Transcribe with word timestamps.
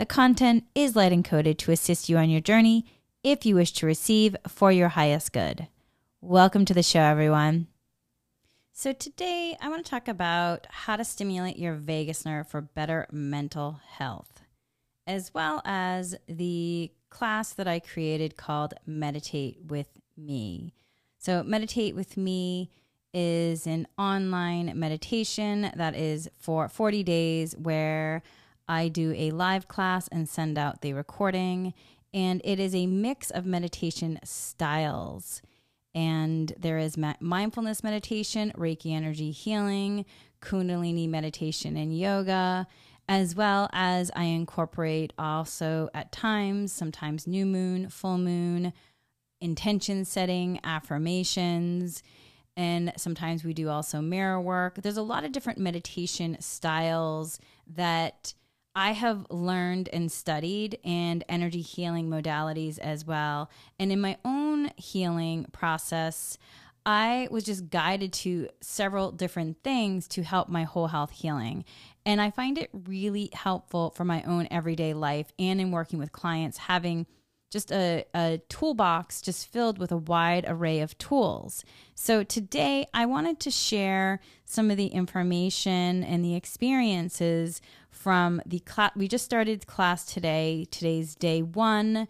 The 0.00 0.06
content 0.06 0.64
is 0.74 0.96
light 0.96 1.12
encoded 1.12 1.58
to 1.58 1.72
assist 1.72 2.08
you 2.08 2.16
on 2.16 2.30
your 2.30 2.40
journey 2.40 2.86
if 3.22 3.44
you 3.44 3.54
wish 3.54 3.72
to 3.72 3.84
receive 3.84 4.34
for 4.48 4.72
your 4.72 4.88
highest 4.88 5.30
good. 5.30 5.68
Welcome 6.22 6.64
to 6.64 6.72
the 6.72 6.82
show, 6.82 7.00
everyone. 7.00 7.66
So, 8.72 8.94
today 8.94 9.58
I 9.60 9.68
want 9.68 9.84
to 9.84 9.90
talk 9.90 10.08
about 10.08 10.66
how 10.70 10.96
to 10.96 11.04
stimulate 11.04 11.58
your 11.58 11.74
vagus 11.74 12.24
nerve 12.24 12.48
for 12.48 12.62
better 12.62 13.08
mental 13.12 13.80
health, 13.98 14.40
as 15.06 15.34
well 15.34 15.60
as 15.66 16.14
the 16.26 16.90
class 17.10 17.52
that 17.52 17.68
I 17.68 17.78
created 17.78 18.38
called 18.38 18.72
Meditate 18.86 19.58
with 19.68 20.00
Me. 20.16 20.72
So, 21.18 21.42
Meditate 21.42 21.94
with 21.94 22.16
Me 22.16 22.70
is 23.12 23.66
an 23.66 23.86
online 23.98 24.72
meditation 24.76 25.70
that 25.76 25.94
is 25.94 26.30
for 26.38 26.70
40 26.70 27.02
days 27.02 27.54
where 27.58 28.22
I 28.70 28.86
do 28.86 29.12
a 29.16 29.32
live 29.32 29.66
class 29.66 30.06
and 30.08 30.28
send 30.28 30.56
out 30.56 30.80
the 30.80 30.92
recording. 30.92 31.74
And 32.14 32.40
it 32.44 32.60
is 32.60 32.72
a 32.72 32.86
mix 32.86 33.30
of 33.30 33.44
meditation 33.44 34.20
styles. 34.22 35.42
And 35.92 36.52
there 36.56 36.78
is 36.78 36.96
mindfulness 36.96 37.82
meditation, 37.82 38.52
Reiki 38.56 38.94
energy 38.94 39.32
healing, 39.32 40.06
Kundalini 40.40 41.08
meditation, 41.08 41.76
and 41.76 41.98
yoga, 41.98 42.68
as 43.08 43.34
well 43.34 43.68
as 43.72 44.12
I 44.14 44.24
incorporate 44.24 45.12
also 45.18 45.88
at 45.92 46.12
times, 46.12 46.72
sometimes 46.72 47.26
new 47.26 47.44
moon, 47.44 47.88
full 47.88 48.18
moon, 48.18 48.72
intention 49.40 50.04
setting, 50.04 50.60
affirmations 50.62 52.04
and 52.56 52.92
sometimes 52.96 53.42
we 53.42 53.54
do 53.54 53.70
also 53.70 54.02
mirror 54.02 54.38
work. 54.38 54.82
There's 54.82 54.96
a 54.96 55.02
lot 55.02 55.24
of 55.24 55.32
different 55.32 55.58
meditation 55.58 56.36
styles 56.40 57.38
that 57.66 58.34
I 58.74 58.92
have 58.92 59.26
learned 59.30 59.88
and 59.92 60.10
studied, 60.10 60.78
and 60.84 61.24
energy 61.28 61.60
healing 61.60 62.08
modalities 62.08 62.78
as 62.78 63.04
well. 63.04 63.50
And 63.78 63.90
in 63.90 64.00
my 64.00 64.16
own 64.24 64.70
healing 64.76 65.46
process, 65.52 66.38
I 66.86 67.28
was 67.30 67.44
just 67.44 67.68
guided 67.68 68.12
to 68.14 68.48
several 68.60 69.12
different 69.12 69.62
things 69.62 70.08
to 70.08 70.22
help 70.22 70.48
my 70.48 70.64
whole 70.64 70.86
health 70.86 71.10
healing. 71.10 71.64
And 72.06 72.20
I 72.20 72.30
find 72.30 72.56
it 72.56 72.70
really 72.72 73.30
helpful 73.32 73.90
for 73.90 74.04
my 74.04 74.22
own 74.22 74.48
everyday 74.50 74.94
life 74.94 75.32
and 75.38 75.60
in 75.60 75.72
working 75.72 75.98
with 75.98 76.12
clients, 76.12 76.56
having 76.56 77.06
just 77.50 77.72
a, 77.72 78.04
a 78.14 78.40
toolbox 78.48 79.20
just 79.20 79.48
filled 79.48 79.78
with 79.78 79.90
a 79.90 79.96
wide 79.96 80.44
array 80.46 80.80
of 80.80 80.96
tools. 80.98 81.64
So 81.94 82.22
today 82.22 82.86
I 82.94 83.06
wanted 83.06 83.40
to 83.40 83.50
share 83.50 84.20
some 84.44 84.70
of 84.70 84.76
the 84.76 84.86
information 84.86 86.04
and 86.04 86.24
the 86.24 86.36
experiences 86.36 87.60
from 88.00 88.40
the 88.46 88.60
class. 88.60 88.92
We 88.96 89.08
just 89.08 89.24
started 89.24 89.66
class 89.66 90.04
today. 90.04 90.66
Today's 90.70 91.14
day 91.14 91.42
one. 91.42 92.08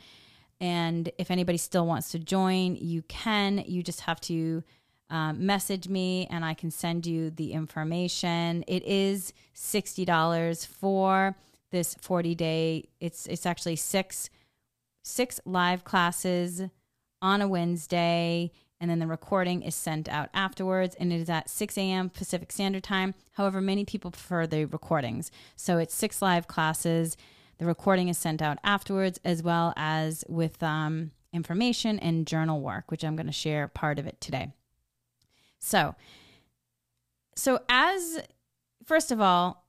And 0.60 1.10
if 1.18 1.30
anybody 1.30 1.58
still 1.58 1.86
wants 1.86 2.12
to 2.12 2.18
join, 2.18 2.76
you 2.76 3.02
can. 3.02 3.64
You 3.66 3.82
just 3.82 4.02
have 4.02 4.20
to 4.22 4.62
um, 5.08 5.44
message 5.44 5.88
me 5.88 6.28
and 6.30 6.44
I 6.44 6.54
can 6.54 6.70
send 6.70 7.06
you 7.06 7.30
the 7.30 7.52
information. 7.52 8.62
It 8.68 8.84
is 8.84 9.32
$60 9.56 10.66
for 10.66 11.34
this 11.72 11.94
40 11.94 12.34
day. 12.34 12.88
It's 13.00 13.26
it's 13.26 13.46
actually 13.46 13.76
six 13.76 14.30
six 15.02 15.40
live 15.44 15.82
classes 15.84 16.62
on 17.22 17.42
a 17.42 17.48
Wednesday, 17.48 18.52
and 18.80 18.90
then 18.90 18.98
the 18.98 19.06
recording 19.06 19.62
is 19.62 19.74
sent 19.74 20.08
out 20.08 20.30
afterwards, 20.32 20.96
and 20.98 21.12
it 21.12 21.20
is 21.20 21.28
at 21.28 21.50
6 21.50 21.76
a.m. 21.76 22.08
Pacific 22.08 22.50
Standard 22.50 22.82
Time. 22.82 23.14
However, 23.32 23.60
many 23.60 23.84
people 23.84 24.10
prefer 24.10 24.46
the 24.46 24.64
recordings. 24.64 25.30
So 25.54 25.78
it's 25.78 25.94
six 25.94 26.22
live 26.22 26.48
classes. 26.48 27.16
The 27.58 27.66
recording 27.66 28.08
is 28.08 28.16
sent 28.16 28.40
out 28.40 28.58
afterwards, 28.64 29.20
as 29.22 29.42
well 29.42 29.74
as 29.76 30.24
with 30.28 30.62
um, 30.62 31.10
information 31.32 31.98
and 31.98 32.26
journal 32.26 32.60
work, 32.60 32.90
which 32.90 33.04
I'm 33.04 33.16
going 33.16 33.26
to 33.26 33.32
share 33.32 33.68
part 33.68 33.98
of 33.98 34.06
it 34.06 34.18
today. 34.20 34.52
So, 35.58 35.94
so 37.36 37.60
as 37.68 38.20
first 38.86 39.12
of 39.12 39.20
all, 39.20 39.66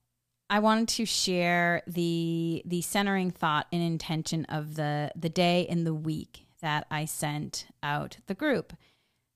I 0.49 0.59
wanted 0.59 0.87
to 0.89 1.05
share 1.05 1.81
the 1.85 2.61
the 2.65 2.81
centering 2.81 3.31
thought 3.31 3.67
and 3.71 3.81
intention 3.81 4.45
of 4.45 4.75
the 4.75 5.11
the 5.15 5.29
day 5.29 5.67
and 5.69 5.85
the 5.85 5.93
week 5.93 6.45
that 6.61 6.85
I 6.89 7.05
sent 7.05 7.65
out 7.83 8.17
the 8.27 8.33
group. 8.33 8.73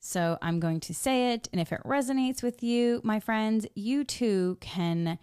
So 0.06 0.38
I'm 0.40 0.60
going 0.60 0.82
to 0.82 0.94
say 0.94 1.34
it 1.34 1.50
and 1.52 1.60
if 1.60 1.72
it 1.72 1.82
resonates 1.84 2.44
with 2.44 2.62
you, 2.62 3.02
my 3.04 3.20
friends, 3.20 3.66
you 3.74 4.04
too 4.04 4.60
can 4.62 5.18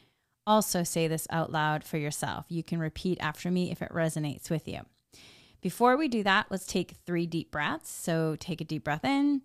also 0.44 0.82
say 0.82 1.06
this 1.06 1.28
out 1.30 1.52
loud 1.52 1.84
for 1.84 1.98
yourself. 1.98 2.46
You 2.48 2.64
can 2.64 2.80
repeat 2.80 3.18
after 3.20 3.48
me 3.48 3.70
if 3.70 3.80
it 3.80 3.92
resonates 3.92 4.50
with 4.50 4.66
you. 4.66 4.80
Before 5.60 5.96
we 5.96 6.08
do 6.08 6.24
that, 6.24 6.46
let's 6.50 6.66
take 6.66 6.96
3 7.06 7.26
deep 7.26 7.52
breaths. 7.52 7.90
So 7.90 8.34
take 8.40 8.60
a 8.60 8.64
deep 8.64 8.82
breath 8.82 9.04
in, 9.04 9.42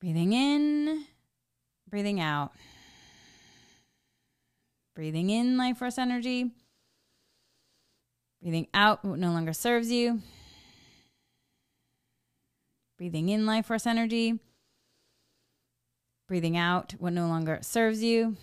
breathing 0.00 0.32
in, 0.32 1.04
breathing 1.90 2.20
out. 2.20 2.52
Breathing 4.94 5.30
in 5.30 5.56
life 5.56 5.78
force 5.78 5.98
energy. 5.98 6.52
Breathing 8.40 8.68
out 8.72 9.04
what 9.04 9.18
no 9.18 9.32
longer 9.32 9.52
serves 9.52 9.90
you. 9.90 10.20
Breathing 13.02 13.30
in 13.30 13.46
life 13.46 13.66
force 13.66 13.84
energy. 13.84 14.38
Breathing 16.28 16.56
out 16.56 16.94
what 17.00 17.12
no 17.12 17.26
longer 17.26 17.58
serves 17.60 18.00
you. 18.00 18.36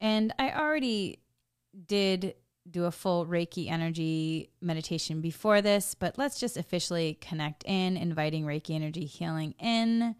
And 0.00 0.32
I 0.38 0.52
already 0.52 1.18
did 1.88 2.36
do 2.70 2.84
a 2.84 2.92
full 2.92 3.26
Reiki 3.26 3.68
energy 3.68 4.50
meditation 4.60 5.20
before 5.20 5.60
this, 5.60 5.96
but 5.96 6.18
let's 6.18 6.38
just 6.38 6.56
officially 6.56 7.18
connect 7.20 7.64
in, 7.64 7.96
inviting 7.96 8.44
Reiki 8.44 8.76
energy 8.76 9.06
healing 9.06 9.56
in 9.58 10.14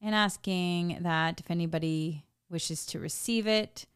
and 0.00 0.14
asking 0.16 0.98
that 1.02 1.38
if 1.38 1.52
anybody 1.52 2.24
wishes 2.50 2.84
to 2.86 2.98
receive 2.98 3.46
it, 3.46 3.86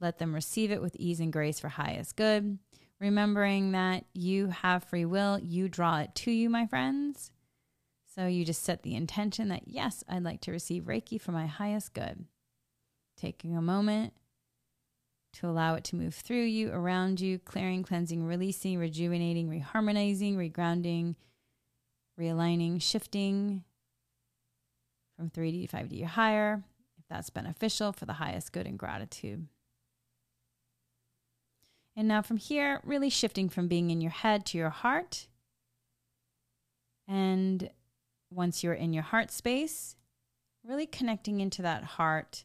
let 0.00 0.18
them 0.18 0.32
receive 0.32 0.70
it 0.70 0.80
with 0.80 0.94
ease 0.94 1.18
and 1.18 1.32
grace 1.32 1.58
for 1.58 1.70
highest 1.70 2.14
good. 2.14 2.60
Remembering 3.00 3.72
that 3.72 4.04
you 4.12 4.48
have 4.48 4.84
free 4.84 5.04
will, 5.04 5.38
you 5.38 5.68
draw 5.68 5.98
it 5.98 6.14
to 6.16 6.30
you, 6.30 6.50
my 6.50 6.66
friends. 6.66 7.30
So 8.14 8.26
you 8.26 8.44
just 8.44 8.64
set 8.64 8.82
the 8.82 8.96
intention 8.96 9.48
that, 9.48 9.68
yes, 9.68 10.02
I'd 10.08 10.24
like 10.24 10.40
to 10.42 10.50
receive 10.50 10.84
Reiki 10.84 11.20
for 11.20 11.30
my 11.30 11.46
highest 11.46 11.94
good. 11.94 12.24
Taking 13.16 13.56
a 13.56 13.62
moment 13.62 14.14
to 15.34 15.46
allow 15.46 15.74
it 15.74 15.84
to 15.84 15.96
move 15.96 16.14
through 16.14 16.44
you, 16.44 16.72
around 16.72 17.20
you, 17.20 17.38
clearing, 17.38 17.84
cleansing, 17.84 18.24
releasing, 18.24 18.78
rejuvenating, 18.78 19.48
reharmonizing, 19.48 20.36
regrounding, 20.36 21.14
realigning, 22.18 22.82
shifting, 22.82 23.62
from 25.16 25.30
3D 25.30 25.68
to 25.68 25.76
5D 25.76 26.02
or 26.02 26.06
higher, 26.06 26.62
if 26.96 27.04
that's 27.08 27.30
beneficial 27.30 27.92
for 27.92 28.06
the 28.06 28.14
highest 28.14 28.52
good 28.52 28.66
and 28.66 28.78
gratitude. 28.78 29.46
And 31.98 32.06
now 32.06 32.22
from 32.22 32.36
here, 32.36 32.80
really 32.84 33.10
shifting 33.10 33.48
from 33.48 33.66
being 33.66 33.90
in 33.90 34.00
your 34.00 34.12
head 34.12 34.46
to 34.46 34.56
your 34.56 34.70
heart. 34.70 35.26
And 37.08 37.70
once 38.30 38.62
you're 38.62 38.72
in 38.72 38.92
your 38.92 39.02
heart 39.02 39.32
space, 39.32 39.96
really 40.64 40.86
connecting 40.86 41.40
into 41.40 41.60
that 41.62 41.82
heart. 41.82 42.44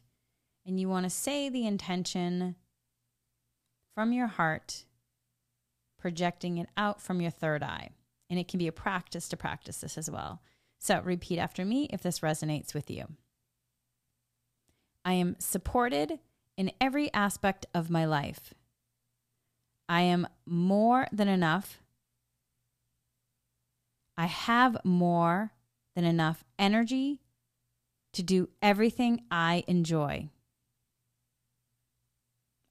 And 0.66 0.80
you 0.80 0.88
want 0.88 1.04
to 1.04 1.10
say 1.10 1.48
the 1.48 1.68
intention 1.68 2.56
from 3.94 4.12
your 4.12 4.26
heart, 4.26 4.86
projecting 6.00 6.58
it 6.58 6.66
out 6.76 7.00
from 7.00 7.20
your 7.20 7.30
third 7.30 7.62
eye. 7.62 7.90
And 8.28 8.40
it 8.40 8.48
can 8.48 8.58
be 8.58 8.66
a 8.66 8.72
practice 8.72 9.28
to 9.28 9.36
practice 9.36 9.76
this 9.76 9.96
as 9.96 10.10
well. 10.10 10.42
So 10.80 11.00
repeat 11.00 11.38
after 11.38 11.64
me 11.64 11.88
if 11.92 12.02
this 12.02 12.20
resonates 12.20 12.74
with 12.74 12.90
you. 12.90 13.06
I 15.04 15.12
am 15.12 15.36
supported 15.38 16.18
in 16.56 16.72
every 16.80 17.14
aspect 17.14 17.66
of 17.72 17.88
my 17.88 18.04
life. 18.04 18.52
I 19.88 20.02
am 20.02 20.26
more 20.46 21.06
than 21.12 21.28
enough. 21.28 21.80
I 24.16 24.26
have 24.26 24.76
more 24.84 25.52
than 25.94 26.04
enough 26.04 26.44
energy 26.58 27.20
to 28.12 28.22
do 28.22 28.48
everything 28.62 29.22
I 29.30 29.64
enjoy. 29.66 30.28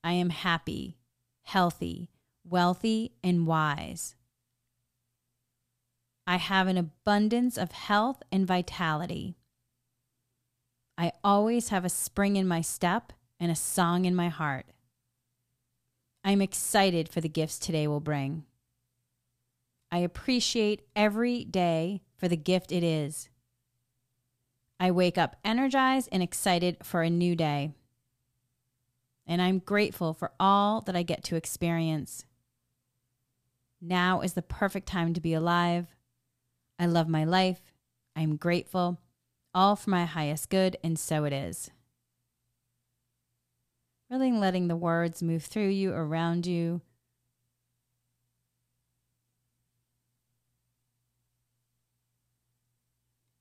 I 0.04 0.14
am 0.14 0.30
happy 0.30 0.98
healthy, 1.44 2.10
wealthy, 2.44 3.12
and 3.24 3.46
wise. 3.46 4.16
I 6.26 6.38
have 6.38 6.68
an 6.68 6.78
abundance 6.78 7.58
of 7.58 7.72
health 7.72 8.24
and 8.32 8.48
vitality. 8.48 9.36
I 10.98 11.12
always 11.24 11.70
have 11.70 11.84
a 11.84 11.90
spring 11.90 12.38
in 12.38 12.48
my 12.48 12.62
step 12.62 13.12
and 13.40 13.52
a 13.52 13.56
song 13.56 14.06
in 14.06 14.16
my 14.16 14.30
heart. 14.30 14.68
I'm 16.24 16.42
excited 16.42 17.10
for 17.10 17.20
the 17.20 17.30
gifts 17.30 17.60
today 17.60 17.88
will 17.88 18.00
bring. 18.00 18.46
I 19.92 20.00
appreciate 20.00 20.82
every 20.96 21.44
day 21.44 22.02
for 22.16 22.28
the 22.28 22.38
gift 22.38 22.72
it 22.72 22.84
is. 22.84 23.30
I 24.80 24.92
wake 24.92 25.18
up 25.18 25.36
energized 25.44 26.10
and 26.12 26.24
excited 26.24 26.78
for 26.82 27.04
a 27.04 27.10
new 27.10 27.36
day. 27.36 27.72
And 29.28 29.42
I'm 29.42 29.60
grateful 29.60 30.14
for 30.14 30.32
all 30.40 30.82
that 30.82 30.96
I 30.96 31.04
get 31.04 31.24
to 31.26 31.36
experience. 31.36 32.26
Now 33.82 34.22
is 34.22 34.34
the 34.34 34.42
perfect 34.42 34.88
time 34.88 35.14
to 35.14 35.22
be 35.22 35.34
alive. 35.34 35.88
I 36.80 36.86
love 36.86 37.08
my 37.08 37.24
life. 37.24 37.62
I'm 38.16 38.38
grateful, 38.38 39.00
all 39.54 39.76
for 39.76 39.90
my 39.90 40.06
highest 40.06 40.50
good, 40.50 40.78
and 40.84 40.98
so 40.98 41.26
it 41.26 41.34
is. 41.34 41.70
Really 44.14 44.32
letting 44.32 44.68
the 44.68 44.76
words 44.76 45.24
move 45.24 45.44
through 45.44 45.70
you, 45.70 45.92
around 45.92 46.46
you. 46.46 46.82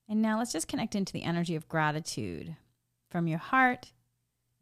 And 0.09 0.23
now 0.23 0.39
let's 0.39 0.51
just 0.51 0.69
connect 0.69 0.95
into 0.95 1.13
the 1.13 1.25
energy 1.25 1.57
of 1.57 1.69
gratitude 1.69 2.57
from 3.11 3.27
your 3.27 3.39
heart. 3.39 3.93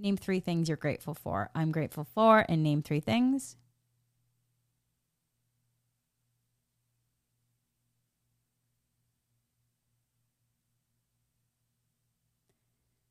Name 0.00 0.16
three 0.16 0.40
things 0.40 0.66
you're 0.66 0.76
grateful 0.76 1.14
for. 1.14 1.48
I'm 1.54 1.70
grateful 1.70 2.02
for, 2.02 2.44
and 2.48 2.64
name 2.64 2.82
three 2.82 2.98
things. 2.98 3.54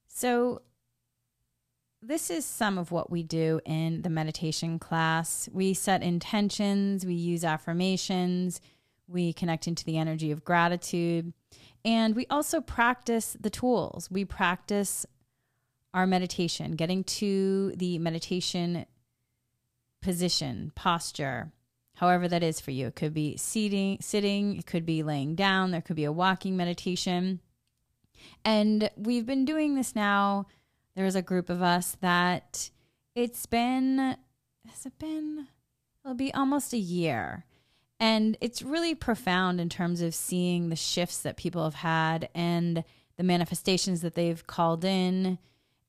So, 0.10 0.64
this 2.02 2.30
is 2.30 2.46
some 2.46 2.78
of 2.78 2.92
what 2.92 3.12
we 3.12 3.24
do 3.24 3.60
in 3.66 4.02
the 4.02 4.10
meditation 4.10 4.80
class. 4.80 5.50
We 5.52 5.74
set 5.74 6.02
intentions, 6.02 7.06
we 7.06 7.14
use 7.14 7.44
affirmations, 7.44 8.62
we 9.08 9.34
connect 9.34 9.68
into 9.68 9.84
the 9.84 9.98
energy 9.98 10.32
of 10.32 10.46
gratitude, 10.46 11.34
and 11.84 12.16
we 12.16 12.26
also 12.30 12.62
practice 12.62 13.36
the 13.40 13.50
tools. 13.50 14.10
We 14.10 14.24
practice 14.24 15.06
our 15.94 16.06
meditation, 16.06 16.74
getting 16.74 17.04
to 17.04 17.74
the 17.76 17.98
meditation 18.00 18.86
position, 20.02 20.72
posture, 20.76 21.52
however 21.96 22.28
that 22.28 22.44
is 22.44 22.62
for 22.62 22.72
you. 22.72 22.88
It 22.88 22.96
could 22.96 23.14
be 23.14 23.36
seating, 23.38 23.98
sitting, 24.00 24.58
it 24.58 24.66
could 24.66 24.86
be 24.86 25.04
laying 25.04 25.36
down, 25.36 25.72
there 25.72 25.82
could 25.82 25.96
be 25.96 26.06
a 26.06 26.12
walking 26.12 26.56
meditation. 26.56 27.42
And 28.46 28.90
we've 28.96 29.26
been 29.26 29.46
doing 29.46 29.76
this 29.76 29.96
now. 29.96 30.46
There's 31.00 31.16
a 31.16 31.22
group 31.22 31.50
of 31.50 31.62
us 31.62 31.96
that 32.02 32.72
it's 33.16 33.46
been, 33.46 34.18
has 34.68 34.86
it 34.86 35.00
been? 35.00 35.48
It'll 36.04 36.14
be 36.14 36.34
almost 36.34 36.74
a 36.74 36.78
year. 36.78 37.46
And 38.02 38.36
it's 38.42 38.62
really 38.62 38.96
profound 38.96 39.62
in 39.62 39.70
terms 39.70 40.02
of 40.02 40.14
seeing 40.14 40.68
the 40.68 40.76
shifts 40.76 41.22
that 41.22 41.38
people 41.38 41.64
have 41.64 41.76
had 41.76 42.28
and 42.36 42.84
the 43.16 43.24
manifestations 43.24 44.02
that 44.02 44.16
they've 44.16 44.46
called 44.46 44.84
in 44.84 45.40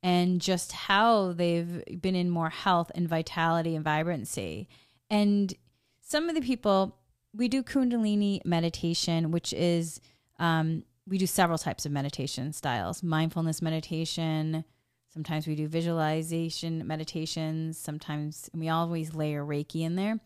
and 0.01 0.41
just 0.41 0.71
how 0.71 1.33
they've 1.33 1.83
been 2.01 2.15
in 2.15 2.31
more 2.31 2.51
health 2.51 2.93
and 2.95 3.09
vitality 3.09 3.75
and 3.75 3.85
vibrancy. 3.85 4.69
And 5.11 5.53
some 6.01 6.29
of 6.29 6.37
the 6.37 6.41
people, 6.41 6.97
we 7.35 7.49
do 7.49 7.65
Kundalini 7.65 8.45
meditation, 8.45 9.33
which 9.33 9.53
is 9.55 10.01
um, 10.39 10.85
we 11.05 11.19
do 11.19 11.27
several 11.27 11.59
types 11.59 11.85
of 11.85 11.91
meditation 11.91 12.53
styles 12.53 13.03
mindfulness 13.03 13.61
meditation 13.61 14.65
sometimes 15.13 15.47
we 15.47 15.55
do 15.55 15.69
visualization 15.69 16.87
meditations 16.87 17.79
sometimes 17.79 18.49
we 18.55 18.69
always 18.69 19.15
layer 19.15 19.45
reiki 19.45 19.83
in 19.83 19.97
there. 19.97 20.21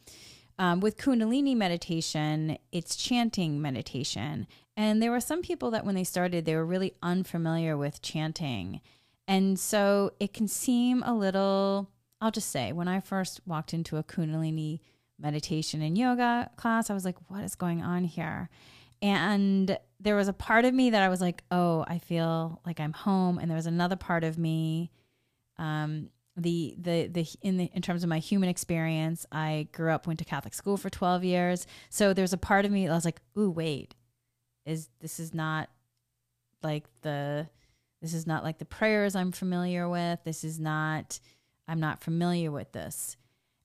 Um, 0.59 0.81
with 0.81 0.97
kundalini 0.97 1.57
meditation 1.57 2.59
it's 2.73 2.97
chanting 2.97 3.61
meditation. 3.61 4.47
And 4.77 5.03
there 5.03 5.11
were 5.11 5.21
some 5.21 5.43
people 5.43 5.71
that 5.73 5.85
when 5.85 5.95
they 5.95 6.05
started 6.05 6.45
they 6.45 6.55
were 6.55 6.67
really 6.67 6.95
unfamiliar 7.03 7.77
with 7.77 8.03
chanting. 8.03 8.81
And 9.27 9.59
so 9.59 10.13
it 10.21 10.33
can 10.33 10.49
seem 10.49 11.03
a 11.03 11.15
little 11.15 11.91
i'll 12.21 12.31
just 12.31 12.51
say 12.51 12.73
when 12.73 12.89
i 12.89 13.01
first 13.01 13.41
walked 13.47 13.75
into 13.75 13.99
a 13.99 14.03
kundalini 14.03 14.81
meditation 15.19 15.83
and 15.83 15.97
yoga 15.99 16.51
class 16.57 16.89
i 16.89 16.95
was 16.95 17.05
like 17.05 17.17
what 17.29 17.45
is 17.45 17.55
going 17.55 17.83
on 17.83 18.05
here 18.05 18.49
and 19.05 19.79
there 20.01 20.17
was 20.17 20.29
a 20.29 20.33
part 20.33 20.65
of 20.65 20.73
me 20.73 20.89
that 20.89 21.03
I 21.03 21.11
was 21.11 21.21
like, 21.21 21.45
oh, 21.51 21.85
I 21.87 21.99
feel 21.99 22.63
like 22.65 22.81
I'm 22.81 22.95
home. 22.95 23.37
And 23.37 23.51
there 23.51 23.57
was 23.57 23.67
another 23.67 23.97
part 23.97 24.25
of 24.25 24.39
me, 24.39 24.91
um, 25.59 26.09
the 26.39 26.75
the 26.81 27.09
the 27.09 27.27
in 27.43 27.59
the 27.59 27.71
in 27.75 27.83
terms 27.83 28.03
of 28.03 28.09
my 28.09 28.19
human 28.19 28.49
experience, 28.49 29.27
I 29.31 29.69
grew 29.73 29.93
up, 29.93 30.07
went 30.07 30.21
to 30.21 30.25
Catholic 30.25 30.55
school 30.55 30.79
for 30.79 30.89
12 30.89 31.23
years. 31.23 31.67
So 31.91 32.15
there's 32.15 32.33
a 32.33 32.39
part 32.39 32.65
of 32.65 32.73
me 32.73 32.87
that 32.87 32.95
was 32.95 33.05
like, 33.05 33.21
ooh, 33.39 33.51
wait, 33.51 33.95
is 34.65 34.89
this 35.01 35.21
is 35.21 35.35
not 35.35 35.69
like 36.63 36.87
the 37.03 37.47
this 38.01 38.15
is 38.15 38.27
not 38.27 38.43
like 38.43 38.57
the 38.57 38.65
prayers 38.65 39.15
I'm 39.15 39.33
familiar 39.33 39.87
with. 39.87 40.21
This 40.25 40.45
is 40.45 40.59
not 40.59 41.21
I'm 41.69 41.79
not 41.79 42.03
familiar 42.03 42.51
with 42.51 42.73
this. 42.73 43.19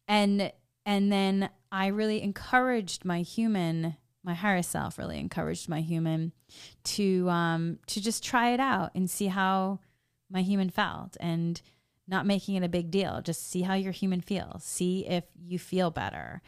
And 0.05 0.51
and 0.85 1.09
then 1.09 1.49
I 1.71 1.87
really 1.87 2.21
encouraged 2.21 3.05
my 3.05 3.21
human 3.21 3.95
my 4.29 4.35
higher 4.35 4.61
self 4.61 4.99
really 4.99 5.19
encouraged 5.19 5.67
my 5.67 5.81
human 5.81 6.31
to 6.83 7.27
um, 7.31 7.79
to 7.87 7.99
just 7.99 8.23
try 8.23 8.51
it 8.53 8.59
out 8.59 8.91
and 8.93 9.09
see 9.09 9.25
how 9.25 9.79
my 10.29 10.43
human 10.43 10.69
felt 10.69 11.17
and 11.19 11.59
not 12.07 12.27
making 12.27 12.53
it 12.53 12.63
a 12.63 12.69
big 12.69 12.91
deal. 12.91 13.21
Just 13.23 13.49
see 13.49 13.63
how 13.63 13.73
your 13.73 13.91
human 13.91 14.21
feels. 14.21 14.63
See 14.63 15.07
if 15.07 15.23
you 15.35 15.57
feel 15.57 15.89
better. 15.89 16.43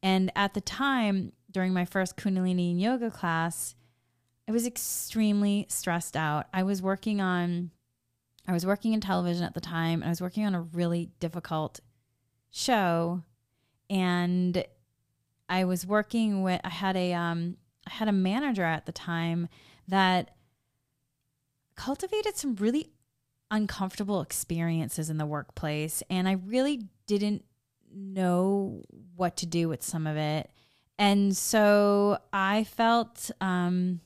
And 0.00 0.30
at 0.36 0.54
the 0.54 0.60
time 0.60 1.32
during 1.50 1.72
my 1.72 1.84
first 1.84 2.16
kundalini 2.16 2.80
yoga 2.80 3.10
class 3.10 3.74
i 4.48 4.52
was 4.52 4.66
extremely 4.66 5.66
stressed 5.68 6.16
out. 6.16 6.46
I 6.54 6.62
was 6.62 6.80
working 6.80 7.20
on 7.20 7.72
i 8.46 8.52
was 8.52 8.64
working 8.64 8.92
in 8.92 9.00
television 9.00 9.42
at 9.42 9.54
the 9.54 9.60
time 9.60 10.02
and 10.02 10.04
i 10.04 10.10
was 10.10 10.20
working 10.20 10.46
on 10.46 10.54
a 10.54 10.62
really 10.62 11.10
difficult 11.18 11.80
show. 12.52 13.24
And 13.90 14.64
I 15.48 15.64
was 15.64 15.86
working 15.86 16.42
with 16.42 16.60
I 16.64 16.70
had 16.70 16.96
a 16.96 17.12
um 17.12 17.56
I 17.86 17.90
had 17.90 18.08
a 18.08 18.12
manager 18.12 18.64
at 18.64 18.86
the 18.86 18.92
time 18.92 19.48
that 19.88 20.30
cultivated 21.76 22.36
some 22.36 22.54
really 22.56 22.90
uncomfortable 23.50 24.20
experiences 24.20 25.10
in 25.10 25.18
the 25.18 25.26
workplace 25.26 26.02
and 26.08 26.28
I 26.28 26.32
really 26.32 26.88
didn't 27.06 27.44
know 27.92 28.82
what 29.14 29.36
to 29.38 29.46
do 29.46 29.68
with 29.68 29.82
some 29.82 30.06
of 30.06 30.16
it. 30.16 30.50
And 30.98 31.36
so 31.36 32.18
I 32.32 32.64
felt 32.64 33.30
um 33.40 34.00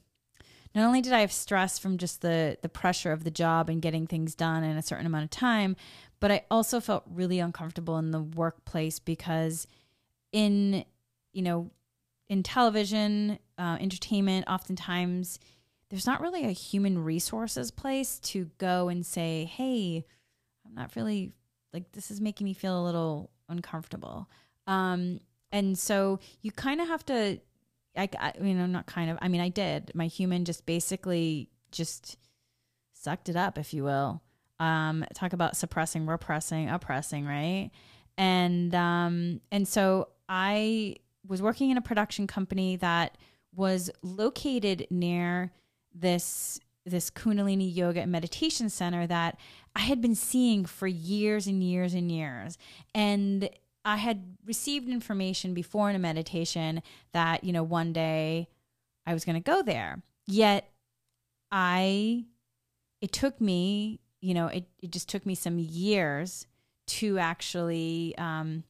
not 0.75 0.87
only 0.87 1.01
did 1.01 1.13
I 1.13 1.21
have 1.21 1.33
stress 1.33 1.79
from 1.79 1.99
just 1.99 2.21
the 2.21 2.59
the 2.63 2.69
pressure 2.69 3.13
of 3.13 3.25
the 3.25 3.31
job 3.31 3.69
and 3.69 3.83
getting 3.83 4.07
things 4.07 4.35
done 4.35 4.65
in 4.65 4.77
a 4.77 4.83
certain 4.83 5.07
amount 5.07 5.25
of 5.25 5.31
time, 5.31 5.77
but 6.21 6.31
I 6.31 6.45
also 6.51 6.81
felt 6.81 7.05
really 7.09 7.39
uncomfortable 7.39 7.97
in 7.99 8.11
the 8.11 8.21
workplace 8.21 8.99
because 8.99 9.67
in 10.33 10.85
you 11.33 11.43
know, 11.43 11.71
in 12.29 12.43
television, 12.43 13.39
uh, 13.57 13.79
entertainment, 13.81 14.47
oftentimes 14.49 15.39
there's 15.91 16.07
not 16.07 16.21
really 16.21 16.45
a 16.45 16.51
human 16.53 17.03
resources 17.03 17.71
place 17.71 18.19
to 18.19 18.51
go 18.59 18.89
and 18.89 19.05
say, 19.07 19.45
hey, 19.45 20.05
I'm 20.67 20.75
not 20.75 20.95
really 20.95 21.33
like 21.73 21.93
this 21.93 22.11
is 22.11 22.21
making 22.21 22.45
me 22.45 22.55
feel 22.55 22.81
a 22.81 22.85
little 22.85 23.31
uncomfortable. 23.49 24.29
Um, 24.67 25.21
and 25.51 25.79
so 25.79 26.21
you 26.43 26.53
kind 26.53 26.81
of 26.81 26.89
have 26.89 27.05
to, 27.07 27.41
I, 27.97 28.09
I, 28.19 28.33
you 28.41 28.55
know, 28.55 28.67
not 28.67 28.87
kind 28.87 29.11
of, 29.11 29.19
I 29.23 29.29
mean, 29.29 29.41
I 29.41 29.49
did. 29.49 29.93
My 29.95 30.07
human 30.07 30.45
just 30.45 30.67
basically 30.67 31.49
just 31.73 32.19
sucked 32.93 33.29
it 33.29 33.37
up, 33.37 33.59
if 33.59 33.73
you 33.73 33.85
will. 33.85 34.23
Um, 34.61 35.05
talk 35.15 35.33
about 35.33 35.57
suppressing, 35.57 36.07
repressing, 36.07 36.69
oppressing, 36.69 37.25
right? 37.27 37.71
And 38.19 38.75
um, 38.75 39.41
and 39.53 39.67
so 39.67 40.09
I 40.29 40.97
was 41.29 41.43
working 41.43 41.71
in 41.71 41.77
a 41.77 41.83
production 41.83 42.27
company 42.27 42.77
that 42.77 43.17
was 43.55 43.91
located 44.03 44.87
near 44.91 45.53
this 45.95 46.59
this 46.85 47.11
kundalini 47.11 47.75
yoga 47.75 48.01
and 48.01 48.11
meditation 48.11 48.71
center 48.71 49.07
that 49.07 49.39
I 49.77 49.81
had 49.81 50.01
been 50.01 50.15
seeing 50.15 50.65
for 50.65 50.87
years 50.87 51.47
and 51.47 51.63
years 51.63 51.93
and 51.93 52.11
years. 52.11 52.57
And 52.95 53.51
I 53.85 53.97
had 53.97 54.37
received 54.47 54.89
information 54.89 55.53
before 55.53 55.91
in 55.91 55.97
a 55.97 55.99
meditation 55.99 56.83
that 57.13 57.45
you 57.45 57.53
know 57.53 57.63
one 57.63 57.93
day 57.93 58.49
I 59.07 59.13
was 59.13 59.25
going 59.25 59.37
to 59.37 59.41
go 59.41 59.63
there. 59.63 60.03
Yet 60.27 60.71
I 61.51 62.25
it 63.01 63.13
took 63.13 63.41
me 63.41 64.01
you 64.21 64.35
know 64.35 64.47
it, 64.49 64.67
it 64.81 64.91
just 64.91 65.09
took 65.09 65.27
me 65.27 65.35
some 65.35 65.59
years 65.59 66.47
to 66.87 67.19
actually 67.19 68.15
um, 68.17 68.65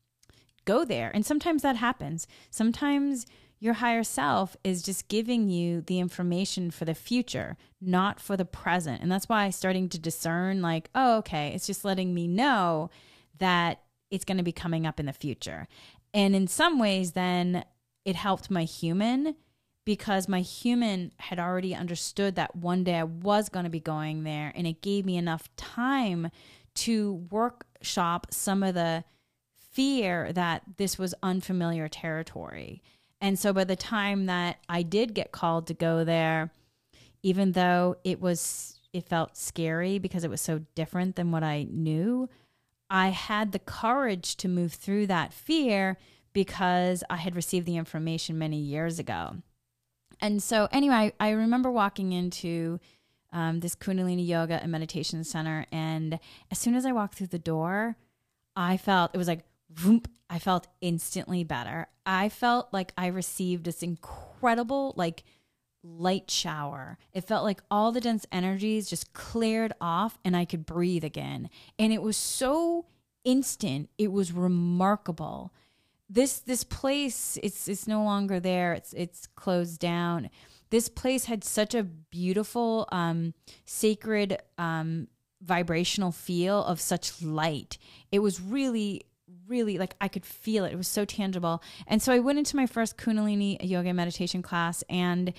go 0.68 0.84
there. 0.84 1.10
And 1.14 1.24
sometimes 1.24 1.62
that 1.62 1.76
happens. 1.76 2.28
Sometimes 2.50 3.26
your 3.58 3.74
higher 3.74 4.04
self 4.04 4.54
is 4.62 4.82
just 4.82 5.08
giving 5.08 5.48
you 5.48 5.80
the 5.80 5.98
information 5.98 6.70
for 6.70 6.84
the 6.84 6.94
future, 6.94 7.56
not 7.80 8.20
for 8.20 8.36
the 8.36 8.44
present. 8.44 9.02
And 9.02 9.10
that's 9.10 9.28
why 9.28 9.48
starting 9.50 9.88
to 9.88 9.98
discern 9.98 10.60
like, 10.60 10.90
oh, 10.94 11.16
okay, 11.18 11.52
it's 11.54 11.66
just 11.66 11.84
letting 11.86 12.14
me 12.14 12.28
know 12.28 12.90
that 13.38 13.80
it's 14.10 14.26
going 14.26 14.36
to 14.36 14.44
be 14.44 14.52
coming 14.52 14.86
up 14.86 15.00
in 15.00 15.06
the 15.06 15.12
future. 15.12 15.66
And 16.12 16.36
in 16.36 16.46
some 16.46 16.78
ways, 16.78 17.12
then 17.12 17.64
it 18.04 18.14
helped 18.14 18.50
my 18.50 18.64
human 18.64 19.34
because 19.84 20.28
my 20.28 20.40
human 20.40 21.12
had 21.16 21.38
already 21.38 21.74
understood 21.74 22.34
that 22.34 22.54
one 22.54 22.84
day 22.84 22.96
I 22.96 23.04
was 23.04 23.48
going 23.48 23.64
to 23.64 23.70
be 23.70 23.80
going 23.80 24.22
there. 24.22 24.52
And 24.54 24.66
it 24.66 24.82
gave 24.82 25.06
me 25.06 25.16
enough 25.16 25.48
time 25.56 26.30
to 26.74 27.26
workshop 27.30 28.26
some 28.30 28.62
of 28.62 28.74
the 28.74 29.04
fear 29.78 30.32
that 30.32 30.62
this 30.76 30.98
was 30.98 31.14
unfamiliar 31.22 31.86
territory. 31.86 32.82
And 33.20 33.38
so 33.38 33.52
by 33.52 33.62
the 33.62 33.76
time 33.76 34.26
that 34.26 34.56
I 34.68 34.82
did 34.82 35.14
get 35.14 35.30
called 35.30 35.68
to 35.68 35.74
go 35.74 36.02
there, 36.02 36.50
even 37.22 37.52
though 37.52 37.94
it 38.02 38.20
was, 38.20 38.80
it 38.92 39.08
felt 39.08 39.36
scary 39.36 40.00
because 40.00 40.24
it 40.24 40.30
was 40.30 40.40
so 40.40 40.62
different 40.74 41.14
than 41.14 41.30
what 41.30 41.44
I 41.44 41.68
knew, 41.70 42.28
I 42.90 43.10
had 43.10 43.52
the 43.52 43.60
courage 43.60 44.36
to 44.38 44.48
move 44.48 44.72
through 44.72 45.06
that 45.06 45.32
fear 45.32 45.96
because 46.32 47.04
I 47.08 47.18
had 47.18 47.36
received 47.36 47.64
the 47.64 47.76
information 47.76 48.36
many 48.36 48.58
years 48.58 48.98
ago. 48.98 49.36
And 50.20 50.42
so, 50.42 50.66
anyway, 50.72 51.12
I, 51.20 51.28
I 51.28 51.30
remember 51.30 51.70
walking 51.70 52.10
into 52.10 52.80
um, 53.32 53.60
this 53.60 53.76
Kundalini 53.76 54.26
yoga 54.26 54.60
and 54.60 54.72
meditation 54.72 55.22
center, 55.22 55.66
and 55.70 56.18
as 56.50 56.58
soon 56.58 56.74
as 56.74 56.84
I 56.84 56.90
walked 56.90 57.14
through 57.14 57.28
the 57.28 57.38
door, 57.38 57.94
I 58.56 58.76
felt 58.76 59.12
it 59.14 59.18
was 59.18 59.28
like, 59.28 59.44
I 60.30 60.38
felt 60.38 60.66
instantly 60.80 61.44
better. 61.44 61.88
I 62.04 62.28
felt 62.28 62.68
like 62.72 62.92
I 62.96 63.06
received 63.06 63.64
this 63.64 63.82
incredible, 63.82 64.94
like, 64.96 65.24
light 65.82 66.30
shower. 66.30 66.98
It 67.12 67.24
felt 67.24 67.44
like 67.44 67.62
all 67.70 67.92
the 67.92 68.00
dense 68.00 68.26
energies 68.32 68.88
just 68.90 69.12
cleared 69.12 69.72
off 69.80 70.18
and 70.24 70.36
I 70.36 70.44
could 70.44 70.66
breathe 70.66 71.04
again. 71.04 71.50
And 71.78 71.92
it 71.92 72.02
was 72.02 72.16
so 72.16 72.86
instant. 73.24 73.90
It 73.98 74.12
was 74.12 74.32
remarkable. 74.32 75.52
This 76.10 76.40
this 76.40 76.64
place 76.64 77.38
it's 77.42 77.68
it's 77.68 77.86
no 77.86 78.02
longer 78.02 78.40
there. 78.40 78.72
It's 78.72 78.92
it's 78.94 79.26
closed 79.26 79.78
down. 79.78 80.30
This 80.70 80.88
place 80.88 81.26
had 81.26 81.44
such 81.44 81.74
a 81.74 81.82
beautiful 81.84 82.88
um 82.90 83.34
sacred 83.64 84.38
um 84.56 85.08
vibrational 85.42 86.12
feel 86.12 86.64
of 86.64 86.80
such 86.80 87.22
light. 87.22 87.78
It 88.10 88.20
was 88.20 88.40
really 88.40 89.02
really 89.48 89.78
like 89.78 89.94
I 90.00 90.08
could 90.08 90.24
feel 90.24 90.64
it. 90.64 90.72
It 90.72 90.76
was 90.76 90.88
so 90.88 91.04
tangible. 91.04 91.62
And 91.86 92.02
so 92.02 92.12
I 92.12 92.18
went 92.18 92.38
into 92.38 92.56
my 92.56 92.66
first 92.66 92.96
Kundalini 92.96 93.56
yoga 93.62 93.92
meditation 93.92 94.42
class 94.42 94.84
and 94.88 95.32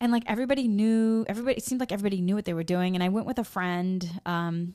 and 0.00 0.12
like 0.12 0.24
everybody 0.26 0.68
knew 0.68 1.24
everybody 1.28 1.56
it 1.56 1.64
seemed 1.64 1.80
like 1.80 1.92
everybody 1.92 2.20
knew 2.20 2.34
what 2.34 2.44
they 2.44 2.54
were 2.54 2.62
doing 2.62 2.94
and 2.94 3.02
i 3.02 3.08
went 3.08 3.26
with 3.26 3.38
a 3.38 3.44
friend 3.44 4.20
um 4.26 4.74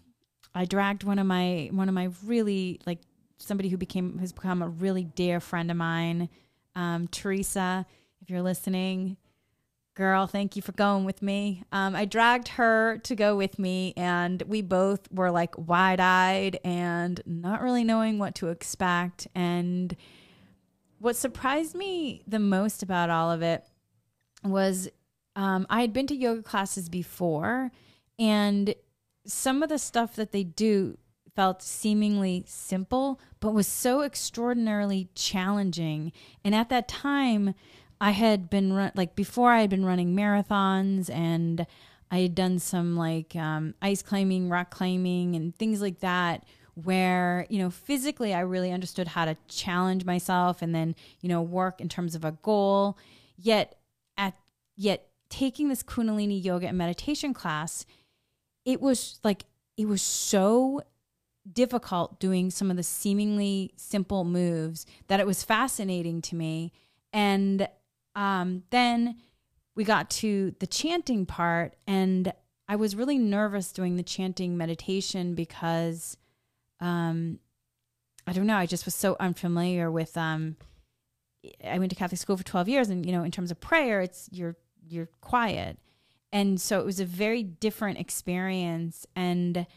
i 0.54 0.66
dragged 0.66 1.04
one 1.04 1.20
of 1.20 1.26
my 1.26 1.70
one 1.72 1.88
of 1.88 1.96
my 1.96 2.10
really 2.26 2.80
like 2.86 3.00
somebody 3.38 3.70
who 3.70 3.78
became 3.78 4.18
who's 4.18 4.32
become 4.32 4.62
a 4.62 4.68
really 4.68 5.04
dear 5.04 5.40
friend 5.40 5.72
of 5.72 5.78
mine 5.78 6.30
um 6.76 7.08
teresa 7.08 7.86
if 8.22 8.30
you're 8.30 8.42
listening 8.42 9.18
girl 9.96 10.26
thank 10.26 10.56
you 10.56 10.62
for 10.62 10.72
going 10.72 11.06
with 11.06 11.22
me 11.22 11.64
um, 11.72 11.96
i 11.96 12.06
dragged 12.06 12.48
her 12.50 12.98
to 13.04 13.16
go 13.16 13.36
with 13.36 13.60
me 13.60 13.94
and 13.96 14.42
we 14.44 14.62
both 14.62 15.12
were 15.12 15.30
like 15.30 15.56
wide-eyed 15.58 16.60
and 16.64 17.22
not 17.26 17.62
really 17.62 17.84
knowing 17.84 18.18
what 18.18 18.34
to 18.36 18.50
expect 18.50 19.28
and 19.36 19.96
what 21.00 21.16
surprised 21.16 21.76
me 21.76 22.24
the 22.28 22.40
most 22.40 22.82
about 22.82 23.10
all 23.10 23.32
of 23.32 23.42
it 23.42 23.64
was 24.44 24.90
um, 25.36 25.66
I 25.70 25.82
had 25.82 25.94
been 25.94 26.08
to 26.08 26.16
yoga 26.16 26.44
classes 26.44 26.90
before, 26.90 27.72
and 28.20 28.76
some 29.26 29.64
of 29.64 29.70
the 29.70 29.80
stuff 29.80 30.16
that 30.16 30.32
they 30.32 30.44
do 30.44 30.98
felt 31.36 31.64
seemingly 31.64 32.44
simple, 32.48 33.20
but 33.40 33.54
was 33.54 33.66
so 33.66 34.02
extraordinarily 34.02 35.10
challenging. 35.16 36.12
And 36.44 36.54
at 36.54 36.70
that 36.70 36.88
time, 36.88 37.56
I 38.00 38.12
had 38.12 38.50
been 38.50 38.74
run- 38.74 38.92
like 38.96 39.16
before 39.16 39.52
I 39.52 39.62
had 39.62 39.70
been 39.70 39.86
running 39.86 40.16
marathons 40.16 41.10
and 41.10 41.66
I 42.12 42.20
had 42.20 42.36
done 42.36 42.60
some 42.60 42.96
like 42.96 43.36
um, 43.36 43.74
ice 43.82 44.02
climbing, 44.02 44.50
rock 44.50 44.70
climbing, 44.72 45.36
and 45.36 45.56
things 45.56 45.82
like 45.82 46.00
that. 46.00 46.46
Where 46.76 47.46
you 47.50 47.60
know 47.60 47.70
physically, 47.70 48.34
I 48.34 48.40
really 48.40 48.72
understood 48.72 49.08
how 49.10 49.26
to 49.26 49.38
challenge 49.48 50.06
myself 50.06 50.62
and 50.62 50.74
then 50.74 50.96
you 51.22 51.30
know 51.30 51.42
work 51.42 51.80
in 51.80 51.90
terms 51.90 52.16
of 52.16 52.26
a 52.26 52.32
goal. 52.32 52.98
Yet 53.38 53.76
at 54.18 54.34
yet 54.76 55.08
taking 55.34 55.68
this 55.68 55.82
Kundalini 55.82 56.44
yoga 56.44 56.68
and 56.68 56.78
meditation 56.78 57.34
class, 57.34 57.88
it 58.66 58.80
was 58.80 59.20
like, 59.24 59.46
it 59.78 59.88
was 59.88 60.02
so 60.04 60.82
difficult 61.52 62.20
doing 62.20 62.52
some 62.52 62.70
of 62.70 62.78
the 62.78 62.84
seemingly 62.84 63.74
simple 63.76 64.24
moves 64.24 64.86
that 65.08 65.20
it 65.20 65.26
was 65.26 65.44
fascinating 65.44 66.22
to 66.22 66.36
me. 66.36 66.72
And 67.12 67.68
um, 68.16 68.64
then 68.70 69.18
we 69.76 69.84
got 69.84 70.10
to 70.12 70.56
the 70.60 70.68
chanting 70.68 71.26
part, 71.26 71.76
and 71.88 72.32
I 72.68 72.76
was 72.76 72.96
really 72.96 73.18
nervous 73.18 73.72
doing 73.72 73.98
the 73.98 74.04
chanting 74.04 74.58
meditation 74.58 75.36
because 75.36 76.18
um, 76.80 77.40
I 78.28 78.34
don't 78.34 78.48
know, 78.48 78.58
I 78.58 78.66
just 78.66 78.86
was 78.86 78.96
so 78.96 79.16
unfamiliar 79.20 79.92
with. 79.92 80.18
Um, 80.18 80.58
I 81.66 81.78
went 81.78 81.90
to 81.90 81.96
Catholic 81.96 82.22
school 82.22 82.38
for 82.38 82.44
12 82.44 82.70
years, 82.70 82.90
and 82.90 83.06
you 83.06 83.12
know, 83.12 83.24
in 83.24 83.32
terms 83.32 83.52
of 83.52 83.60
prayer, 83.60 84.02
it's 84.02 84.30
you're 84.32 84.56
you're 84.88 85.10
quiet. 85.22 85.78
And 86.32 86.60
so 86.60 86.80
it 86.80 86.86
was 86.86 87.00
a 87.00 87.06
very 87.06 87.44
different 87.44 88.00
experience 88.00 89.06
and 89.16 89.68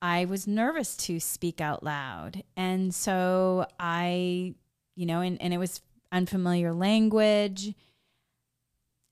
I 0.00 0.24
was 0.24 0.48
nervous 0.48 0.96
to 0.96 1.20
speak 1.20 1.60
out 1.60 1.84
loud. 1.84 2.42
And 2.56 2.92
so 2.94 3.66
I, 3.78 4.54
you 4.96 5.06
know, 5.06 5.20
and, 5.20 5.40
and 5.40 5.54
it 5.54 5.58
was 5.58 5.80
unfamiliar 6.12 6.72
language. 6.72 7.74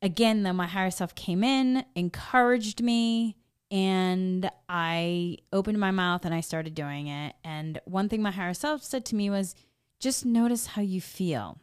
Again, 0.03 0.43
though, 0.43 0.53
my 0.53 0.67
higher 0.67 0.91
self 0.91 1.15
came 1.15 1.43
in, 1.43 1.85
encouraged 1.95 2.83
me, 2.83 3.37
and 3.71 4.51
I 4.69 5.39
opened 5.53 5.79
my 5.79 5.91
mouth 5.91 6.25
and 6.25 6.35
I 6.35 6.41
started 6.41 6.75
doing 6.75 7.09
it. 7.09 7.35
And 7.45 7.81
one 7.85 8.09
thing 8.09 8.23
my 8.23 8.31
higher 8.31 8.55
self 8.55 8.83
said 8.83 9.05
to 9.07 9.15
me 9.15 9.31
was 9.31 9.55
just 9.99 10.25
notice 10.25 10.69
how 10.69 10.83
you 10.83 11.01
feel. 11.01 11.59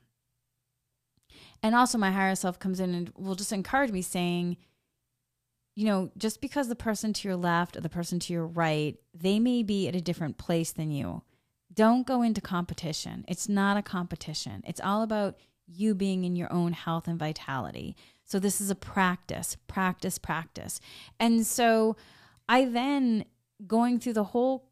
And 1.64 1.74
also, 1.74 1.98
my 1.98 2.12
higher 2.12 2.36
self 2.36 2.60
comes 2.60 2.80
in 2.80 2.94
and 2.94 3.12
will 3.16 3.36
just 3.36 3.52
encourage 3.52 3.92
me, 3.92 4.02
saying, 4.02 4.58
you 5.76 5.86
know, 5.86 6.12
just 6.18 6.42
because 6.42 6.68
the 6.68 6.76
person 6.76 7.14
to 7.14 7.28
your 7.28 7.38
left 7.38 7.76
or 7.76 7.82
the 7.82 7.90
person 7.90 8.20
to 8.20 8.34
your 8.34 8.46
right, 8.46 8.96
they 9.14 9.40
may 9.40 9.64
be 9.64 9.88
at 9.88 9.96
a 9.96 10.02
different 10.02 10.38
place 10.38 10.72
than 10.72 10.92
you. 10.92 11.24
Don't 11.78 12.06
go 12.06 12.24
into 12.24 12.42
competition. 12.42 13.24
It's 13.28 13.48
not 13.48 13.78
a 13.78 13.82
competition. 13.82 14.64
It's 14.68 14.82
all 14.82 15.04
about 15.04 15.38
you 15.68 15.94
being 15.94 16.26
in 16.26 16.36
your 16.36 16.52
own 16.52 16.74
health 16.74 17.08
and 17.08 17.20
vitality. 17.20 17.96
So, 18.26 18.40
this 18.40 18.60
is 18.60 18.70
a 18.70 18.76
practice, 18.76 19.56
practice, 19.68 20.18
practice. 20.18 20.82
And 21.20 21.46
so, 21.46 21.96
I 22.50 22.66
then, 22.66 23.26
going 23.66 24.00
through 24.00 24.14
the 24.14 24.26
whole 24.26 24.66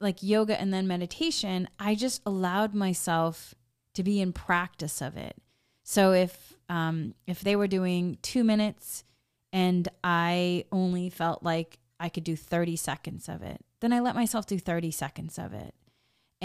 like 0.00 0.22
yoga 0.22 0.60
and 0.60 0.74
then 0.74 0.86
meditation, 0.86 1.68
I 1.78 1.94
just 1.94 2.20
allowed 2.26 2.74
myself 2.74 3.54
to 3.94 4.02
be 4.02 4.20
in 4.20 4.32
practice 4.32 5.00
of 5.00 5.16
it. 5.16 5.36
So 5.82 6.12
if 6.12 6.54
um, 6.68 7.14
if 7.26 7.40
they 7.40 7.56
were 7.56 7.68
doing 7.68 8.18
two 8.20 8.44
minutes 8.44 9.04
and 9.52 9.88
I 10.02 10.64
only 10.72 11.08
felt 11.08 11.42
like 11.42 11.78
I 11.98 12.08
could 12.08 12.24
do 12.24 12.36
30 12.36 12.76
seconds 12.76 13.28
of 13.28 13.42
it, 13.42 13.64
then 13.80 13.92
I 13.92 14.00
let 14.00 14.14
myself 14.14 14.46
do 14.46 14.58
30 14.58 14.90
seconds 14.90 15.38
of 15.38 15.54
it. 15.54 15.74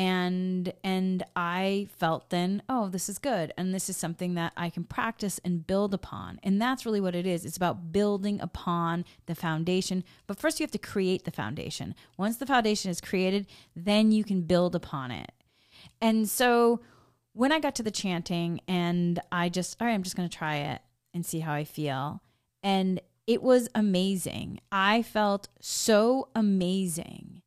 And 0.01 0.73
and 0.83 1.23
I 1.35 1.87
felt 1.95 2.31
then, 2.31 2.63
oh, 2.67 2.89
this 2.89 3.07
is 3.07 3.19
good. 3.19 3.53
And 3.55 3.71
this 3.71 3.87
is 3.87 3.95
something 3.95 4.33
that 4.33 4.51
I 4.57 4.71
can 4.71 4.83
practice 4.83 5.39
and 5.45 5.67
build 5.67 5.93
upon. 5.93 6.39
And 6.41 6.59
that's 6.59 6.87
really 6.87 6.99
what 6.99 7.13
it 7.13 7.27
is. 7.27 7.45
It's 7.45 7.55
about 7.55 7.91
building 7.91 8.41
upon 8.41 9.05
the 9.27 9.35
foundation. 9.35 10.03
But 10.25 10.39
first 10.39 10.59
you 10.59 10.63
have 10.63 10.71
to 10.71 10.79
create 10.79 11.23
the 11.23 11.29
foundation. 11.29 11.93
Once 12.17 12.37
the 12.37 12.47
foundation 12.47 12.89
is 12.89 12.99
created, 12.99 13.45
then 13.75 14.11
you 14.11 14.23
can 14.23 14.41
build 14.41 14.73
upon 14.73 15.11
it. 15.11 15.33
And 16.01 16.27
so 16.27 16.81
when 17.33 17.51
I 17.51 17.59
got 17.59 17.75
to 17.75 17.83
the 17.83 17.91
chanting 17.91 18.59
and 18.67 19.19
I 19.31 19.49
just, 19.49 19.79
all 19.79 19.85
right, 19.85 19.93
I'm 19.93 20.01
just 20.01 20.15
going 20.15 20.27
to 20.27 20.35
try 20.35 20.55
it 20.55 20.81
and 21.13 21.23
see 21.23 21.41
how 21.41 21.53
I 21.53 21.63
feel. 21.63 22.23
And 22.63 23.01
it 23.27 23.43
was 23.43 23.69
amazing. 23.75 24.61
I 24.71 25.03
felt 25.03 25.47
so 25.59 26.29
amazing. 26.33 27.40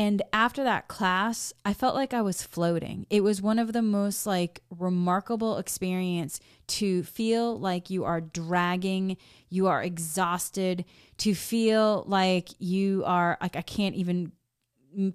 And 0.00 0.22
after 0.32 0.64
that 0.64 0.88
class, 0.88 1.52
I 1.62 1.74
felt 1.74 1.94
like 1.94 2.14
I 2.14 2.22
was 2.22 2.42
floating. 2.42 3.06
It 3.10 3.22
was 3.22 3.42
one 3.42 3.58
of 3.58 3.74
the 3.74 3.82
most 3.82 4.24
like 4.24 4.62
remarkable 4.70 5.58
experience 5.58 6.40
to 6.68 7.02
feel 7.02 7.60
like 7.60 7.90
you 7.90 8.04
are 8.04 8.22
dragging, 8.22 9.18
you 9.50 9.66
are 9.66 9.82
exhausted, 9.82 10.86
to 11.18 11.34
feel 11.34 12.04
like 12.06 12.48
you 12.58 13.04
are 13.04 13.36
like 13.42 13.56
I 13.56 13.60
can't 13.60 13.94
even 13.94 14.32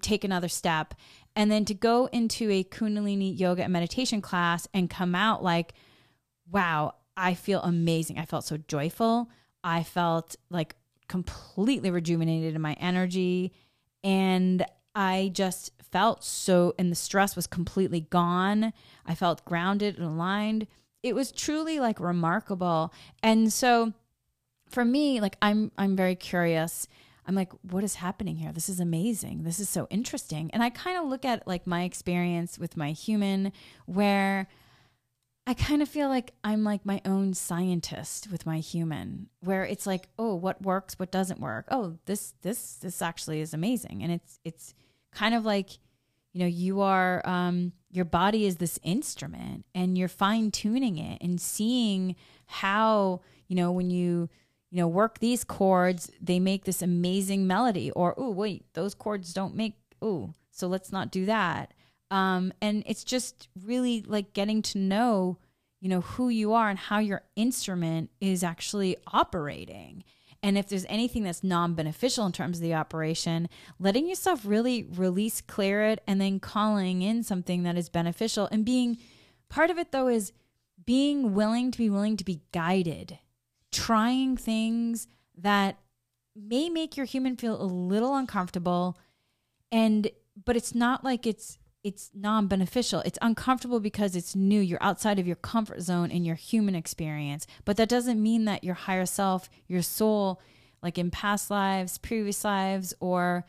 take 0.03 0.23
another 0.23 0.49
step 0.49 0.93
And 1.35 1.49
then 1.49 1.65
to 1.65 1.73
go 1.73 2.05
into 2.13 2.51
a 2.51 2.63
Kundalini 2.63 3.37
yoga 3.37 3.63
and 3.63 3.73
meditation 3.73 4.21
class 4.21 4.67
and 4.71 4.87
come 4.87 5.15
out 5.15 5.43
like, 5.43 5.73
wow, 6.51 6.93
I 7.17 7.33
feel 7.33 7.61
amazing. 7.63 8.19
I 8.19 8.25
felt 8.25 8.45
so 8.45 8.57
joyful. 8.57 9.31
I 9.63 9.81
felt 9.81 10.35
like 10.51 10.75
completely 11.07 11.89
rejuvenated 11.89 12.53
in 12.53 12.61
my 12.61 12.73
energy. 12.73 13.51
And 14.05 14.65
I 14.95 15.31
just 15.33 15.71
felt 15.91 16.23
so, 16.23 16.73
and 16.79 16.89
the 16.89 16.95
stress 16.95 17.35
was 17.35 17.47
completely 17.47 18.01
gone. 18.01 18.71
I 19.05 19.15
felt 19.15 19.43
grounded 19.43 19.97
and 19.97 20.05
aligned. 20.05 20.67
It 21.03 21.13
was 21.13 21.33
truly 21.33 21.81
like 21.81 21.99
remarkable. 21.99 22.93
And 23.21 23.51
so 23.51 23.91
for 24.69 24.85
me, 24.85 25.19
like 25.19 25.35
I'm, 25.41 25.71
I'm 25.77 25.97
very 25.97 26.15
curious 26.15 26.87
I'm 27.27 27.35
like, 27.35 27.51
what 27.63 27.83
is 27.83 27.95
happening 27.95 28.35
here? 28.35 28.51
This 28.51 28.69
is 28.69 28.79
amazing. 28.79 29.43
This 29.43 29.59
is 29.59 29.67
so 29.67 29.87
interesting. 29.89 30.51
And 30.53 30.61
I 30.61 30.69
kind 30.69 30.97
of 30.97 31.05
look 31.05 31.25
at 31.25 31.47
like 31.47 31.65
my 31.65 31.83
experience 31.83 32.59
with 32.59 32.77
my 32.77 32.91
human 32.91 33.51
where 33.85 34.47
I 35.47 35.53
kind 35.53 35.81
of 35.81 35.89
feel 35.89 36.09
like 36.09 36.33
I'm 36.43 36.63
like 36.63 36.85
my 36.85 37.01
own 37.05 37.33
scientist 37.33 38.31
with 38.31 38.45
my 38.45 38.57
human 38.57 39.29
where 39.41 39.63
it's 39.63 39.85
like, 39.85 40.09
oh, 40.17 40.33
what 40.35 40.61
works, 40.61 40.97
what 40.97 41.11
doesn't 41.11 41.39
work? 41.39 41.67
Oh, 41.69 41.97
this 42.05 42.33
this 42.41 42.75
this 42.75 43.01
actually 43.01 43.41
is 43.41 43.53
amazing. 43.53 44.01
And 44.01 44.11
it's 44.11 44.39
it's 44.43 44.73
kind 45.11 45.35
of 45.35 45.45
like 45.45 45.77
you 46.33 46.41
know, 46.41 46.47
you 46.47 46.81
are 46.81 47.21
um 47.27 47.73
your 47.91 48.05
body 48.05 48.45
is 48.45 48.57
this 48.57 48.79
instrument 48.83 49.65
and 49.73 49.97
you're 49.97 50.07
fine 50.07 50.51
tuning 50.51 50.97
it 50.97 51.21
and 51.21 51.39
seeing 51.39 52.15
how, 52.47 53.21
you 53.47 53.55
know, 53.55 53.71
when 53.71 53.89
you 53.89 54.29
you 54.75 54.81
know, 54.81 54.87
work 54.89 55.19
these 55.19 55.45
chords, 55.45 56.11
they 56.19 56.37
make 56.37 56.65
this 56.65 56.81
amazing 56.81 57.47
melody. 57.47 57.91
Or, 57.91 58.13
oh, 58.17 58.31
wait, 58.31 58.65
those 58.73 58.93
chords 58.93 59.33
don't 59.33 59.55
make, 59.55 59.75
oh, 60.01 60.33
so 60.51 60.67
let's 60.67 60.91
not 60.91 61.11
do 61.11 61.25
that. 61.27 61.73
Um, 62.11 62.53
and 62.61 62.83
it's 62.85 63.03
just 63.03 63.49
really 63.63 64.03
like 64.05 64.33
getting 64.33 64.61
to 64.63 64.77
know, 64.77 65.37
you 65.81 65.89
know, 65.89 66.01
who 66.01 66.29
you 66.29 66.53
are 66.53 66.69
and 66.69 66.77
how 66.77 66.99
your 66.99 67.23
instrument 67.35 68.11
is 68.21 68.43
actually 68.43 68.97
operating. 69.07 70.03
And 70.43 70.57
if 70.57 70.67
there's 70.67 70.85
anything 70.87 71.23
that's 71.23 71.43
non 71.43 71.73
beneficial 71.73 72.25
in 72.25 72.31
terms 72.31 72.57
of 72.57 72.61
the 72.61 72.75
operation, 72.75 73.49
letting 73.79 74.07
yourself 74.07 74.41
really 74.45 74.83
release, 74.83 75.41
clear 75.41 75.83
it, 75.85 76.03
and 76.05 76.21
then 76.21 76.39
calling 76.39 77.01
in 77.01 77.23
something 77.23 77.63
that 77.63 77.77
is 77.77 77.89
beneficial. 77.89 78.47
And 78.51 78.63
being 78.63 78.97
part 79.49 79.71
of 79.71 79.79
it, 79.79 79.91
though, 79.91 80.07
is 80.07 80.31
being 80.85 81.33
willing 81.33 81.71
to 81.71 81.77
be 81.77 81.89
willing 81.89 82.17
to 82.17 82.23
be 82.23 82.41
guided 82.51 83.17
trying 83.75 84.37
things 84.37 85.07
that 85.37 85.77
may 86.33 86.69
make 86.69 86.95
your 86.95 87.05
human 87.05 87.35
feel 87.35 87.61
a 87.61 87.63
little 87.65 88.15
uncomfortable 88.15 88.97
and 89.71 90.09
but 90.45 90.55
it's 90.55 90.73
not 90.73 91.03
like 91.03 91.27
it's 91.27 91.57
it's 91.85 92.09
non-beneficial. 92.15 93.03
It's 93.05 93.19
uncomfortable 93.21 93.79
because 93.79 94.15
it's 94.15 94.35
new. 94.35 94.59
You're 94.59 94.81
outside 94.81 95.19
of 95.19 95.27
your 95.27 95.35
comfort 95.35 95.81
zone 95.81 96.09
in 96.09 96.25
your 96.25 96.35
human 96.35 96.73
experience. 96.73 97.45
But 97.63 97.77
that 97.77 97.89
doesn't 97.89 98.21
mean 98.21 98.45
that 98.45 98.63
your 98.63 98.73
higher 98.73 99.05
self 99.05 99.51
your 99.67 99.83
soul 99.83 100.41
like 100.81 100.97
in 100.97 101.11
past 101.11 101.51
lives 101.51 101.99
previous 101.99 102.43
lives 102.43 102.95
or 102.99 103.45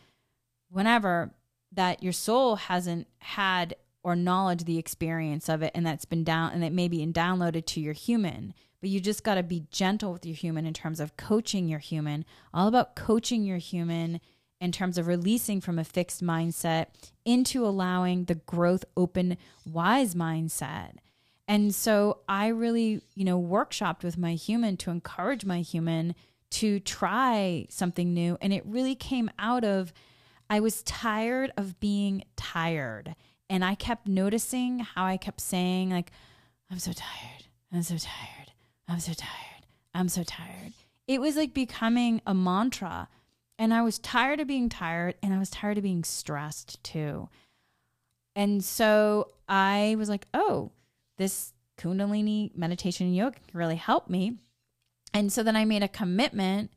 whenever 0.68 1.34
that 1.72 2.02
your 2.02 2.12
soul 2.12 2.56
hasn't 2.56 3.06
had 3.20 3.74
or 4.02 4.14
knowledge 4.14 4.64
the 4.64 4.78
experience 4.78 5.48
of 5.48 5.62
it 5.62 5.72
and 5.74 5.86
that's 5.86 6.04
been 6.04 6.22
down 6.22 6.52
and 6.52 6.62
it 6.62 6.74
may 6.74 6.88
be 6.88 7.04
downloaded 7.06 7.64
to 7.64 7.80
your 7.80 7.94
human. 7.94 8.52
But 8.82 8.90
you 8.90 9.00
just 9.00 9.24
got 9.24 9.36
to 9.36 9.42
be 9.42 9.64
gentle 9.70 10.12
with 10.12 10.26
your 10.26 10.36
human 10.36 10.66
in 10.66 10.74
terms 10.74 11.00
of 11.00 11.16
coaching 11.16 11.68
your 11.68 11.78
human, 11.78 12.26
all 12.52 12.68
about 12.68 12.96
coaching 12.96 13.44
your 13.44 13.56
human 13.56 14.20
in 14.60 14.72
terms 14.72 14.98
of 14.98 15.06
releasing 15.06 15.60
from 15.60 15.78
a 15.78 15.84
fixed 15.84 16.22
mindset 16.22 16.86
into 17.24 17.66
allowing 17.66 18.24
the 18.24 18.34
growth, 18.34 18.84
open, 18.96 19.36
wise 19.64 20.14
mindset. 20.14 20.92
And 21.48 21.74
so 21.74 22.20
I 22.28 22.48
really, 22.48 23.02
you 23.14 23.24
know, 23.24 23.40
workshopped 23.40 24.02
with 24.02 24.18
my 24.18 24.34
human 24.34 24.76
to 24.78 24.90
encourage 24.90 25.44
my 25.44 25.60
human 25.60 26.14
to 26.50 26.80
try 26.80 27.66
something 27.68 28.12
new. 28.12 28.38
And 28.40 28.52
it 28.52 28.64
really 28.66 28.94
came 28.94 29.30
out 29.38 29.64
of 29.64 29.92
I 30.48 30.60
was 30.60 30.82
tired 30.82 31.52
of 31.56 31.78
being 31.80 32.24
tired. 32.36 33.14
And 33.48 33.64
I 33.64 33.74
kept 33.74 34.08
noticing 34.08 34.80
how 34.80 35.04
I 35.04 35.16
kept 35.16 35.40
saying, 35.40 35.90
like, 35.90 36.10
I'm 36.70 36.78
so 36.78 36.92
tired. 36.92 37.44
I'm 37.72 37.82
so 37.82 37.96
tired. 37.96 38.52
I'm 38.88 39.00
so 39.00 39.12
tired. 39.12 39.66
I'm 39.94 40.08
so 40.08 40.22
tired. 40.22 40.72
It 41.06 41.20
was 41.20 41.36
like 41.36 41.54
becoming 41.54 42.20
a 42.26 42.34
mantra. 42.34 43.08
And 43.58 43.72
I 43.72 43.82
was 43.82 43.98
tired 43.98 44.40
of 44.40 44.46
being 44.46 44.68
tired 44.68 45.14
and 45.22 45.32
I 45.32 45.38
was 45.38 45.50
tired 45.50 45.78
of 45.78 45.82
being 45.82 46.04
stressed 46.04 46.82
too. 46.84 47.28
And 48.34 48.62
so 48.62 49.30
I 49.48 49.94
was 49.98 50.08
like, 50.08 50.26
oh, 50.34 50.72
this 51.16 51.54
Kundalini 51.78 52.54
meditation 52.54 53.06
and 53.06 53.16
yoga 53.16 53.38
can 53.48 53.58
really 53.58 53.76
help 53.76 54.10
me. 54.10 54.36
And 55.14 55.32
so 55.32 55.42
then 55.42 55.56
I 55.56 55.64
made 55.64 55.82
a 55.82 55.88
commitment 55.88 56.70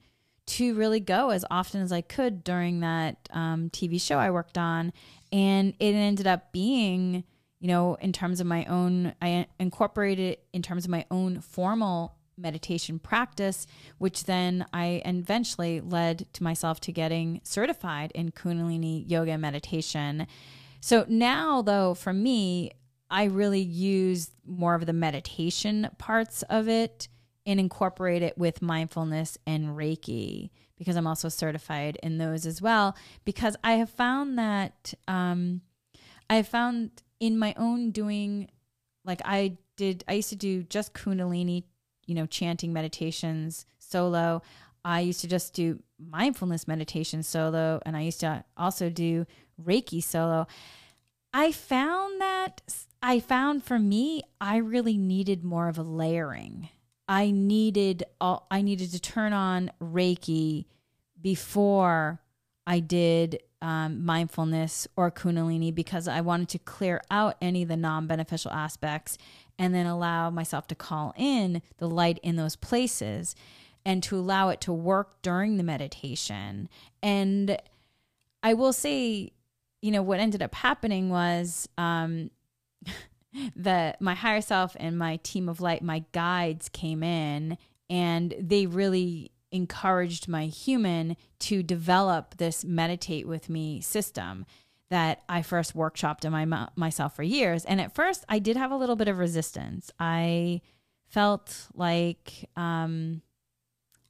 to 0.48 0.74
really 0.74 1.00
go 1.00 1.30
as 1.30 1.46
often 1.52 1.82
as 1.82 1.92
I 1.92 2.02
could 2.02 2.44
during 2.44 2.80
that 2.80 3.30
um, 3.32 3.70
TV 3.70 4.02
show 4.02 4.18
I 4.18 4.32
worked 4.32 4.58
on. 4.58 4.94
And 5.32 5.74
it 5.80 5.94
ended 5.94 6.28
up 6.28 6.52
being 6.52 7.24
you 7.60 7.68
know, 7.68 7.96
in 7.96 8.14
terms 8.14 8.40
of 8.40 8.48
my 8.48 8.66
own, 8.66 9.14
I 9.22 9.48
incorporated 9.60 10.34
it 10.34 10.46
in 10.54 10.62
terms 10.62 10.86
of 10.86 10.92
my 10.92 11.06
own 11.12 11.42
formal 11.42 12.16
meditation 12.40 13.00
practice, 13.00 13.68
which 13.98 14.26
then 14.26 14.66
I 14.74 15.02
eventually 15.06 15.82
led 15.82 16.26
to 16.34 16.44
myself 16.44 16.80
to 16.82 16.92
getting 16.92 17.42
certified 17.44 18.12
in 18.16 18.32
Kundalini 18.32 19.04
yoga 19.10 19.38
meditation. 19.38 20.28
So 20.82 21.06
now, 21.08 21.62
though, 21.62 21.94
for 21.94 22.14
me, 22.14 22.72
I 23.10 23.26
really 23.26 23.62
use 23.62 24.32
more 24.46 24.76
of 24.76 24.86
the 24.86 24.94
meditation 24.94 25.90
parts 25.98 26.44
of 26.44 26.68
it 26.68 27.08
and 27.46 27.60
incorporate 27.60 28.22
it 28.22 28.38
with 28.38 28.62
mindfulness 28.62 29.38
and 29.48 29.70
Reiki 29.70 30.52
because 30.78 30.96
I'm 30.96 31.08
also 31.08 31.30
certified 31.30 31.98
in 32.02 32.18
those 32.18 32.46
as 32.46 32.62
well. 32.62 32.96
Because 33.26 33.56
I 33.64 33.74
have 33.74 33.90
found 33.90 34.38
that 34.40 34.94
um, 35.08 35.62
I 36.30 36.36
have 36.36 36.48
found 36.48 36.92
in 37.20 37.38
my 37.38 37.54
own 37.58 37.92
doing, 37.92 38.50
like 39.04 39.22
I 39.26 39.58
did, 39.76 40.04
I 40.08 40.14
used 40.14 40.30
to 40.30 40.36
do 40.36 40.64
just 40.64 40.94
Kundalini, 40.94 41.64
you 42.10 42.16
know, 42.16 42.26
chanting 42.26 42.74
meditations 42.74 43.66
solo. 43.78 44.42
I 44.84 45.02
used 45.02 45.22
to 45.22 45.28
just 45.28 45.54
do 45.54 45.84
mindfulness 46.00 46.68
meditation 46.68 47.22
solo, 47.22 47.80
and 47.86 47.96
I 47.96 48.02
used 48.02 48.22
to 48.22 48.44
also 48.58 48.90
do 48.90 49.28
Reiki 49.64 50.02
solo. 50.02 50.48
I 51.34 51.52
found 51.52 52.20
that 52.20 52.62
I 53.04 53.20
found 53.20 53.64
for 53.64 53.78
me, 53.78 54.24
I 54.42 54.58
really 54.58 54.98
needed 54.98 55.44
more 55.44 55.68
of 55.68 55.78
a 55.78 55.84
layering. 55.84 56.70
I 57.08 57.32
needed 57.32 58.04
I 58.20 58.62
needed 58.62 58.92
to 58.92 59.00
turn 59.00 59.34
on 59.34 59.72
Reiki 59.82 60.66
before 61.22 62.22
I 62.66 62.80
did 62.80 63.42
um, 63.62 64.06
mindfulness 64.06 64.88
or 64.96 65.12
Kundalini 65.12 65.74
because 65.74 66.08
I 66.08 66.22
wanted 66.22 66.50
to 66.50 66.60
clear 66.60 67.02
out 67.12 67.36
any 67.42 67.64
of 67.64 67.70
the 67.70 67.78
non 67.78 68.08
beneficial 68.08 68.52
aspects 68.52 69.18
and 69.60 69.76
then 69.76 69.86
allow 69.86 70.30
myself 70.30 70.68
to 70.68 70.76
call 70.76 71.14
in 71.18 71.62
the 71.78 71.88
light 71.88 72.18
in 72.24 72.38
those 72.38 72.56
places 72.56 73.36
and 73.86 74.02
to 74.04 74.18
allow 74.18 74.50
it 74.50 74.62
to 74.62 74.74
work 74.74 75.22
during 75.22 75.58
the 75.58 75.64
meditation. 75.64 76.70
And 77.04 77.62
I 78.42 78.54
will 78.54 78.74
say, 78.74 79.34
you 79.82 79.92
know, 79.92 80.02
what 80.02 80.20
ended 80.20 80.42
up 80.42 80.56
happening 80.56 81.10
was 81.10 81.68
um, 81.78 82.32
the 83.56 83.96
my 84.00 84.16
higher 84.16 84.42
self 84.42 84.76
and 84.80 84.98
my 84.98 85.18
team 85.18 85.50
of 85.50 85.60
light, 85.60 85.84
my 85.84 86.06
guides 86.14 86.70
came 86.70 87.04
in 87.04 87.58
and 87.90 88.34
they 88.40 88.66
really 88.66 89.32
encouraged 89.52 90.28
my 90.28 90.46
human 90.46 91.18
to 91.40 91.64
develop 91.64 92.38
this 92.38 92.64
meditate 92.64 93.28
with 93.28 93.50
me 93.50 93.82
system 93.82 94.46
that 94.90 95.22
I 95.30 95.42
first 95.42 95.76
workshopped 95.76 96.26
in 96.26 96.32
my 96.32 96.68
myself 96.76 97.16
for 97.16 97.24
years. 97.24 97.66
And 97.66 97.80
at 97.80 97.94
first, 97.94 98.26
I 98.28 98.40
did 98.40 98.58
have 98.58 98.72
a 98.72 98.78
little 98.78 98.96
bit 98.96 99.08
of 99.08 99.18
resistance. 99.18 99.92
I 100.00 100.62
felt 101.08 101.68
like, 101.74 102.50
um, 102.56 103.22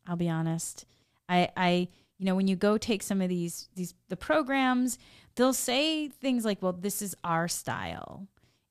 I'll 0.07 0.15
be 0.15 0.29
honest, 0.29 0.85
I, 1.27 1.49
I, 1.55 1.87
you 2.17 2.25
know, 2.25 2.35
when 2.35 2.47
you 2.47 2.55
go 2.55 2.77
take 2.77 3.03
some 3.03 3.21
of 3.21 3.29
these 3.29 3.69
these 3.75 3.93
the 4.09 4.17
programs, 4.17 4.97
they'll 5.35 5.53
say 5.53 6.09
things 6.09 6.43
like, 6.43 6.61
"Well, 6.61 6.73
this 6.73 7.01
is 7.01 7.15
our 7.23 7.47
style," 7.47 8.27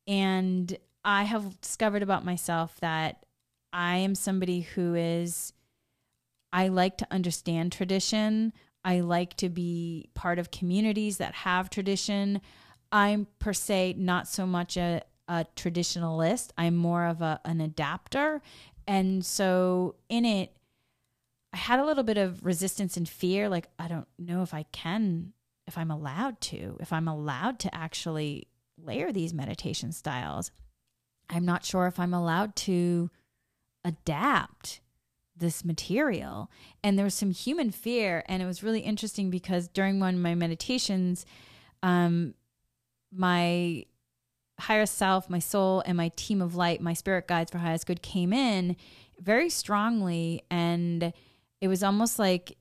and 0.07 0.77
I 1.05 1.23
have 1.25 1.61
discovered 1.61 2.03
about 2.03 2.25
myself 2.25 2.77
that 2.81 3.25
I 3.73 3.99
am 3.99 4.15
somebody 4.15 4.63
who 4.63 4.95
is 4.95 5.53
I 6.53 6.69
like 6.69 6.99
to 6.99 7.07
understand 7.11 7.73
tradition. 7.73 8.53
I 8.85 9.01
like 9.01 9.35
to 9.39 9.49
be 9.49 10.09
part 10.15 10.39
of 10.39 10.51
communities 10.51 11.19
that 11.19 11.35
have 11.35 11.71
tradition. 11.71 12.41
I'm 12.91 13.27
per 13.39 13.53
se 13.53 13.97
not 13.99 14.29
so 14.29 14.47
much 14.47 14.77
a, 14.77 15.03
a 15.27 15.47
traditionalist. 15.57 16.51
I'm 16.57 16.77
more 16.77 17.07
of 17.07 17.21
a, 17.21 17.41
an 17.45 17.61
adapter. 17.61 18.41
And 18.87 19.25
so 19.25 19.97
in 20.09 20.25
it, 20.25 20.57
I 21.53 21.57
had 21.57 21.81
a 21.81 21.85
little 21.85 22.05
bit 22.05 22.19
of 22.19 22.45
resistance 22.45 22.97
and 22.97 23.09
fear. 23.09 23.49
Like, 23.49 23.69
I 23.79 23.89
don't 23.89 24.09
know 24.19 24.43
if 24.43 24.55
I 24.55 24.65
can 24.73 25.33
if 25.69 25.77
I'm 25.77 25.91
allowed 25.91 26.41
to, 26.41 26.79
if 26.81 26.93
I'm 26.93 27.07
allowed 27.07 27.59
to 27.61 27.75
actually 27.75 28.49
layer 28.83 29.13
these 29.13 29.35
meditation 29.35 29.93
styles. 29.93 30.51
I'm 31.29 31.45
not 31.45 31.65
sure 31.65 31.87
if 31.87 32.01
I'm 32.01 32.15
allowed 32.15 32.57
to 32.57 33.11
adapt 33.85 34.81
this 35.39 35.65
material. 35.65 36.51
And 36.83 36.99
there 36.99 37.05
was 37.05 37.15
some 37.15 37.31
human 37.31 37.71
fear. 37.71 38.25
And 38.27 38.43
it 38.43 38.47
was 38.47 38.63
really 38.63 38.81
interesting 38.81 39.31
because 39.31 39.69
during 39.69 40.01
one 40.01 40.15
of 40.15 40.21
my 40.21 40.35
meditations, 40.35 41.25
um, 41.83 42.35
my 43.13 43.85
higher 44.61 44.87
self, 44.87 45.31
my 45.31 45.39
soul, 45.39 45.83
and 45.87 45.97
my 45.97 46.11
team 46.17 46.43
of 46.43 46.55
light, 46.55 46.81
my 46.81 46.93
spirit 46.93 47.29
guides 47.29 47.51
for 47.51 47.59
highest 47.59 47.87
good 47.87 48.03
came 48.03 48.33
in 48.33 48.77
very 49.21 49.49
strongly. 49.51 50.43
And 50.51 51.13
it 51.61 51.69
was 51.69 51.83
almost 51.83 52.19
like 52.19 52.57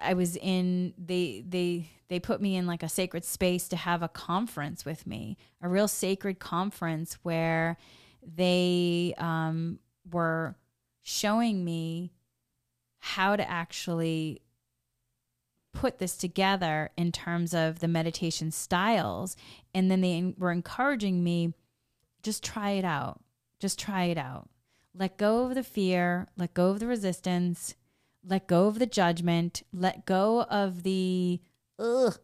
I 0.00 0.14
was 0.14 0.36
in 0.36 0.94
they 0.98 1.44
they 1.46 1.88
they 2.08 2.20
put 2.20 2.42
me 2.42 2.56
in 2.56 2.66
like 2.66 2.82
a 2.82 2.88
sacred 2.88 3.24
space 3.24 3.68
to 3.68 3.76
have 3.76 4.02
a 4.02 4.08
conference 4.08 4.84
with 4.84 5.06
me, 5.06 5.38
a 5.62 5.68
real 5.68 5.88
sacred 5.88 6.38
conference 6.40 7.18
where 7.22 7.78
they 8.22 9.14
um, 9.18 9.78
were 10.10 10.56
showing 11.02 11.64
me 11.64 12.12
how 13.04 13.34
to 13.34 13.50
actually 13.50 14.40
put 15.72 15.98
this 15.98 16.16
together 16.16 16.90
in 16.96 17.10
terms 17.10 17.52
of 17.52 17.80
the 17.80 17.88
meditation 17.88 18.52
styles. 18.52 19.36
And 19.74 19.90
then 19.90 20.02
they 20.02 20.34
were 20.38 20.52
encouraging 20.52 21.24
me 21.24 21.52
just 22.22 22.44
try 22.44 22.70
it 22.70 22.84
out. 22.84 23.20
Just 23.58 23.76
try 23.76 24.04
it 24.04 24.18
out. 24.18 24.48
Let 24.94 25.16
go 25.16 25.46
of 25.46 25.56
the 25.56 25.64
fear, 25.64 26.28
let 26.36 26.54
go 26.54 26.70
of 26.70 26.78
the 26.78 26.86
resistance, 26.86 27.74
let 28.24 28.46
go 28.46 28.68
of 28.68 28.78
the 28.78 28.86
judgment, 28.86 29.64
let 29.72 30.06
go 30.06 30.42
of 30.42 30.84
the, 30.84 31.40
ugh, 31.80 32.18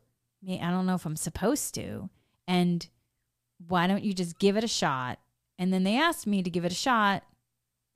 I 0.48 0.70
don't 0.70 0.86
know 0.86 0.94
if 0.94 1.06
I'm 1.06 1.16
supposed 1.16 1.74
to. 1.74 2.08
And 2.46 2.86
why 3.66 3.88
don't 3.88 4.04
you 4.04 4.12
just 4.12 4.38
give 4.38 4.56
it 4.56 4.62
a 4.62 4.68
shot? 4.68 5.18
And 5.58 5.72
then 5.72 5.82
they 5.82 5.98
asked 5.98 6.26
me 6.26 6.42
to 6.44 6.50
give 6.50 6.64
it 6.64 6.70
a 6.70 6.76
shot 6.76 7.24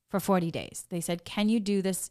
for 0.09 0.19
40 0.19 0.51
days. 0.51 0.85
They 0.89 1.01
said, 1.01 1.25
Can 1.25 1.49
you 1.49 1.61
do 1.61 1.81
this 1.81 2.11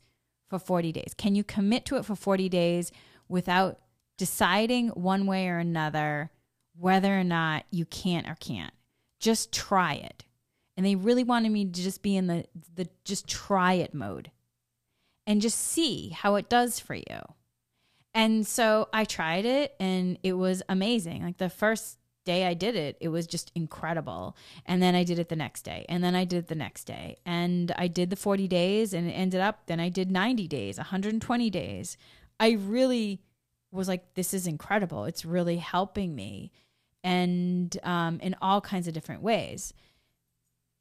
for 0.52 0.60
40 0.60 0.92
days? 0.92 1.14
Can 1.18 1.34
you 1.34 1.46
commit 1.46 1.86
to 1.86 1.96
it 1.96 2.04
for 2.04 2.14
40 2.14 2.50
days 2.50 2.92
without 3.30 3.80
deciding 4.18 4.90
one 4.90 5.26
way 5.26 5.48
or 5.48 5.58
another 5.58 6.30
whether 6.78 7.18
or 7.18 7.24
not 7.24 7.64
you 7.72 7.86
can't 7.86 8.28
or 8.28 8.36
can't? 8.36 8.74
Just 9.22 9.54
try 9.54 9.94
it. 9.94 10.26
And 10.76 10.86
they 10.86 10.96
really 10.96 11.24
wanted 11.24 11.54
me 11.54 11.64
to 11.64 11.72
just 11.72 12.04
be 12.04 12.18
in 12.18 12.28
the, 12.28 12.46
the 12.76 12.90
just 13.06 13.30
try 13.30 13.74
it 13.74 13.94
mode 13.94 14.30
and 15.26 15.42
just 15.42 15.58
see 15.58 16.10
how 16.10 16.36
it 16.36 16.50
does 16.50 16.82
for 16.82 16.96
you. 16.96 17.22
And 18.14 18.46
so 18.46 18.90
I 18.92 19.06
tried 19.06 19.46
it 19.46 19.74
and 19.80 20.20
it 20.22 20.34
was 20.34 20.62
amazing. 20.68 21.24
Like 21.24 21.38
the 21.38 21.50
first 21.50 21.98
day 22.24 22.46
I 22.46 22.54
did 22.54 22.76
it, 22.76 22.98
it 23.00 23.10
was 23.10 23.28
just 23.28 23.52
incredible. 23.56 24.36
And 24.66 24.82
then 24.82 24.96
I 24.96 25.04
did 25.04 25.20
it 25.20 25.30
the 25.30 25.36
next 25.36 25.64
day. 25.64 25.86
And 25.90 26.04
then 26.04 26.16
I 26.16 26.26
did 26.26 26.40
it 26.40 26.48
the 26.48 26.56
next 26.56 26.86
day. 26.86 27.18
And 27.26 27.72
I 27.78 27.88
did 27.88 28.10
the 28.10 28.16
40 28.16 28.48
days 28.48 28.94
and 28.94 29.08
it 29.10 29.14
ended 29.14 29.42
up, 29.42 29.66
then 29.68 29.80
I 29.80 29.90
did 29.90 30.12
90 30.12 30.48
days, 30.48 30.78
120 30.78 31.50
days. 31.50 31.98
I 32.40 32.52
really 32.52 33.22
was 33.72 33.88
like, 33.88 34.14
this 34.16 34.34
is 34.34 34.48
incredible. 34.48 35.06
It's 35.06 35.26
really 35.26 35.58
helping 35.58 36.16
me. 36.16 36.52
And 37.04 37.76
um, 37.84 38.20
in 38.22 38.36
all 38.42 38.62
kinds 38.62 38.88
of 38.88 38.94
different 38.94 39.24
ways. 39.24 39.74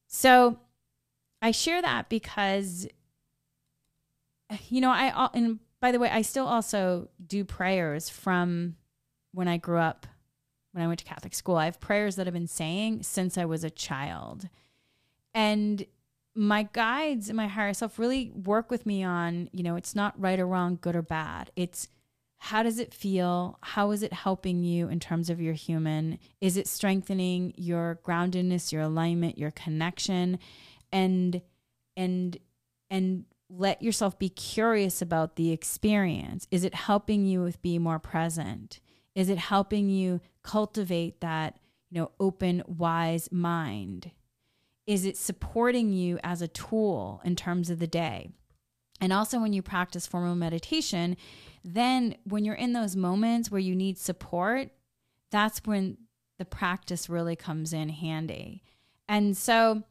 So 0.07 0.59
I 1.41 1.51
share 1.53 1.81
that 1.81 2.11
because, 2.11 2.87
you 4.69 4.83
know, 4.83 4.91
I, 4.91 5.31
and 5.33 5.61
by 5.81 5.93
the 5.93 5.99
way, 5.99 6.11
I 6.11 6.21
still 6.23 6.47
also 6.47 7.09
do 7.27 7.45
prayers 7.45 8.11
from 8.11 8.77
when 9.33 9.49
I 9.49 9.57
grew 9.57 9.79
up 9.79 10.07
when 10.73 10.85
I 10.85 10.87
went 10.87 11.01
to 11.01 11.05
Catholic 11.05 11.35
school. 11.35 11.57
I 11.57 11.65
have 11.65 11.81
prayers 11.81 12.17
that 12.17 12.27
I've 12.27 12.35
been 12.35 12.47
saying 12.47 13.03
since 13.03 13.37
I 13.37 13.45
was 13.45 13.65
a 13.65 13.71
child. 13.71 14.49
And 15.35 15.85
my 16.35 16.69
guides 16.73 17.29
and 17.29 17.37
my 17.37 17.49
higher 17.49 17.75
self 17.75 17.99
really 17.99 18.31
work 18.31 18.71
with 18.71 18.87
me 18.87 19.03
on, 19.03 19.49
you 19.53 19.63
know, 19.63 19.77
it's 19.77 19.95
not 19.95 20.21
right 20.21 20.39
or 20.39 20.47
wrong, 20.47 20.79
good 20.81 20.97
or 20.97 21.03
bad. 21.03 21.51
It's 21.57 21.89
how 22.39 22.63
does 22.63 22.79
it 22.79 22.95
feel? 22.95 23.59
How 23.63 23.91
is 23.91 24.03
it 24.03 24.15
helping 24.15 24.65
you 24.65 24.89
in 24.89 24.99
terms 24.99 25.29
of 25.29 25.43
your 25.43 25.53
human? 25.53 26.19
Is 26.41 26.57
it 26.57 26.67
strengthening 26.67 27.53
your 27.57 28.01
groundedness, 28.03 28.73
your 28.73 28.83
alignment, 28.83 29.37
your 29.37 29.51
connection? 29.51 30.39
And 30.91 31.43
and 31.97 32.39
and 32.89 33.25
let 33.51 33.83
yourself 33.83 34.19
be 34.19 34.29
curious 34.29 35.03
about 35.03 35.37
the 35.37 35.53
experience. 35.53 36.47
Is 36.51 36.65
it 36.65 36.75
helping 36.75 37.27
you 37.27 37.43
with 37.43 37.61
be 37.61 37.79
more 37.79 37.99
present? 37.99 38.81
Is 39.15 39.29
it 39.29 39.39
helping 39.39 39.91
you 39.91 40.21
cultivate 40.43 41.21
that, 41.21 41.59
you 41.91 42.01
know, 42.01 42.11
open, 42.21 42.63
wise 42.67 43.31
mind? 43.33 44.11
Is 44.87 45.05
it 45.05 45.17
supporting 45.17 45.93
you 45.93 46.19
as 46.23 46.43
a 46.43 46.49
tool 46.49 47.21
in 47.25 47.37
terms 47.37 47.71
of 47.71 47.79
the 47.79 47.87
day? 47.87 48.31
And 49.01 49.13
also, 49.13 49.41
when 49.41 49.53
you 49.53 49.63
practice 49.63 50.07
formal 50.07 50.35
meditation, 50.35 51.17
then 51.65 52.17
when 52.25 52.45
you're 52.45 52.55
in 52.55 52.73
those 52.73 52.97
moments 52.97 53.51
where 53.51 53.61
you 53.61 53.75
need 53.75 53.99
support, 53.99 54.71
that's 55.31 55.61
when 55.65 55.97
the 56.39 56.45
practice 56.45 57.09
really 57.09 57.37
comes 57.37 57.73
in 57.73 57.89
handy. 57.89 58.63
And 59.09 59.37
so, 59.37 59.83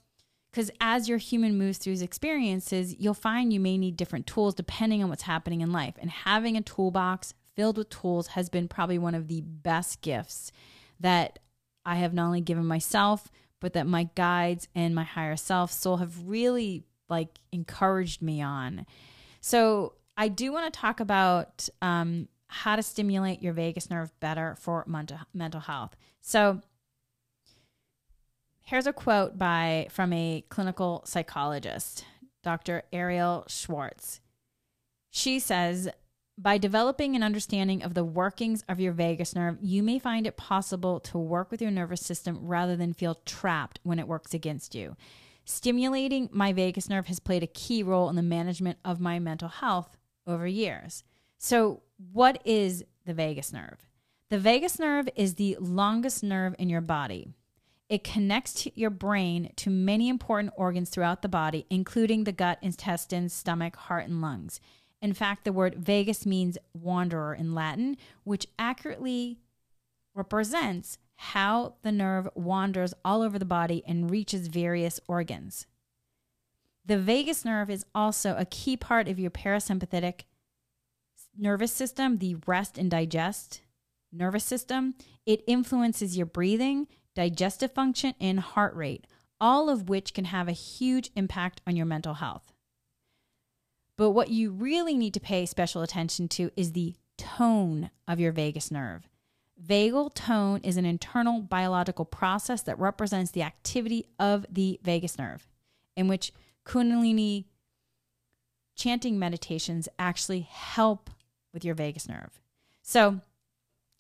because 0.52 0.72
as 0.82 1.08
your 1.08 1.18
human 1.18 1.58
moves 1.58 1.78
through 1.78 1.94
his 1.94 2.02
experiences, 2.02 2.96
you'll 2.98 3.14
find 3.14 3.54
you 3.54 3.60
may 3.60 3.78
need 3.78 3.98
different 3.98 4.26
tools 4.26 4.56
depending 4.56 5.04
on 5.04 5.10
what's 5.10 5.24
happening 5.24 5.62
in 5.62 5.72
life. 5.72 5.96
And 6.00 6.10
having 6.10 6.58
a 6.58 6.62
toolbox 6.62 7.34
filled 7.60 7.78
with 7.78 7.90
tools 7.90 8.28
has 8.28 8.48
been 8.48 8.70
probably 8.70 8.98
one 8.98 9.14
of 9.14 9.28
the 9.28 9.42
best 9.42 10.00
gifts 10.00 10.50
that 10.98 11.40
I 11.84 11.96
have 11.96 12.14
not 12.14 12.28
only 12.28 12.40
given 12.40 12.66
myself, 12.66 13.30
but 13.60 13.74
that 13.74 13.86
my 13.86 14.08
guides 14.16 14.70
and 14.74 14.96
my 14.96 15.04
higher 15.04 15.36
self 15.36 15.70
soul 15.70 15.98
have 15.98 16.26
really 16.26 16.86
like 17.10 17.38
encouraged 17.52 18.22
me 18.22 18.42
on. 18.42 18.86
So 19.42 19.96
I 20.16 20.30
do 20.30 20.54
want 20.54 20.74
to 20.74 20.80
talk 20.80 21.02
about 21.02 21.68
um, 21.82 22.30
how 22.48 22.78
to 22.78 22.82
stimulate 22.82 23.42
your 23.42 23.52
vagus 23.52 23.90
nerve 23.90 24.18
better 24.22 24.56
for 24.58 24.86
mental 24.88 25.18
mental 25.34 25.60
health. 25.60 25.98
So 26.22 26.62
here's 28.62 28.88
a 28.88 28.94
quote 28.94 29.38
by 29.38 29.88
from 29.90 30.14
a 30.14 30.46
clinical 30.48 31.04
psychologist, 31.06 32.06
Dr. 32.42 32.84
Arielle 32.94 33.50
Schwartz. 33.50 34.22
She 35.12 35.40
says, 35.40 35.90
by 36.42 36.58
developing 36.58 37.18
an 37.18 37.24
understanding 37.24 37.84
of 37.84 37.94
the 37.94 38.06
workings 38.06 38.64
of 38.70 38.80
your 38.80 38.94
vagus 38.94 39.36
nerve, 39.36 39.58
you 39.62 39.84
may 39.84 40.00
find 40.00 40.26
it 40.26 40.38
possible 40.38 41.02
to 41.02 41.18
work 41.18 41.52
with 41.52 41.62
your 41.62 41.70
nervous 41.70 42.00
system 42.00 42.40
rather 42.42 42.78
than 42.78 42.94
feel 42.94 43.20
trapped 43.26 43.82
when 43.84 44.00
it 44.00 44.08
works 44.08 44.34
against 44.34 44.74
you. 44.74 44.96
Stimulating 45.44 46.30
my 46.32 46.54
vagus 46.54 46.88
nerve 46.88 47.08
has 47.08 47.20
played 47.20 47.44
a 47.44 47.48
key 47.48 47.84
role 47.84 48.08
in 48.08 48.16
the 48.16 48.22
management 48.22 48.78
of 48.86 49.02
my 49.02 49.20
mental 49.20 49.50
health 49.50 49.98
over 50.26 50.48
years. 50.48 51.04
So, 51.38 51.82
what 52.14 52.42
is 52.46 52.86
the 53.06 53.14
vagus 53.14 53.52
nerve? 53.52 53.86
The 54.30 54.40
vagus 54.40 54.80
nerve 54.80 55.10
is 55.18 55.36
the 55.36 55.58
longest 55.60 56.24
nerve 56.24 56.56
in 56.58 56.70
your 56.70 56.82
body. 56.82 57.28
It 57.90 58.04
connects 58.04 58.68
your 58.76 58.92
brain 58.92 59.52
to 59.58 59.70
many 59.70 60.08
important 60.08 60.54
organs 60.56 60.90
throughout 60.90 61.22
the 61.22 61.28
body, 61.28 61.66
including 61.70 62.24
the 62.24 62.32
gut, 62.32 62.60
intestines, 62.62 63.34
stomach, 63.34 63.76
heart, 63.76 64.08
and 64.08 64.22
lungs. 64.22 64.62
In 65.02 65.14
fact, 65.14 65.46
the 65.46 65.54
word 65.54 65.76
vagus 65.76 66.26
means 66.26 66.58
wanderer 66.74 67.34
in 67.34 67.54
Latin, 67.56 67.98
which 68.24 68.48
accurately 68.58 69.40
represents 70.14 70.98
how 71.16 71.76
the 71.82 71.92
nerve 71.92 72.28
wanders 72.36 72.94
all 73.04 73.22
over 73.22 73.40
the 73.40 73.46
body 73.46 73.84
and 73.88 74.10
reaches 74.10 74.48
various 74.48 75.00
organs. 75.08 75.66
The 76.86 76.98
vagus 76.98 77.46
nerve 77.46 77.70
is 77.70 77.86
also 77.94 78.36
a 78.38 78.46
key 78.46 78.76
part 78.76 79.08
of 79.08 79.20
your 79.20 79.32
parasympathetic 79.32 80.22
nervous 81.38 81.72
system, 81.72 82.18
the 82.18 82.36
rest 82.46 82.78
and 82.78 82.90
digest 82.90 83.62
nervous 84.12 84.44
system. 84.44 84.96
It 85.26 85.44
influences 85.48 86.18
your 86.18 86.26
breathing, 86.26 86.88
digestive 87.16 87.72
function, 87.72 88.16
and 88.20 88.40
heart 88.40 88.76
rate, 88.76 89.06
all 89.40 89.70
of 89.70 89.90
which 89.90 90.14
can 90.14 90.26
have 90.26 90.48
a 90.48 90.54
huge 90.54 91.12
impact 91.16 91.62
on 91.68 91.76
your 91.76 91.86
mental 91.86 92.16
health. 92.16 92.54
But 94.00 94.12
what 94.12 94.30
you 94.30 94.52
really 94.52 94.96
need 94.96 95.14
to 95.16 95.20
pay 95.20 95.46
special 95.46 95.82
attention 95.82 96.30
to 96.30 96.52
is 96.56 96.72
the 96.72 96.96
tone 97.18 97.90
of 98.08 98.18
your 98.18 98.32
vagus 98.32 98.72
nerve. 98.72 99.10
Vagal 99.62 100.14
tone 100.14 100.62
is 100.64 100.78
an 100.78 100.86
internal 100.86 101.42
biological 101.42 102.06
process 102.06 102.62
that 102.62 102.80
represents 102.80 103.32
the 103.32 103.44
activity 103.44 104.06
of 104.18 104.46
the 104.50 104.80
vagus 104.84 105.18
nerve, 105.18 105.50
in 105.98 106.08
which 106.08 106.32
Kundalini 106.66 107.48
chanting 108.78 109.20
meditations 109.20 109.90
actually 110.00 110.48
help 110.50 111.10
with 111.54 111.66
your 111.66 111.76
vagus 111.76 112.08
nerve. 112.08 112.40
So, 112.82 113.20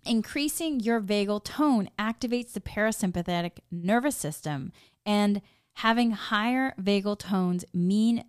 increasing 0.05 0.79
your 0.79 1.01
vagal 1.01 1.43
tone 1.43 1.89
activates 1.99 2.53
the 2.53 2.61
parasympathetic 2.61 3.57
nervous 3.69 4.15
system, 4.15 4.71
and 5.05 5.41
having 5.73 6.11
higher 6.11 6.73
vagal 6.79 7.19
tones 7.19 7.65
mean 7.73 8.23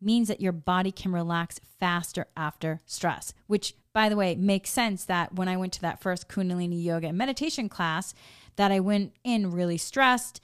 means 0.00 0.28
that 0.28 0.40
your 0.40 0.52
body 0.52 0.92
can 0.92 1.12
relax 1.12 1.60
faster 1.78 2.26
after 2.36 2.80
stress, 2.84 3.32
which 3.46 3.74
by 3.94 4.08
the 4.08 4.16
way, 4.16 4.34
makes 4.34 4.70
sense 4.70 5.04
that 5.04 5.34
when 5.34 5.48
I 5.48 5.56
went 5.56 5.72
to 5.74 5.80
that 5.82 6.02
first 6.02 6.28
Kundalini 6.28 6.82
yoga 6.82 7.08
and 7.08 7.16
meditation 7.16 7.68
class, 7.68 8.12
that 8.56 8.72
I 8.72 8.80
went 8.80 9.12
in 9.22 9.52
really 9.52 9.78
stressed, 9.78 10.40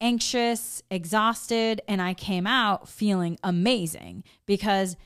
anxious, 0.00 0.82
exhausted, 0.90 1.82
and 1.86 2.00
I 2.00 2.14
came 2.14 2.46
out 2.46 2.88
feeling 2.88 3.38
amazing 3.44 4.24
because 4.46 4.96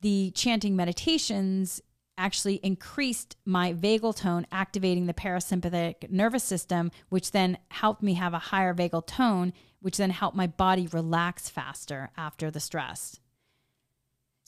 the 0.00 0.32
chanting 0.32 0.74
meditations 0.74 1.80
actually 2.18 2.56
increased 2.64 3.36
my 3.44 3.72
vagal 3.72 4.16
tone, 4.16 4.46
activating 4.50 5.06
the 5.06 5.14
parasympathetic 5.14 6.10
nervous 6.10 6.42
system, 6.42 6.90
which 7.10 7.30
then 7.30 7.58
helped 7.70 8.02
me 8.02 8.14
have 8.14 8.34
a 8.34 8.38
higher 8.38 8.74
vagal 8.74 9.06
tone, 9.06 9.52
which 9.80 9.98
then 9.98 10.10
helped 10.10 10.36
my 10.36 10.46
body 10.48 10.88
relax 10.88 11.48
faster 11.48 12.10
after 12.16 12.50
the 12.50 12.60
stress. 12.60 13.20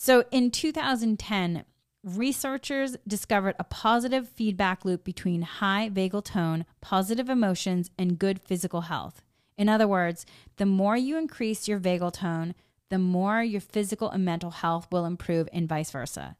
So 0.00 0.22
in 0.30 0.52
2010, 0.52 1.64
researchers 2.04 2.96
discovered 3.08 3.56
a 3.58 3.64
positive 3.64 4.28
feedback 4.28 4.84
loop 4.84 5.02
between 5.02 5.42
high 5.42 5.90
vagal 5.92 6.24
tone, 6.24 6.66
positive 6.80 7.28
emotions, 7.28 7.90
and 7.98 8.16
good 8.16 8.40
physical 8.40 8.82
health. 8.82 9.22
In 9.56 9.68
other 9.68 9.88
words, 9.88 10.24
the 10.56 10.66
more 10.66 10.96
you 10.96 11.18
increase 11.18 11.66
your 11.66 11.80
vagal 11.80 12.12
tone, 12.12 12.54
the 12.90 12.98
more 13.00 13.42
your 13.42 13.61
physical 13.61 14.08
and 14.08 14.24
mental 14.24 14.52
health 14.52 14.87
will 14.92 15.04
improve, 15.04 15.48
and 15.52 15.68
vice 15.68 15.90
versa. 15.90 16.37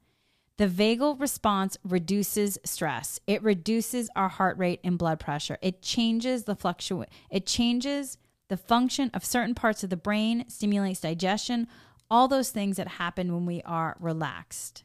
The 0.57 0.69
vagal 0.69 1.21
response 1.21 1.77
reduces 1.83 2.59
stress. 2.65 3.19
It 3.27 3.43
reduces 3.43 4.09
our 4.15 4.29
heart 4.29 4.57
rate 4.57 4.79
and 4.85 4.97
blood 4.97 5.19
pressure. 5.19 5.59
It 5.61 5.83
changes 5.83 6.45
the 6.45 6.55
fluctuate. 6.55 7.09
It 7.29 7.45
changes 7.45 8.19
the 8.47 8.57
function 8.57 9.11
of 9.13 9.25
certain 9.25 9.57
parts 9.57 9.83
of 9.83 9.91
the 9.91 9.97
brain, 9.97 10.45
stimulates 10.49 11.01
digestion, 11.01 11.67
all 12.11 12.29
those 12.29 12.51
things 12.51 12.77
that 12.77 12.89
happen 12.89 13.33
when 13.33 13.47
we 13.47 13.63
are 13.63 13.97
relaxed. 14.01 14.85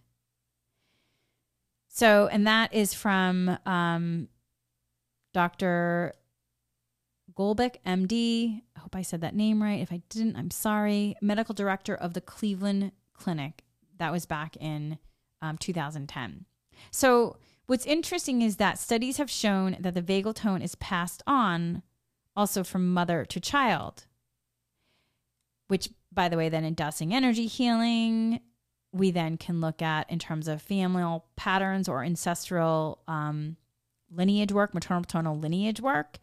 So, 1.87 2.27
and 2.27 2.47
that 2.47 2.73
is 2.73 2.93
from 2.93 3.57
um, 3.65 4.27
Dr. 5.33 6.13
Golbeck, 7.35 7.75
MD. 7.85 8.61
I 8.75 8.79
hope 8.79 8.95
I 8.95 9.01
said 9.01 9.21
that 9.21 9.35
name 9.35 9.61
right. 9.61 9.79
If 9.79 9.91
I 9.91 10.01
didn't, 10.09 10.35
I'm 10.35 10.51
sorry. 10.51 11.15
Medical 11.21 11.53
director 11.53 11.95
of 11.95 12.13
the 12.13 12.21
Cleveland 12.21 12.91
Clinic. 13.13 13.63
That 13.99 14.11
was 14.11 14.25
back 14.25 14.57
in 14.57 14.97
um, 15.41 15.57
2010. 15.57 16.45
So, 16.91 17.37
what's 17.67 17.85
interesting 17.85 18.41
is 18.41 18.57
that 18.57 18.79
studies 18.79 19.17
have 19.17 19.29
shown 19.29 19.77
that 19.79 19.93
the 19.93 20.01
vagal 20.01 20.35
tone 20.35 20.61
is 20.61 20.75
passed 20.75 21.21
on 21.27 21.83
also 22.35 22.63
from 22.63 22.93
mother 22.93 23.25
to 23.25 23.39
child, 23.39 24.05
which, 25.67 25.89
by 26.13 26.29
the 26.29 26.37
way, 26.37 26.49
then 26.49 26.63
in 26.63 26.73
dowsing 26.73 27.13
energy 27.13 27.47
healing, 27.47 28.39
we 28.91 29.11
then 29.11 29.37
can 29.37 29.59
look 29.59 29.81
at 29.81 30.09
in 30.09 30.19
terms 30.19 30.47
of 30.47 30.61
familial 30.61 31.25
patterns 31.35 31.89
or 31.89 32.03
ancestral 32.03 32.99
um, 33.07 33.57
lineage 34.11 34.51
work, 34.51 34.73
maternal 34.73 35.01
paternal 35.01 35.37
lineage 35.37 35.81
work. 35.81 36.19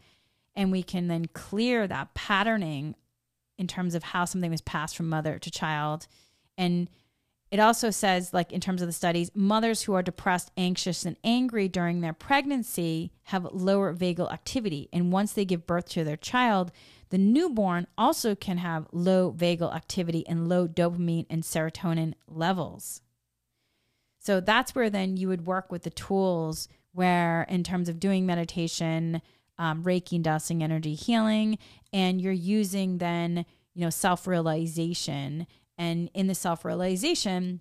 And 0.55 0.71
we 0.71 0.83
can 0.83 1.07
then 1.07 1.25
clear 1.27 1.87
that 1.87 2.13
patterning 2.13 2.95
in 3.57 3.67
terms 3.67 3.95
of 3.95 4.03
how 4.03 4.25
something 4.25 4.51
was 4.51 4.61
passed 4.61 4.95
from 4.95 5.09
mother 5.09 5.37
to 5.39 5.51
child. 5.51 6.07
And 6.57 6.89
it 7.51 7.59
also 7.59 7.89
says 7.89 8.33
like 8.33 8.51
in 8.51 8.61
terms 8.61 8.81
of 8.81 8.87
the 8.87 8.93
studies 8.93 9.31
mothers 9.35 9.83
who 9.83 9.93
are 9.93 10.01
depressed 10.01 10.51
anxious 10.57 11.05
and 11.05 11.17
angry 11.23 11.67
during 11.67 12.01
their 12.01 12.13
pregnancy 12.13 13.11
have 13.23 13.45
lower 13.51 13.93
vagal 13.93 14.31
activity 14.31 14.89
and 14.91 15.11
once 15.11 15.33
they 15.33 15.45
give 15.45 15.67
birth 15.67 15.87
to 15.89 16.03
their 16.03 16.17
child 16.17 16.71
the 17.09 17.17
newborn 17.17 17.85
also 17.97 18.33
can 18.35 18.57
have 18.57 18.87
low 18.91 19.31
vagal 19.31 19.75
activity 19.75 20.25
and 20.27 20.47
low 20.47 20.67
dopamine 20.67 21.25
and 21.29 21.43
serotonin 21.43 22.13
levels 22.27 23.01
so 24.19 24.39
that's 24.39 24.75
where 24.75 24.89
then 24.89 25.17
you 25.17 25.27
would 25.27 25.45
work 25.45 25.71
with 25.71 25.83
the 25.83 25.89
tools 25.89 26.67
where 26.93 27.43
in 27.49 27.63
terms 27.63 27.89
of 27.89 27.99
doing 27.99 28.25
meditation 28.25 29.21
um, 29.61 29.83
Reiki 29.83 30.19
dowsing 30.19 30.63
energy 30.63 30.95
healing, 30.95 31.59
and 31.93 32.19
you're 32.19 32.33
using 32.33 32.97
then, 32.97 33.45
you 33.75 33.83
know, 33.83 33.91
self 33.91 34.25
realization. 34.25 35.45
And 35.81 36.11
in 36.13 36.27
the 36.27 36.35
self 36.35 36.63
realization, 36.63 37.59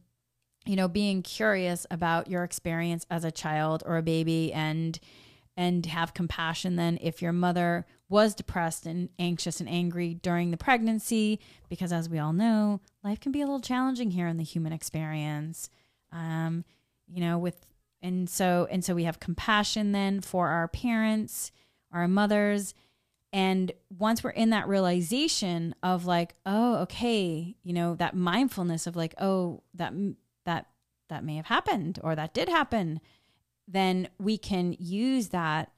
you 0.67 0.77
know, 0.77 0.89
being 0.89 1.23
curious 1.23 1.87
about 1.91 2.29
your 2.29 2.45
experience 2.45 3.07
as 3.11 3.25
a 3.25 3.31
child 3.31 3.83
or 3.87 3.97
a 3.97 4.03
baby 4.03 4.53
and 4.53 5.01
and 5.57 5.85
have 5.87 6.15
compassion 6.15 6.77
then 6.77 6.97
if 7.03 7.21
your 7.21 7.33
mother 7.33 7.85
was 8.09 8.35
depressed 8.35 8.87
and 8.87 9.09
anxious 9.19 9.61
and 9.61 9.69
angry 9.69 10.15
during 10.15 10.51
the 10.51 10.57
pregnancy 10.57 11.41
because 11.69 11.93
as 11.93 12.09
we 12.09 12.19
all 12.19 12.33
know 12.33 12.81
life 13.03 13.19
can 13.19 13.33
be 13.33 13.41
a 13.41 13.45
little 13.45 13.61
challenging 13.61 14.13
here 14.13 14.29
in 14.29 14.37
the 14.37 14.45
human 14.45 14.73
experience 14.73 15.69
um, 16.13 16.65
you 17.09 17.21
know 17.21 17.37
with 17.37 17.67
and 18.01 18.31
so 18.31 18.69
and 18.71 18.85
so 18.85 18.95
we 18.95 19.05
have 19.05 19.19
compassion 19.19 19.91
then 19.91 20.21
for 20.21 20.49
our 20.49 20.69
parents 20.69 21.51
our 21.93 22.09
mothers. 22.09 22.75
And 23.33 23.73
once 23.97 24.25
we're 24.25 24.31
in 24.31 24.51
that 24.51 24.67
realization 24.67 25.75
of 25.83 26.05
like, 26.05 26.35
oh, 26.45 26.77
okay, 26.79 27.55
you 27.63 27.73
know, 27.73 27.95
that 27.97 28.17
mindfulness 28.17 28.87
of 28.87 28.97
like, 28.97 29.15
oh, 29.19 29.63
that 29.75 29.93
that 30.47 30.67
that 31.09 31.25
may 31.25 31.37
have 31.37 31.47
happened 31.47 31.99
or 32.03 32.15
that 32.17 32.35
did 32.35 32.49
happen, 32.49 33.01
then 33.69 34.09
we 34.19 34.37
can 34.37 34.75
use 34.79 35.29
that 35.29 35.71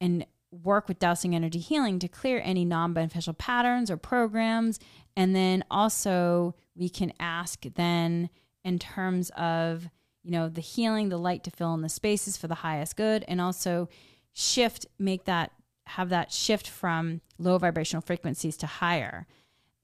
and 0.00 0.26
work 0.50 0.88
with 0.88 0.98
dowsing 0.98 1.34
energy 1.34 1.58
healing 1.58 1.98
to 1.98 2.08
clear 2.08 2.40
any 2.42 2.64
non-beneficial 2.64 3.34
patterns 3.34 3.90
or 3.90 3.96
programs. 3.96 4.78
And 5.16 5.34
then 5.34 5.64
also 5.70 6.54
we 6.74 6.88
can 6.88 7.12
ask 7.20 7.64
then 7.74 8.30
in 8.64 8.78
terms 8.78 9.30
of 9.36 9.88
you 10.22 10.30
know 10.30 10.48
the 10.48 10.60
healing 10.60 11.10
the 11.10 11.18
light 11.18 11.44
to 11.44 11.50
fill 11.50 11.74
in 11.74 11.82
the 11.82 11.88
spaces 11.88 12.36
for 12.36 12.48
the 12.48 12.56
highest 12.56 12.96
good 12.96 13.24
and 13.28 13.40
also 13.40 13.88
shift, 14.36 14.86
make 14.98 15.24
that, 15.24 15.50
have 15.86 16.08
that 16.10 16.32
shift 16.32 16.68
from 16.68 17.20
low 17.38 17.58
vibrational 17.58 18.02
frequencies 18.02 18.56
to 18.58 18.66
higher. 18.66 19.26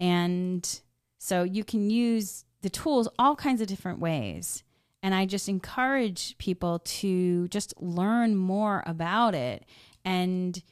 And 0.00 0.80
so 1.18 1.42
you 1.44 1.64
can 1.64 1.90
use 1.90 2.44
the 2.62 2.70
tools 2.70 3.08
all 3.18 3.36
kinds 3.36 3.60
of 3.60 3.66
different 3.66 4.00
ways. 4.00 4.64
And 5.02 5.14
I 5.14 5.26
just 5.26 5.48
encourage 5.48 6.36
people 6.38 6.80
to 6.80 7.48
just 7.48 7.74
learn 7.80 8.36
more 8.36 8.82
about 8.86 9.34
it 9.34 9.64
and 10.04 10.62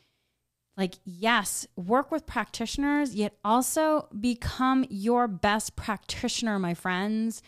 like 0.76 0.94
yes 1.04 1.66
work 1.76 2.10
with 2.10 2.26
practitioners 2.26 3.14
yet 3.14 3.36
also 3.44 4.08
become 4.18 4.84
your 4.88 5.28
best 5.28 5.76
practitioner 5.76 6.58
my 6.58 6.74
friends 6.74 7.42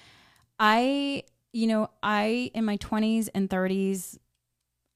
i 0.59 1.23
you 1.53 1.67
know 1.67 1.89
i 2.03 2.51
in 2.55 2.65
my 2.65 2.77
20s 2.77 3.29
and 3.35 3.49
30s 3.49 4.19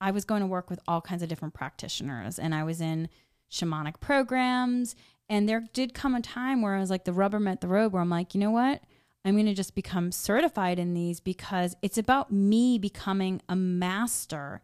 I 0.00 0.10
was 0.10 0.24
going 0.24 0.40
to 0.40 0.46
work 0.46 0.70
with 0.70 0.80
all 0.86 1.00
kinds 1.00 1.22
of 1.22 1.28
different 1.28 1.54
practitioners 1.54 2.38
and 2.38 2.54
I 2.54 2.64
was 2.64 2.80
in 2.80 3.08
shamanic 3.50 4.00
programs. 4.00 4.94
And 5.28 5.48
there 5.48 5.64
did 5.72 5.94
come 5.94 6.14
a 6.14 6.20
time 6.20 6.62
where 6.62 6.74
I 6.74 6.80
was 6.80 6.90
like, 6.90 7.04
the 7.04 7.12
rubber 7.12 7.40
met 7.40 7.60
the 7.60 7.68
road, 7.68 7.92
where 7.92 8.02
I'm 8.02 8.10
like, 8.10 8.34
you 8.34 8.40
know 8.40 8.50
what? 8.50 8.82
I'm 9.24 9.34
going 9.34 9.46
to 9.46 9.54
just 9.54 9.74
become 9.74 10.12
certified 10.12 10.78
in 10.78 10.94
these 10.94 11.18
because 11.18 11.74
it's 11.82 11.98
about 11.98 12.30
me 12.30 12.78
becoming 12.78 13.42
a 13.48 13.56
master, 13.56 14.62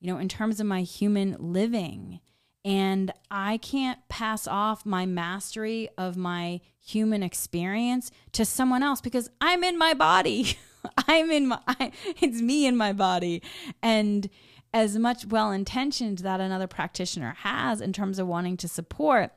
you 0.00 0.08
know, 0.08 0.18
in 0.18 0.28
terms 0.28 0.58
of 0.58 0.66
my 0.66 0.82
human 0.82 1.36
living. 1.38 2.18
And 2.64 3.12
I 3.30 3.58
can't 3.58 4.00
pass 4.08 4.48
off 4.48 4.84
my 4.84 5.06
mastery 5.06 5.88
of 5.96 6.16
my 6.16 6.60
human 6.84 7.22
experience 7.22 8.10
to 8.32 8.44
someone 8.44 8.82
else 8.82 9.00
because 9.00 9.30
I'm 9.40 9.62
in 9.62 9.78
my 9.78 9.94
body. 9.94 10.58
I'm 11.06 11.30
in 11.30 11.46
my, 11.46 11.60
I, 11.68 11.92
it's 12.20 12.42
me 12.42 12.66
in 12.66 12.76
my 12.76 12.92
body. 12.92 13.42
And, 13.80 14.28
as 14.72 14.96
much 14.96 15.26
well 15.26 15.50
intentioned 15.50 16.18
that 16.18 16.40
another 16.40 16.66
practitioner 16.66 17.34
has 17.38 17.80
in 17.80 17.92
terms 17.92 18.18
of 18.18 18.26
wanting 18.26 18.56
to 18.56 18.68
support 18.68 19.32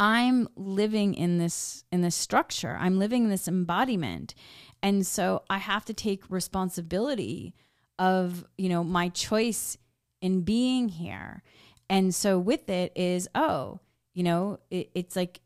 i'm 0.00 0.48
living 0.56 1.14
in 1.14 1.38
this 1.38 1.84
in 1.92 2.00
this 2.00 2.16
structure. 2.16 2.76
I'm 2.78 2.98
living 2.98 3.28
this 3.28 3.48
embodiment. 3.48 4.34
And 4.82 5.06
so 5.06 5.42
i 5.48 5.58
have 5.58 5.84
to 5.86 5.94
take 5.94 6.30
responsibility 6.30 7.54
of 7.98 8.44
you 8.58 8.68
know 8.68 8.82
my 8.84 9.08
choice 9.08 9.78
in 10.20 10.42
being 10.42 10.88
here. 10.88 11.42
And 11.88 12.14
so 12.14 12.38
with 12.38 12.68
it 12.68 12.92
is 12.96 13.28
oh 13.34 13.80
you 14.14 14.22
know 14.22 14.58
it, 14.70 14.90
it's 14.94 15.16
like 15.16 15.40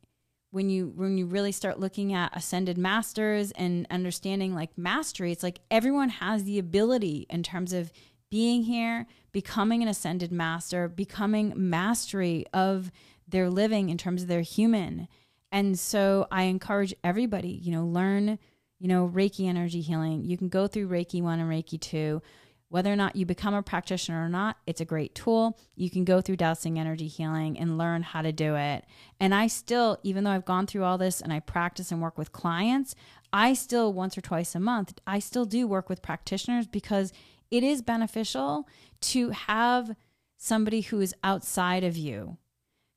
when 0.51 0.71
you 0.71 0.93
when 0.97 1.19
you 1.19 1.27
really 1.27 1.53
start 1.53 1.79
looking 1.79 2.15
at 2.15 2.35
ascended 2.35 2.79
masters 2.79 3.51
and 3.53 3.87
understanding 3.91 4.55
like 4.55 4.79
mastery 4.79 5.31
it's 5.31 5.43
like 5.43 5.61
everyone 5.71 6.09
has 6.09 6.45
the 6.45 6.59
ability 6.59 7.27
in 7.29 7.43
terms 7.43 7.75
of 7.75 7.93
being 8.31 8.65
here, 8.65 9.07
becoming 9.33 9.83
an 9.83 9.89
ascended 9.89 10.33
master, 10.33 10.89
becoming 10.89 11.53
mastery 11.57 12.45
of 12.53 12.91
their 13.27 13.51
living 13.51 13.89
in 13.89 13.99
terms 13.99 14.23
of 14.23 14.29
their 14.29 14.41
human. 14.41 15.09
And 15.51 15.79
so 15.79 16.27
I 16.31 16.45
encourage 16.45 16.95
everybody, 17.03 17.49
you 17.51 17.73
know, 17.73 17.85
learn, 17.87 18.39
you 18.79 18.89
know, 18.89 19.09
Reiki 19.09 19.49
energy 19.49 19.81
healing. 19.81 20.25
You 20.25 20.37
can 20.37 20.49
go 20.49 20.67
through 20.67 20.89
Reiki 20.89 21.23
1 21.23 21.41
and 21.41 21.51
Reiki 21.51 21.81
2. 21.81 22.23
Whether 22.71 22.93
or 22.93 22.97
not 22.97 23.17
you 23.17 23.25
become 23.25 23.55
a 23.55 23.63
practitioner 23.63 24.23
or 24.23 24.29
not, 24.29 24.59
it's 24.67 24.83
a 24.83 24.85
great 24.85 25.15
tool. 25.15 25.59
You 25.75 25.89
can 25.89 26.05
go 26.05 26.21
through 26.21 26.37
dowsing 26.37 26.79
energy 26.79 27.07
healing 27.09 27.59
and 27.59 27.79
learn 27.79 28.03
how 28.03 28.21
to 28.21 28.31
do 28.31 28.57
it. 28.57 28.85
And 29.19 29.35
I 29.35 29.47
still, 29.47 29.97
even 30.03 30.25
though 30.25 30.33
I've 30.33 30.45
gone 30.45 30.67
through 30.67 30.85
all 30.85 30.99
this 30.99 31.23
and 31.23 31.33
I 31.33 31.41
practice 31.41 31.91
and 31.91 32.03
work 32.03 32.19
with 32.19 32.33
clients, 32.33 32.95
I 33.33 33.55
still 33.55 33.95
once 33.95 34.19
or 34.19 34.21
twice 34.21 34.55
a 34.55 34.61
month, 34.61 34.93
I 35.07 35.19
still 35.19 35.47
do 35.47 35.67
work 35.67 35.89
with 35.89 36.03
practitioners 36.03 36.67
because 36.67 37.11
it 37.51 37.63
is 37.63 37.83
beneficial 37.83 38.69
to 39.01 39.31
have 39.31 39.95
somebody 40.37 40.83
who 40.83 41.01
is 41.01 41.15
outside 41.23 41.85
of 41.85 41.97
you. 41.97 42.37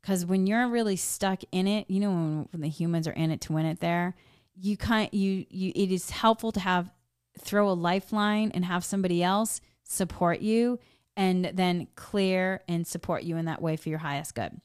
Because 0.01 0.25
when 0.25 0.47
you're 0.47 0.67
really 0.67 0.95
stuck 0.95 1.41
in 1.51 1.67
it, 1.67 1.89
you 1.89 1.99
know, 1.99 2.09
when, 2.09 2.47
when 2.51 2.61
the 2.61 2.69
humans 2.69 3.07
are 3.07 3.13
in 3.13 3.31
it 3.31 3.41
to 3.41 3.53
win 3.53 3.65
it 3.65 3.79
there, 3.79 4.15
you 4.55 4.77
kind 4.77 5.09
you 5.13 5.45
you 5.49 5.71
it 5.75 5.91
is 5.91 6.09
helpful 6.09 6.51
to 6.51 6.59
have 6.59 6.91
throw 7.39 7.69
a 7.69 7.73
lifeline 7.73 8.51
and 8.53 8.65
have 8.65 8.83
somebody 8.83 9.23
else 9.23 9.61
support 9.83 10.41
you 10.41 10.79
and 11.15 11.45
then 11.53 11.87
clear 11.95 12.61
and 12.67 12.85
support 12.85 13.23
you 13.23 13.37
in 13.37 13.45
that 13.45 13.61
way 13.61 13.75
for 13.75 13.89
your 13.89 13.99
highest 13.99 14.35
good. 14.35 14.59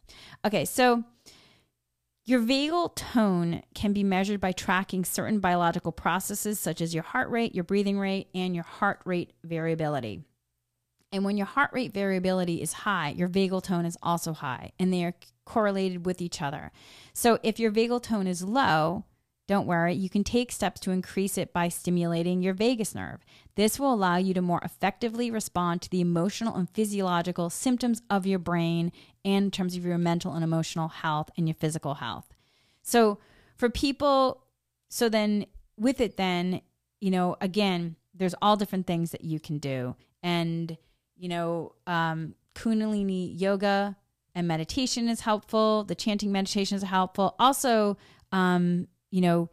Okay, 0.45 0.65
so 0.65 1.05
your 2.27 2.41
vagal 2.41 2.97
tone 2.97 3.63
can 3.73 3.93
be 3.93 4.03
measured 4.03 4.41
by 4.41 4.51
tracking 4.51 5.05
certain 5.05 5.39
biological 5.39 5.93
processes 5.93 6.59
such 6.59 6.81
as 6.81 6.93
your 6.93 7.05
heart 7.05 7.31
rate, 7.31 7.55
your 7.55 7.63
breathing 7.63 7.99
rate, 7.99 8.29
and 8.35 8.53
your 8.53 8.65
heart 8.65 9.01
rate 9.05 9.33
variability. 9.45 10.25
And 11.13 11.25
when 11.25 11.37
your 11.37 11.47
heart 11.47 11.71
rate 11.73 11.95
variability 11.95 12.61
is 12.61 12.73
high, 12.73 13.11
your 13.11 13.29
vagal 13.29 13.63
tone 13.63 13.87
is 13.87 13.97
also 14.03 14.33
high, 14.33 14.73
and 14.77 14.93
they 14.93 15.05
are 15.05 15.15
correlated 15.45 16.05
with 16.05 16.21
each 16.21 16.43
other. 16.43 16.73
So 17.13 17.39
if 17.45 17.61
your 17.61 17.71
vagal 17.71 18.03
tone 18.03 18.27
is 18.27 18.43
low, 18.43 19.05
don't 19.47 19.67
worry, 19.67 19.95
you 19.95 20.11
can 20.11 20.25
take 20.25 20.51
steps 20.51 20.81
to 20.81 20.91
increase 20.91 21.39
it 21.39 21.53
by 21.53 21.69
stimulating 21.69 22.43
your 22.43 22.55
vagus 22.55 22.95
nerve. 22.95 23.25
This 23.55 23.79
will 23.79 23.95
allow 23.95 24.17
you 24.17 24.35
to 24.35 24.43
more 24.43 24.61
effectively 24.65 25.31
respond 25.31 25.83
to 25.83 25.91
the 25.91 26.01
emotional 26.01 26.57
and 26.57 26.69
physiological 26.71 27.49
symptoms 27.49 28.03
of 28.11 28.27
your 28.27 28.41
brain 28.41 28.91
and 29.25 29.45
in 29.45 29.51
terms 29.51 29.77
of 29.77 29.85
your 29.85 29.99
mental 29.99 30.35
and 30.35 30.43
emotional 30.43 30.89
health 30.89 31.31
and 31.37 31.47
your 31.49 31.55
physical 31.55 31.95
health. 31.95 32.35
So, 32.83 33.19
for 33.57 33.71
people, 33.71 34.43
so 34.89 35.09
then 35.09 35.47
with 35.79 36.01
it, 36.01 36.17
then, 36.17 36.61
you 37.01 37.11
know, 37.11 37.37
again, 37.41 37.97
there's 38.15 38.35
all 38.43 38.57
different 38.57 38.87
things 38.87 39.13
that 39.13 39.25
you 39.25 39.39
can 39.39 39.59
do. 39.59 39.95
And, 40.23 40.77
you 41.17 41.29
know, 41.29 41.73
um, 41.87 42.35
Kundalini 42.55 43.39
yoga 43.39 43.97
and 44.35 44.49
meditation 44.49 45.09
is 45.09 45.21
helpful. 45.21 45.85
The 45.85 45.95
chanting 45.95 46.33
meditation 46.33 46.77
is 46.77 46.83
helpful. 46.83 47.35
Also, 47.39 47.97
um, 48.33 48.89
you 49.11 49.21
know, 49.21 49.51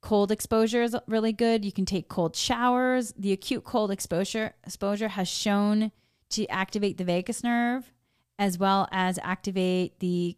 cold 0.00 0.30
exposure 0.30 0.82
is 0.82 0.96
really 1.06 1.32
good. 1.32 1.64
You 1.64 1.72
can 1.72 1.84
take 1.84 2.08
cold 2.08 2.36
showers. 2.36 3.12
The 3.16 3.32
acute 3.32 3.64
cold 3.64 3.90
exposure 3.90 4.54
exposure 4.64 5.08
has 5.08 5.28
shown 5.28 5.92
to 6.30 6.46
activate 6.46 6.96
the 6.96 7.04
vagus 7.04 7.42
nerve 7.42 7.92
as 8.38 8.58
well 8.58 8.88
as 8.90 9.18
activate 9.22 10.00
the 10.00 10.36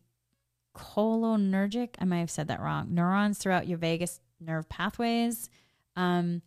cholinergic, 0.77 1.91
I 2.01 2.05
might 2.05 2.19
have 2.19 2.31
said 2.31 2.49
that 2.49 2.61
wrong, 2.61 2.89
neurons 2.93 3.39
throughout 3.39 3.69
your 3.69 3.79
vagus 3.79 4.21
nerve 4.41 4.69
pathways. 4.69 5.49
Um, 5.95 6.43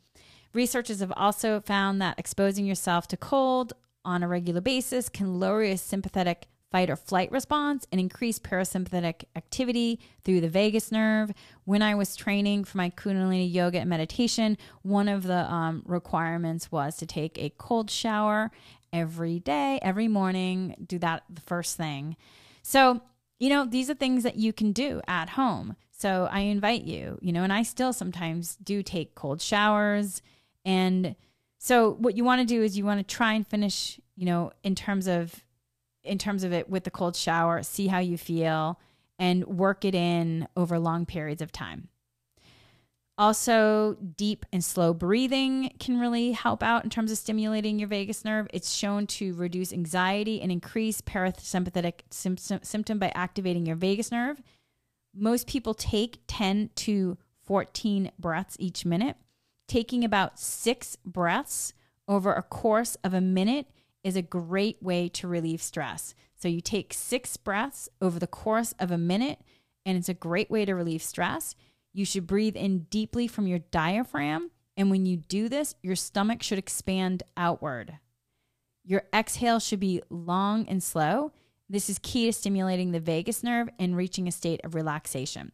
researchers 0.54 1.00
have 1.00 1.14
also 1.16 1.62
found 1.62 2.02
that 2.02 2.20
exposing 2.20 2.66
yourself 2.66 3.08
to 3.10 3.18
cold 3.18 3.74
on 4.04 4.22
a 4.22 4.28
regular 4.28 4.62
basis 4.62 5.08
can 5.08 5.40
lower 5.40 5.64
your 5.64 5.78
sympathetic 5.78 6.48
fight 6.72 6.90
or 6.90 6.96
flight 6.96 7.32
response 7.32 7.86
and 7.92 8.02
increase 8.02 8.40
parasympathetic 8.40 9.26
activity 9.36 10.00
through 10.24 10.42
the 10.42 10.50
vagus 10.50 10.92
nerve. 10.92 11.32
When 11.64 11.82
I 11.82 11.96
was 11.96 12.16
training 12.16 12.66
for 12.66 12.78
my 12.78 12.90
Kundalini 12.90 13.52
yoga 13.52 13.80
and 13.80 13.90
meditation, 13.90 14.58
one 14.82 15.08
of 15.08 15.24
the 15.24 15.52
um, 15.52 15.84
requirements 15.86 16.72
was 16.72 16.98
to 16.98 17.06
take 17.06 17.38
a 17.38 17.52
cold 17.58 17.90
shower 17.90 18.52
every 18.92 19.40
day, 19.40 19.80
every 19.82 20.08
morning, 20.08 20.76
do 20.86 20.98
that 21.00 21.24
the 21.30 21.42
first 21.42 21.78
thing. 21.78 22.16
So, 22.62 23.02
you 23.40 23.50
know, 23.50 23.66
these 23.66 23.90
are 23.90 23.94
things 23.94 24.24
that 24.24 24.38
you 24.38 24.54
can 24.54 24.72
do 24.72 25.02
at 25.08 25.30
home. 25.30 25.76
So 25.92 26.28
I 26.30 26.42
invite 26.42 26.84
you, 26.84 27.18
you 27.22 27.32
know, 27.32 27.44
and 27.44 27.54
I 27.54 27.64
still 27.64 27.94
sometimes 27.94 28.58
do 28.58 28.84
take 28.84 29.16
cold 29.16 29.42
showers. 29.42 30.22
And 30.66 31.16
so 31.58 31.92
what 31.94 32.18
you 32.18 32.26
want 32.26 32.42
to 32.42 32.46
do 32.46 32.62
is 32.62 32.78
you 32.78 32.86
want 32.86 33.06
to 33.06 33.16
try 33.16 33.34
and 33.34 33.48
finish, 33.48 34.00
you 34.16 34.26
know, 34.26 34.52
in 34.64 34.76
terms 34.76 35.08
of 35.08 35.45
in 36.06 36.18
terms 36.18 36.44
of 36.44 36.54
it 36.54 36.70
with 36.70 36.84
the 36.84 36.92
cold 36.92 37.16
shower, 37.16 37.64
see 37.64 37.88
how 37.88 38.00
you 38.00 38.18
feel, 38.18 38.80
and 39.18 39.46
work 39.46 39.86
it 39.86 39.96
in 39.96 40.48
over 40.56 40.78
long 40.78 41.06
periods 41.06 41.42
of 41.42 41.52
time. 41.52 41.90
Also, 43.18 43.96
deep 44.18 44.46
and 44.52 44.62
slow 44.62 44.94
breathing 44.94 45.74
can 45.80 45.98
really 46.00 46.34
help 46.34 46.62
out 46.62 46.84
in 46.84 46.90
terms 46.90 47.12
of 47.14 47.18
stimulating 47.18 47.80
your 47.80 47.88
vagus 47.88 48.26
nerve. 48.26 48.46
It's 48.52 48.74
shown 48.74 49.08
to 49.08 49.34
reduce 49.36 49.72
anxiety 49.72 50.42
and 50.42 50.52
increase 50.52 51.00
parasympathetic 51.00 52.02
symptom 52.10 53.00
by 53.00 53.14
activating 53.16 53.66
your 53.66 53.78
vagus 53.78 54.12
nerve. 54.12 54.42
Most 55.16 55.48
people 55.48 55.74
take 55.74 56.20
10 56.28 56.72
to 56.76 57.18
14 57.46 58.12
breaths 58.20 58.58
each 58.60 58.86
minute. 58.86 59.16
Taking 59.70 60.04
about 60.04 60.38
six 60.38 60.98
breaths 61.06 61.74
over 62.10 62.34
a 62.34 62.44
course 62.44 62.96
of 63.02 63.14
a 63.14 63.22
minute 63.22 63.68
is 64.06 64.16
a 64.16 64.22
great 64.22 64.82
way 64.84 65.10
to 65.10 65.28
relieve 65.28 65.64
stress. 65.64 66.14
So 66.36 66.48
you 66.48 66.62
take 66.62 66.94
six 66.94 67.38
breaths 67.38 67.90
over 68.00 68.20
the 68.20 68.28
course 68.28 68.76
of 68.78 68.92
a 68.92 69.00
minute, 69.00 69.40
and 69.84 69.98
it's 69.98 70.08
a 70.08 70.14
great 70.14 70.52
way 70.52 70.64
to 70.64 70.76
relieve 70.76 71.02
stress. 71.02 71.56
You 71.92 72.06
should 72.06 72.28
breathe 72.28 72.56
in 72.56 72.84
deeply 72.92 73.28
from 73.28 73.48
your 73.48 73.60
diaphragm. 73.60 74.52
And 74.78 74.92
when 74.92 75.08
you 75.08 75.18
do 75.18 75.50
this, 75.50 75.74
your 75.82 75.96
stomach 75.96 76.44
should 76.44 76.60
expand 76.60 77.24
outward. 77.36 77.98
Your 78.84 79.06
exhale 79.12 79.60
should 79.60 79.80
be 79.80 80.04
long 80.12 80.68
and 80.68 80.84
slow. 80.84 81.32
This 81.68 81.90
is 81.90 81.98
key 81.98 82.28
to 82.28 82.34
stimulating 82.34 82.92
the 82.92 83.00
vagus 83.00 83.42
nerve 83.42 83.70
and 83.80 83.98
reaching 83.98 84.28
a 84.28 84.32
state 84.32 84.62
of 84.64 84.76
relaxation. 84.76 85.52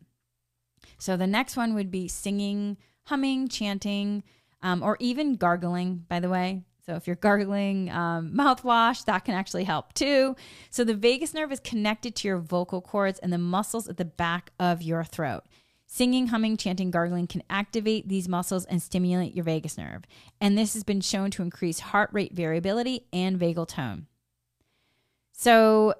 So 0.97 1.15
the 1.15 1.25
next 1.25 1.55
one 1.55 1.73
would 1.73 1.89
be 1.89 2.09
singing, 2.09 2.75
humming, 3.05 3.47
chanting, 3.47 4.23
um, 4.61 4.83
or 4.83 4.97
even 4.99 5.35
gargling, 5.35 6.03
by 6.09 6.19
the 6.19 6.29
way. 6.29 6.63
So 6.85 6.95
if 6.95 7.07
you're 7.07 7.15
gargling 7.15 7.89
um, 7.89 8.31
mouthwash, 8.35 9.05
that 9.05 9.25
can 9.25 9.35
actually 9.35 9.63
help 9.63 9.93
too. 9.93 10.35
So 10.69 10.83
the 10.83 10.95
vagus 10.95 11.33
nerve 11.33 11.51
is 11.51 11.59
connected 11.59 12.15
to 12.17 12.27
your 12.27 12.37
vocal 12.37 12.81
cords 12.81 13.19
and 13.19 13.31
the 13.31 13.37
muscles 13.37 13.87
at 13.87 13.97
the 13.97 14.05
back 14.05 14.51
of 14.59 14.81
your 14.81 15.03
throat. 15.03 15.43
Singing, 15.93 16.27
humming, 16.27 16.55
chanting, 16.55 16.89
gargling 16.89 17.27
can 17.27 17.43
activate 17.49 18.07
these 18.07 18.29
muscles 18.29 18.63
and 18.63 18.81
stimulate 18.81 19.35
your 19.35 19.43
vagus 19.43 19.77
nerve. 19.77 20.03
And 20.39 20.57
this 20.57 20.73
has 20.73 20.85
been 20.85 21.01
shown 21.01 21.31
to 21.31 21.41
increase 21.41 21.79
heart 21.79 22.09
rate 22.13 22.33
variability 22.33 23.07
and 23.11 23.37
vagal 23.37 23.67
tone. 23.67 24.07
So, 25.33 25.95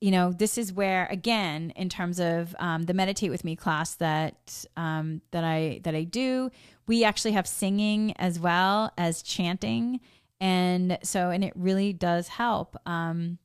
you 0.00 0.10
know, 0.10 0.32
this 0.32 0.58
is 0.58 0.72
where, 0.72 1.06
again, 1.08 1.72
in 1.76 1.88
terms 1.88 2.18
of 2.18 2.56
um, 2.58 2.84
the 2.84 2.94
meditate 2.94 3.30
with 3.30 3.44
me 3.44 3.54
class 3.54 3.94
that 3.96 4.64
um, 4.76 5.20
that 5.30 5.44
I 5.44 5.82
that 5.84 5.94
I 5.94 6.02
do, 6.02 6.50
we 6.88 7.04
actually 7.04 7.32
have 7.32 7.46
singing 7.46 8.14
as 8.16 8.40
well 8.40 8.92
as 8.98 9.22
chanting 9.22 10.00
and 10.40 10.98
so, 11.02 11.30
and 11.30 11.42
it 11.44 11.52
really 11.56 11.92
does 11.92 12.28
help. 12.28 12.76
Um, 12.86 13.38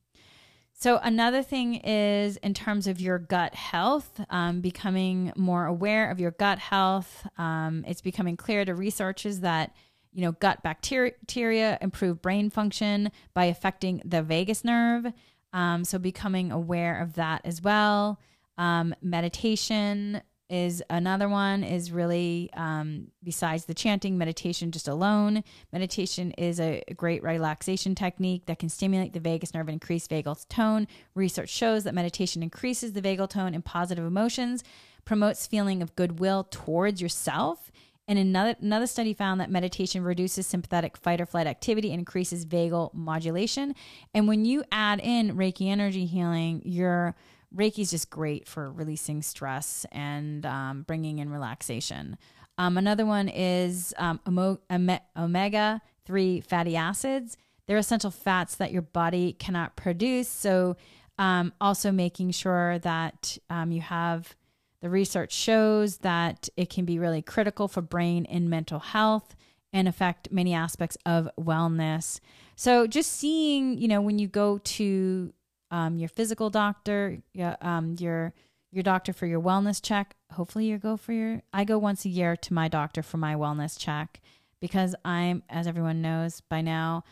so, 0.74 1.00
another 1.02 1.42
thing 1.44 1.76
is 1.76 2.38
in 2.38 2.54
terms 2.54 2.88
of 2.88 3.00
your 3.00 3.18
gut 3.18 3.56
health, 3.56 4.20
um, 4.30 4.62
becoming 4.62 5.32
more 5.36 5.66
aware 5.66 6.12
of 6.12 6.20
your 6.20 6.32
gut 6.32 6.60
health. 6.60 7.26
Um, 7.38 7.86
it's 7.88 8.02
becoming 8.02 8.36
clear 8.36 8.66
to 8.66 8.76
researchers 8.76 9.40
that 9.40 9.74
you 10.12 10.22
know 10.22 10.34
gut 10.34 10.62
bacteria 10.62 11.78
improve 11.82 12.22
brain 12.22 12.50
function 12.50 13.12
by 13.34 13.46
affecting 13.46 14.02
the 14.04 14.22
vagus 14.22 14.64
nerve. 14.64 15.06
Um, 15.54 15.86
so, 15.86 15.98
becoming 16.00 16.52
aware 16.52 17.00
of 17.00 17.14
that 17.14 17.42
as 17.46 17.62
well. 17.62 18.20
Um, 18.58 18.94
meditation 19.02 20.22
is 20.54 20.84
another 20.88 21.28
one 21.28 21.64
is 21.64 21.92
really 21.92 22.48
um, 22.54 23.08
besides 23.24 23.66
the 23.66 23.74
chanting 23.74 24.20
meditation 24.20 24.72
just 24.72 24.88
alone. 24.88 25.44
Meditation 25.72 26.32
is 26.34 26.60
a 26.60 26.84
great 26.96 27.24
relaxation 27.24 27.96
technique 27.96 28.46
that 28.46 28.60
can 28.60 28.70
stimulate 28.70 29.14
the 29.14 29.20
vagus 29.20 29.56
nerve 29.56 29.68
and 29.68 29.74
increase 29.74 30.08
vagal 30.08 30.48
tone. 30.50 30.88
Research 31.16 31.50
shows 31.50 31.86
that 31.86 31.96
meditation 31.96 32.44
increases 32.44 32.94
the 32.94 33.02
vagal 33.02 33.32
tone 33.32 33.56
and 33.56 33.66
positive 33.66 34.06
emotions 34.06 34.64
promotes 35.06 35.48
feeling 35.48 35.82
of 35.82 35.96
goodwill 35.96 36.44
towards 36.52 37.02
yourself. 37.02 37.72
And 38.08 38.20
another 38.20 38.56
another 38.62 38.86
study 38.86 39.16
found 39.16 39.42
that 39.42 39.50
meditation 39.50 40.04
reduces 40.04 40.46
sympathetic 40.46 40.98
fight 40.98 41.20
or 41.20 41.26
flight 41.26 41.48
activity 41.48 41.90
and 41.90 42.00
increases 42.00 42.46
vagal 42.46 42.94
modulation. 42.94 43.74
And 44.14 44.28
when 44.28 44.46
you 44.46 44.64
add 44.72 45.00
in 45.00 45.36
reiki 45.36 45.68
energy 45.68 46.06
healing 46.06 46.62
you're 46.64 47.16
Reiki 47.56 47.80
is 47.80 47.92
just 47.92 48.10
great 48.10 48.48
for 48.48 48.72
releasing 48.72 49.22
stress 49.22 49.86
and 49.92 50.46
um, 50.46 50.84
bringing 50.84 51.20
in 51.20 51.30
relaxation. 51.30 52.18
Um, 52.58 52.78
another 52.78 53.06
one 53.06 53.30
is 53.30 53.94
um, 53.98 54.20
omega 54.28 55.82
3 56.06 56.42
fatty 56.42 56.76
acids. 56.76 57.38
They're 57.68 57.78
essential 57.78 58.12
fats 58.12 58.56
that 58.56 58.72
your 58.72 58.82
body 58.82 59.34
cannot 59.34 59.76
produce. 59.76 60.28
So, 60.28 60.76
um, 61.18 61.54
also 61.62 61.92
making 61.92 62.32
sure 62.32 62.80
that 62.80 63.38
um, 63.50 63.72
you 63.72 63.82
have 63.82 64.36
the 64.82 64.90
research 64.90 65.32
shows 65.32 66.00
that 66.00 66.50
it 66.58 66.70
can 66.70 66.86
be 66.86 67.00
really 67.00 67.22
critical 67.22 67.68
for 67.68 67.82
brain 67.82 68.26
and 68.26 68.50
mental 68.50 68.80
health 68.80 69.36
and 69.72 69.88
affect 69.88 70.32
many 70.32 70.54
aspects 70.54 70.98
of 71.06 71.30
wellness. 71.40 72.20
So, 72.56 72.86
just 72.88 73.12
seeing, 73.14 73.78
you 73.78 73.88
know, 73.88 74.02
when 74.02 74.20
you 74.20 74.28
go 74.28 74.58
to 74.58 75.34
um, 75.74 75.98
your 75.98 76.08
physical 76.08 76.52
doctor, 76.52 77.18
um, 77.62 77.96
your 78.00 78.34
your 78.72 78.84
doctor 78.84 79.12
for 79.12 79.26
your 79.26 79.42
wellness 79.42 79.82
check. 79.82 80.16
Hopefully, 80.32 80.66
you 80.66 80.78
go 80.78 80.96
for 80.98 81.14
your. 81.14 81.42
I 81.52 81.64
go 81.64 81.80
once 81.80 82.06
a 82.06 82.10
year 82.10 82.36
to 82.38 82.54
my 82.54 82.68
doctor 82.68 83.02
for 83.02 83.18
my 83.18 83.34
wellness 83.34 83.78
check 83.78 84.22
because 84.62 84.96
I'm, 85.04 85.42
as 85.50 85.66
everyone 85.66 86.02
knows 86.02 86.42
by 86.42 86.62
now, 86.62 87.04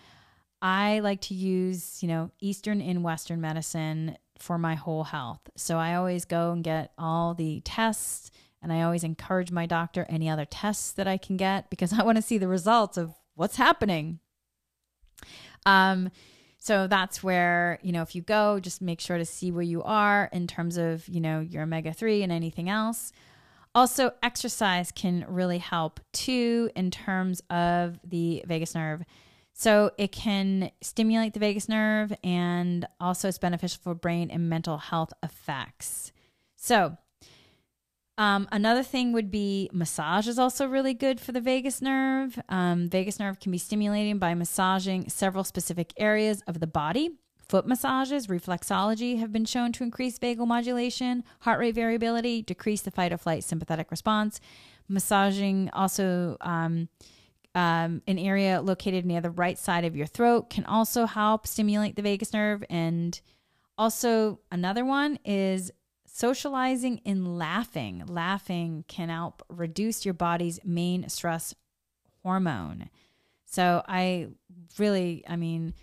I 0.62 1.00
like 1.00 1.22
to 1.22 1.34
use, 1.34 2.04
you 2.04 2.08
know, 2.08 2.30
Eastern 2.40 2.82
and 2.82 3.04
Western 3.04 3.42
medicine 3.42 4.16
for 4.38 4.60
my 4.60 4.76
whole 4.76 5.06
health. 5.06 5.42
So 5.56 5.78
I 5.78 5.96
always 5.96 6.24
go 6.26 6.52
and 6.52 6.64
get 6.64 6.94
all 6.98 7.34
the 7.34 7.62
tests 7.62 8.30
and 8.62 8.72
I 8.72 8.84
always 8.84 9.04
encourage 9.04 9.52
my 9.52 9.66
doctor 9.66 10.06
any 10.08 10.30
other 10.30 10.46
tests 10.46 10.92
that 10.94 11.08
I 11.08 11.18
can 11.18 11.36
get 11.36 11.70
because 11.72 11.94
I 12.00 12.04
want 12.04 12.18
to 12.18 12.22
see 12.22 12.38
the 12.38 12.48
results 12.48 12.98
of 12.98 13.16
what's 13.36 13.56
happening. 13.56 14.20
Um 15.66 16.12
so 16.64 16.86
that's 16.86 17.24
where, 17.24 17.80
you 17.82 17.92
know, 17.92 18.04
if 18.04 18.14
you 18.14 18.22
go, 18.22 18.60
just 18.60 18.84
make 18.84 19.02
sure 19.02 19.18
to 19.18 19.26
see 19.26 19.52
where 19.52 19.64
you 19.64 19.82
are 19.82 20.30
in 20.32 20.46
terms 20.46 20.78
of, 20.78 21.08
you 21.08 21.20
know, 21.20 21.40
your 21.40 21.64
omega 21.64 21.92
3 21.92 22.22
and 22.22 22.32
anything 22.32 22.70
else. 22.70 23.12
Also, 23.74 24.12
exercise 24.22 24.92
can 24.92 25.26
really 25.28 25.58
help 25.58 26.00
too 26.14 26.70
in 26.76 26.92
terms 26.92 27.42
of 27.50 28.00
the 28.04 28.44
vagus 28.46 28.76
nerve. 28.76 29.02
So 29.54 29.90
it 29.98 30.12
can 30.12 30.70
stimulate 30.82 31.34
the 31.34 31.40
vagus 31.40 31.68
nerve 31.68 32.14
and 32.24 32.86
also 33.00 33.28
it's 33.28 33.40
beneficial 33.40 33.80
for 33.82 33.96
brain 33.96 34.30
and 34.30 34.48
mental 34.48 34.78
health 34.78 35.14
effects. 35.24 36.12
So, 36.58 36.96
um, 38.22 38.48
another 38.52 38.84
thing 38.84 39.14
would 39.14 39.32
be 39.32 39.68
massage 39.74 40.28
is 40.28 40.38
also 40.38 40.68
really 40.68 40.94
good 40.94 41.20
for 41.20 41.32
the 41.32 41.42
vagus 41.42 41.82
nerve. 41.82 42.40
Um, 42.50 42.88
vagus 42.88 43.20
nerve 43.20 43.40
can 43.40 43.52
be 43.52 43.58
stimulated 43.58 44.20
by 44.20 44.36
massaging 44.36 45.10
several 45.10 45.44
specific 45.44 45.92
areas 45.98 46.44
of 46.46 46.60
the 46.60 46.68
body. 46.68 47.18
Foot 47.50 47.66
massages, 47.66 48.28
reflexology 48.28 49.18
have 49.18 49.34
been 49.34 49.46
shown 49.46 49.72
to 49.72 49.84
increase 49.84 50.20
vagal 50.20 50.46
modulation, 50.46 51.24
heart 51.40 51.60
rate 51.60 51.74
variability, 51.74 52.44
decrease 52.44 52.82
the 52.82 52.92
fight 52.92 53.12
or 53.12 53.18
flight 53.18 53.44
sympathetic 53.44 53.90
response. 53.90 54.40
Massaging 54.88 55.72
also 55.74 56.38
um, 56.42 56.90
um, 57.56 58.04
an 58.06 58.20
area 58.20 58.62
located 58.62 59.04
near 59.04 59.22
the 59.22 59.32
right 59.32 59.58
side 59.58 59.84
of 59.84 59.96
your 59.96 60.06
throat 60.06 60.52
can 60.52 60.64
also 60.66 61.08
help 61.08 61.48
stimulate 61.48 61.96
the 61.96 62.04
vagus 62.04 62.34
nerve. 62.34 62.64
And 62.70 63.20
also, 63.80 64.42
another 64.52 64.86
one 64.86 65.18
is 65.26 65.72
socializing 66.12 67.02
and 67.06 67.38
laughing. 67.38 68.04
Laughing 68.08 68.84
can 68.88 69.10
help 69.10 69.44
reduce 69.50 70.06
your 70.06 70.14
body's 70.14 70.60
main 70.64 71.10
stress 71.10 71.56
hormone. 72.24 72.90
So, 73.46 73.84
I 73.88 74.28
really, 74.78 75.24
I 75.28 75.36
mean, 75.36 75.74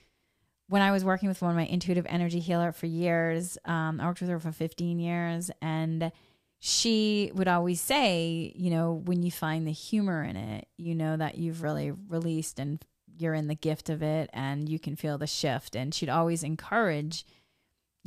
when 0.69 0.83
I 0.83 0.93
was 0.93 1.05
working 1.05 1.29
with 1.29 1.41
one 1.41 1.51
of 1.51 1.57
my 1.57 1.65
intuitive 1.67 2.07
energy 2.09 2.41
healer 2.41 2.73
for 2.73 2.87
years, 2.87 3.59
um, 3.65 4.01
I 4.01 4.07
worked 4.07 4.21
with 4.21 4.31
her 4.31 4.39
for 4.39 4.53
15 4.53 4.99
years, 4.99 5.51
and 5.63 6.13
she 6.61 7.31
would 7.35 7.49
always 7.49 7.81
say, 7.81 8.53
you 8.57 8.71
know, 8.71 8.93
when 9.05 9.23
you 9.23 9.31
find 9.31 9.67
the 9.67 9.73
humor 9.73 10.23
in 10.23 10.37
it, 10.37 10.69
you 10.77 10.95
know 10.95 11.17
that 11.17 11.39
you've 11.39 11.63
really 11.63 11.91
released 11.91 12.59
and 12.59 12.85
you're 13.17 13.35
in 13.35 13.47
the 13.47 13.55
gift 13.55 13.89
of 13.89 14.03
it 14.03 14.29
and 14.33 14.69
you 14.69 14.79
can 14.79 14.97
feel 14.97 15.19
the 15.19 15.27
shift. 15.27 15.77
And 15.77 15.95
she'd 15.95 16.09
always 16.09 16.43
encourage, 16.43 17.25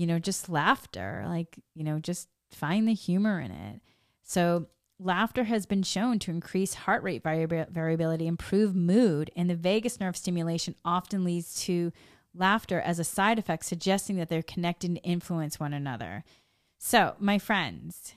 you 0.02 0.08
know, 0.08 0.18
just 0.18 0.50
laughter, 0.50 1.24
like, 1.28 1.60
you 1.76 1.84
know, 1.84 2.00
just 2.00 2.28
find 2.50 2.88
the 2.88 2.94
humor 2.94 3.40
in 3.40 3.52
it. 3.52 3.82
So, 4.24 4.66
laughter 4.98 5.44
has 5.44 5.68
been 5.68 5.84
shown 5.84 6.18
to 6.20 6.32
increase 6.32 6.74
heart 6.74 7.04
rate 7.04 7.22
variability, 7.22 8.26
improve 8.26 8.76
mood, 8.76 9.30
and 9.36 9.48
the 9.48 9.56
vagus 9.56 10.00
nerve 10.00 10.18
stimulation 10.18 10.74
often 10.84 11.24
leads 11.24 11.62
to 11.66 11.92
laughter 12.34 12.82
as 12.82 12.98
a 12.98 13.04
side 13.04 13.38
effect, 13.38 13.64
suggesting 13.64 14.16
that 14.16 14.28
they're 14.28 14.42
connected 14.42 14.90
and 14.90 15.00
influence 15.04 15.60
one 15.60 15.72
another. 15.72 16.24
So, 16.80 17.14
my 17.20 17.38
friends, 17.38 18.16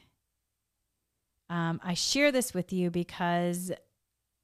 um, 1.51 1.83
I 1.85 1.93
share 1.93 2.33
this 2.33 2.55
with 2.55 2.73
you 2.73 2.91
because 2.91 3.73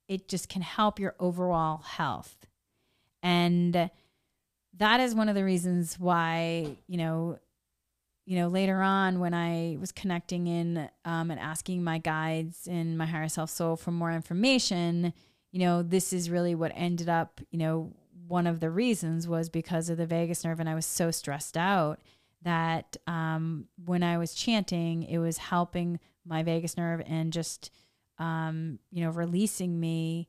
it 0.09 0.29
just 0.29 0.51
can 0.51 0.61
help 0.61 1.01
your 1.01 1.15
overall 1.19 1.79
health. 1.79 2.37
And 3.23 3.91
that 4.79 5.01
is 5.01 5.15
one 5.15 5.29
of 5.29 5.35
the 5.35 5.45
reasons 5.45 5.99
why, 5.99 6.77
you 6.87 6.97
know, 6.97 7.39
you 8.27 8.37
know, 8.37 8.49
later 8.49 8.81
on 8.81 9.19
when 9.19 9.35
I 9.35 9.77
was 9.81 9.93
connecting 9.93 10.47
in 10.47 10.89
um, 11.05 11.31
and 11.31 11.41
asking 11.41 11.83
my 11.83 11.99
guides 11.99 12.67
in 12.67 12.97
my 12.97 13.07
higher 13.07 13.29
self 13.29 13.51
soul 13.51 13.77
for 13.77 13.91
more 13.91 14.13
information, 14.13 15.13
you 15.51 15.61
know, 15.61 15.83
this 15.83 16.13
is 16.13 16.31
really 16.31 16.55
what 16.55 16.73
ended 16.75 17.09
up, 17.09 17.41
you 17.51 17.59
know, 17.59 17.93
one 18.29 18.47
of 18.47 18.61
the 18.61 18.71
reasons 18.71 19.27
was 19.27 19.49
because 19.49 19.91
of 19.91 19.97
the 19.97 20.07
vagus 20.07 20.45
nerve. 20.45 20.61
And 20.61 20.69
I 20.69 20.77
was 20.77 20.87
so 20.87 21.11
stressed 21.11 21.57
out 21.57 22.01
that 22.43 22.97
um, 23.07 23.67
when 23.85 24.03
I 24.03 24.19
was 24.19 24.35
chanting, 24.35 25.03
it 25.03 25.19
was 25.19 25.39
helping 25.39 25.99
my 26.25 26.43
vagus 26.43 26.77
nerve 26.77 27.03
and 27.07 27.33
just 27.33 27.71
um, 28.19 28.79
you 28.91 29.03
know 29.05 29.11
releasing 29.11 29.81
me 29.81 30.29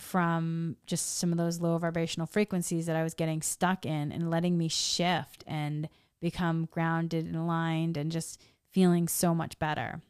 from 0.00 0.76
just 0.86 1.18
some 1.18 1.30
of 1.32 1.38
those 1.38 1.60
low 1.60 1.78
vibrational 1.78 2.26
frequencies 2.26 2.86
that 2.86 2.96
I 2.96 3.02
was 3.02 3.14
getting 3.14 3.42
stuck 3.42 3.84
in 3.84 4.12
and 4.12 4.30
letting 4.30 4.56
me 4.56 4.68
shift 4.68 5.44
and 5.46 5.88
become 6.20 6.68
grounded 6.70 7.26
and 7.26 7.36
aligned 7.36 7.96
and 7.96 8.10
just 8.10 8.40
feeling 8.72 9.08
so 9.08 9.34
much 9.34 9.58
better. 9.58 10.00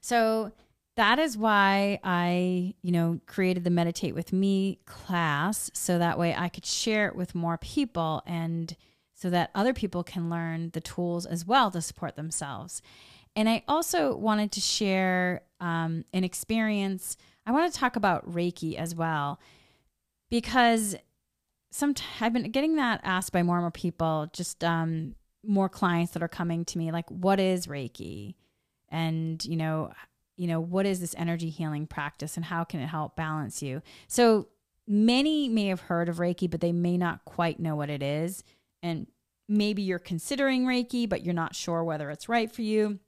So 0.00 0.52
that 0.96 1.18
is 1.18 1.38
why 1.38 2.00
I, 2.04 2.74
you 2.82 2.92
know, 2.92 3.20
created 3.26 3.64
the 3.64 3.70
Meditate 3.70 4.14
with 4.14 4.32
Me 4.32 4.78
class 4.84 5.70
so 5.72 5.98
that 5.98 6.18
way 6.18 6.34
I 6.36 6.48
could 6.48 6.66
share 6.66 7.06
it 7.06 7.16
with 7.16 7.34
more 7.34 7.56
people 7.56 8.22
and 8.26 8.76
so 9.14 9.30
that 9.30 9.50
other 9.54 9.72
people 9.72 10.02
can 10.02 10.28
learn 10.28 10.70
the 10.72 10.80
tools 10.80 11.24
as 11.24 11.46
well 11.46 11.70
to 11.70 11.80
support 11.80 12.16
themselves. 12.16 12.82
And 13.34 13.48
I 13.48 13.62
also 13.66 14.14
wanted 14.16 14.52
to 14.52 14.60
share 14.60 15.42
um, 15.60 16.04
an 16.12 16.24
experience. 16.24 17.16
I 17.46 17.52
want 17.52 17.72
to 17.72 17.78
talk 17.78 17.96
about 17.96 18.30
Reiki 18.30 18.76
as 18.76 18.94
well, 18.94 19.40
because 20.30 20.94
some 21.70 21.94
I've 22.20 22.32
been 22.32 22.50
getting 22.50 22.76
that 22.76 23.00
asked 23.02 23.32
by 23.32 23.42
more 23.42 23.56
and 23.56 23.64
more 23.64 23.70
people, 23.70 24.28
just 24.32 24.62
um, 24.62 25.14
more 25.44 25.68
clients 25.68 26.12
that 26.12 26.22
are 26.22 26.28
coming 26.28 26.64
to 26.66 26.78
me, 26.78 26.92
like, 26.92 27.10
"What 27.10 27.40
is 27.40 27.66
Reiki?" 27.66 28.34
And 28.88 29.44
you 29.44 29.56
know, 29.56 29.92
you 30.36 30.46
know, 30.46 30.60
what 30.60 30.86
is 30.86 31.00
this 31.00 31.14
energy 31.18 31.50
healing 31.50 31.86
practice, 31.86 32.36
and 32.36 32.44
how 32.44 32.64
can 32.64 32.80
it 32.80 32.86
help 32.86 33.16
balance 33.16 33.62
you? 33.62 33.82
So 34.06 34.48
many 34.86 35.48
may 35.48 35.66
have 35.66 35.80
heard 35.80 36.08
of 36.08 36.16
Reiki, 36.18 36.50
but 36.50 36.60
they 36.60 36.72
may 36.72 36.96
not 36.96 37.24
quite 37.24 37.58
know 37.58 37.74
what 37.74 37.90
it 37.90 38.02
is, 38.02 38.44
and 38.82 39.06
maybe 39.48 39.82
you're 39.82 39.98
considering 39.98 40.64
Reiki, 40.64 41.08
but 41.08 41.24
you're 41.24 41.34
not 41.34 41.54
sure 41.54 41.82
whether 41.84 42.10
it's 42.10 42.28
right 42.28 42.50
for 42.50 42.62
you. 42.62 43.00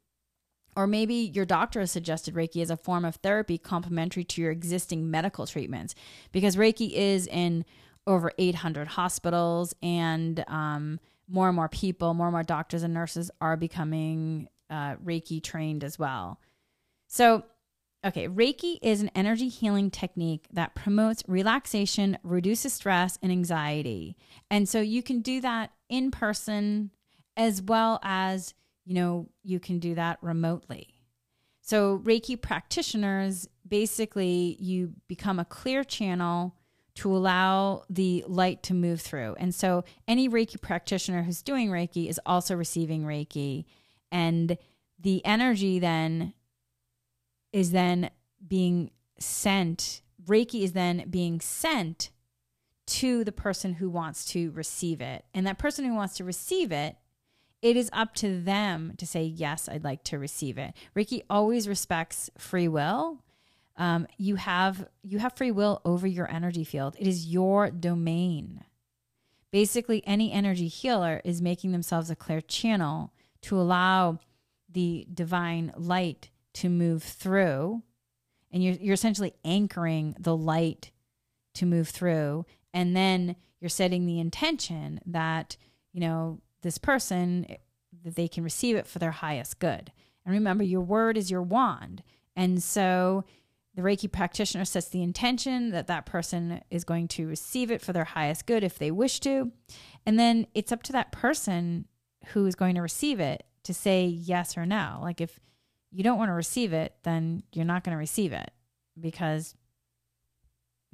Or 0.76 0.86
maybe 0.86 1.14
your 1.14 1.44
doctor 1.44 1.80
has 1.80 1.92
suggested 1.92 2.34
Reiki 2.34 2.60
as 2.60 2.70
a 2.70 2.76
form 2.76 3.04
of 3.04 3.16
therapy 3.16 3.58
complementary 3.58 4.24
to 4.24 4.42
your 4.42 4.50
existing 4.50 5.10
medical 5.10 5.46
treatments 5.46 5.94
because 6.32 6.56
Reiki 6.56 6.92
is 6.92 7.26
in 7.26 7.64
over 8.06 8.32
800 8.38 8.88
hospitals 8.88 9.74
and 9.82 10.44
um, 10.48 11.00
more 11.28 11.48
and 11.48 11.56
more 11.56 11.68
people, 11.68 12.14
more 12.14 12.26
and 12.26 12.34
more 12.34 12.42
doctors 12.42 12.82
and 12.82 12.92
nurses 12.92 13.30
are 13.40 13.56
becoming 13.56 14.48
uh, 14.68 14.96
Reiki 14.96 15.42
trained 15.42 15.84
as 15.84 15.98
well. 15.98 16.40
So, 17.06 17.44
okay, 18.04 18.28
Reiki 18.28 18.78
is 18.82 19.00
an 19.00 19.10
energy 19.14 19.48
healing 19.48 19.90
technique 19.90 20.46
that 20.52 20.74
promotes 20.74 21.22
relaxation, 21.26 22.18
reduces 22.22 22.72
stress 22.72 23.18
and 23.22 23.30
anxiety. 23.30 24.16
And 24.50 24.68
so 24.68 24.80
you 24.80 25.02
can 25.02 25.20
do 25.20 25.40
that 25.40 25.70
in 25.88 26.10
person 26.10 26.90
as 27.36 27.62
well 27.62 28.00
as 28.02 28.54
you 28.84 28.94
know, 28.94 29.28
you 29.42 29.60
can 29.60 29.78
do 29.78 29.94
that 29.94 30.18
remotely. 30.22 30.88
So, 31.60 31.98
Reiki 31.98 32.40
practitioners 32.40 33.48
basically, 33.66 34.56
you 34.60 34.92
become 35.08 35.38
a 35.38 35.44
clear 35.44 35.82
channel 35.82 36.54
to 36.96 37.14
allow 37.14 37.84
the 37.88 38.24
light 38.28 38.62
to 38.64 38.74
move 38.74 39.00
through. 39.00 39.34
And 39.38 39.54
so, 39.54 39.84
any 40.06 40.28
Reiki 40.28 40.60
practitioner 40.60 41.22
who's 41.22 41.42
doing 41.42 41.70
Reiki 41.70 42.08
is 42.08 42.20
also 42.26 42.54
receiving 42.54 43.04
Reiki. 43.04 43.64
And 44.12 44.58
the 45.00 45.24
energy 45.24 45.78
then 45.78 46.34
is 47.52 47.72
then 47.72 48.10
being 48.46 48.90
sent, 49.18 50.02
Reiki 50.26 50.62
is 50.62 50.72
then 50.72 51.06
being 51.08 51.40
sent 51.40 52.10
to 52.86 53.24
the 53.24 53.32
person 53.32 53.74
who 53.74 53.88
wants 53.88 54.24
to 54.26 54.50
receive 54.50 55.00
it. 55.00 55.24
And 55.32 55.46
that 55.46 55.58
person 55.58 55.84
who 55.84 55.94
wants 55.94 56.16
to 56.16 56.24
receive 56.24 56.72
it 56.72 56.96
it 57.64 57.78
is 57.78 57.88
up 57.94 58.14
to 58.14 58.38
them 58.42 58.92
to 58.98 59.06
say, 59.06 59.24
yes, 59.24 59.70
I'd 59.70 59.84
like 59.84 60.04
to 60.04 60.18
receive 60.18 60.58
it. 60.58 60.74
Reiki 60.94 61.22
always 61.30 61.66
respects 61.66 62.28
free 62.36 62.68
will. 62.68 63.22
Um, 63.78 64.06
you 64.18 64.36
have 64.36 64.86
you 65.02 65.18
have 65.18 65.32
free 65.32 65.50
will 65.50 65.80
over 65.82 66.06
your 66.06 66.30
energy 66.30 66.62
field. 66.62 66.94
It 66.98 67.06
is 67.06 67.26
your 67.26 67.70
domain. 67.70 68.64
Basically, 69.50 70.06
any 70.06 70.30
energy 70.30 70.68
healer 70.68 71.22
is 71.24 71.40
making 71.40 71.72
themselves 71.72 72.10
a 72.10 72.16
clear 72.16 72.42
channel 72.42 73.14
to 73.40 73.58
allow 73.58 74.18
the 74.70 75.06
divine 75.12 75.72
light 75.74 76.28
to 76.54 76.68
move 76.68 77.02
through. 77.02 77.82
And 78.52 78.62
you're, 78.62 78.74
you're 78.74 78.94
essentially 78.94 79.32
anchoring 79.42 80.14
the 80.18 80.36
light 80.36 80.90
to 81.54 81.64
move 81.64 81.88
through. 81.88 82.44
And 82.74 82.94
then 82.94 83.36
you're 83.58 83.70
setting 83.70 84.04
the 84.04 84.20
intention 84.20 85.00
that, 85.06 85.56
you 85.92 86.00
know, 86.00 86.40
this 86.64 86.78
person 86.78 87.46
eh, 87.48 87.56
that 88.02 88.16
they 88.16 88.26
can 88.26 88.42
receive 88.42 88.74
it 88.74 88.88
for 88.88 88.98
their 88.98 89.12
highest 89.12 89.60
good. 89.60 89.92
And 90.26 90.34
remember, 90.34 90.64
your 90.64 90.80
word 90.80 91.16
is 91.16 91.30
your 91.30 91.42
wand. 91.42 92.02
And 92.34 92.60
so 92.60 93.24
the 93.74 93.82
Reiki 93.82 94.10
practitioner 94.10 94.64
sets 94.64 94.88
the 94.88 95.02
intention 95.02 95.70
that 95.70 95.86
that 95.86 96.06
person 96.06 96.60
is 96.70 96.84
going 96.84 97.06
to 97.08 97.28
receive 97.28 97.70
it 97.70 97.80
for 97.80 97.92
their 97.92 98.04
highest 98.04 98.46
good 98.46 98.64
if 98.64 98.78
they 98.78 98.90
wish 98.90 99.20
to. 99.20 99.52
And 100.04 100.18
then 100.18 100.46
it's 100.54 100.72
up 100.72 100.82
to 100.84 100.92
that 100.92 101.12
person 101.12 101.86
who 102.28 102.46
is 102.46 102.56
going 102.56 102.74
to 102.74 102.82
receive 102.82 103.20
it 103.20 103.44
to 103.64 103.72
say 103.72 104.06
yes 104.06 104.56
or 104.56 104.66
no. 104.66 104.98
Like 105.00 105.20
if 105.20 105.38
you 105.92 106.02
don't 106.02 106.18
want 106.18 106.30
to 106.30 106.34
receive 106.34 106.72
it, 106.72 106.94
then 107.04 107.44
you're 107.52 107.64
not 107.64 107.84
going 107.84 107.94
to 107.94 107.98
receive 107.98 108.32
it 108.32 108.50
because 108.98 109.54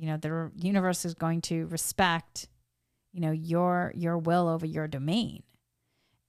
you 0.01 0.07
know 0.07 0.17
the 0.17 0.51
universe 0.57 1.05
is 1.05 1.15
going 1.15 1.43
to 1.43 1.67
respect 1.67 2.49
you 3.13 3.21
know 3.21 3.31
your 3.31 3.93
your 3.95 4.17
will 4.17 4.49
over 4.49 4.65
your 4.65 4.89
domain 4.89 5.43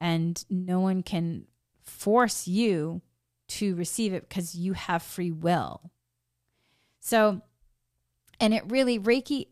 and 0.01 0.43
no 0.49 0.81
one 0.81 1.03
can 1.03 1.45
force 1.83 2.47
you 2.47 3.01
to 3.47 3.75
receive 3.75 4.13
it 4.13 4.27
because 4.27 4.55
you 4.55 4.73
have 4.73 5.03
free 5.03 5.31
will. 5.31 5.91
So 6.99 7.41
and 8.39 8.53
it 8.53 8.63
really 8.67 8.99
reiki 8.99 9.47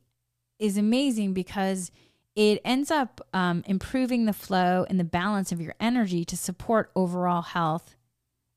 is 0.58 0.78
amazing 0.78 1.34
because 1.34 1.92
it 2.36 2.60
ends 2.66 2.90
up 2.90 3.22
um, 3.34 3.64
improving 3.68 4.26
the 4.26 4.34
flow 4.34 4.86
and 4.90 5.00
the 5.00 5.04
balance 5.04 5.52
of 5.52 5.62
your 5.62 5.76
energy 5.80 6.26
to 6.26 6.36
support 6.36 6.92
overall 6.96 7.44
health 7.44 7.96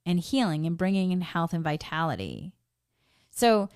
and 0.07 0.19
healing 0.19 0.67
and 0.67 0.79
bringing 0.79 1.13
in 1.13 1.21
health 1.21 1.53
and 1.53 1.63
vitality. 1.63 2.53
So 3.31 3.69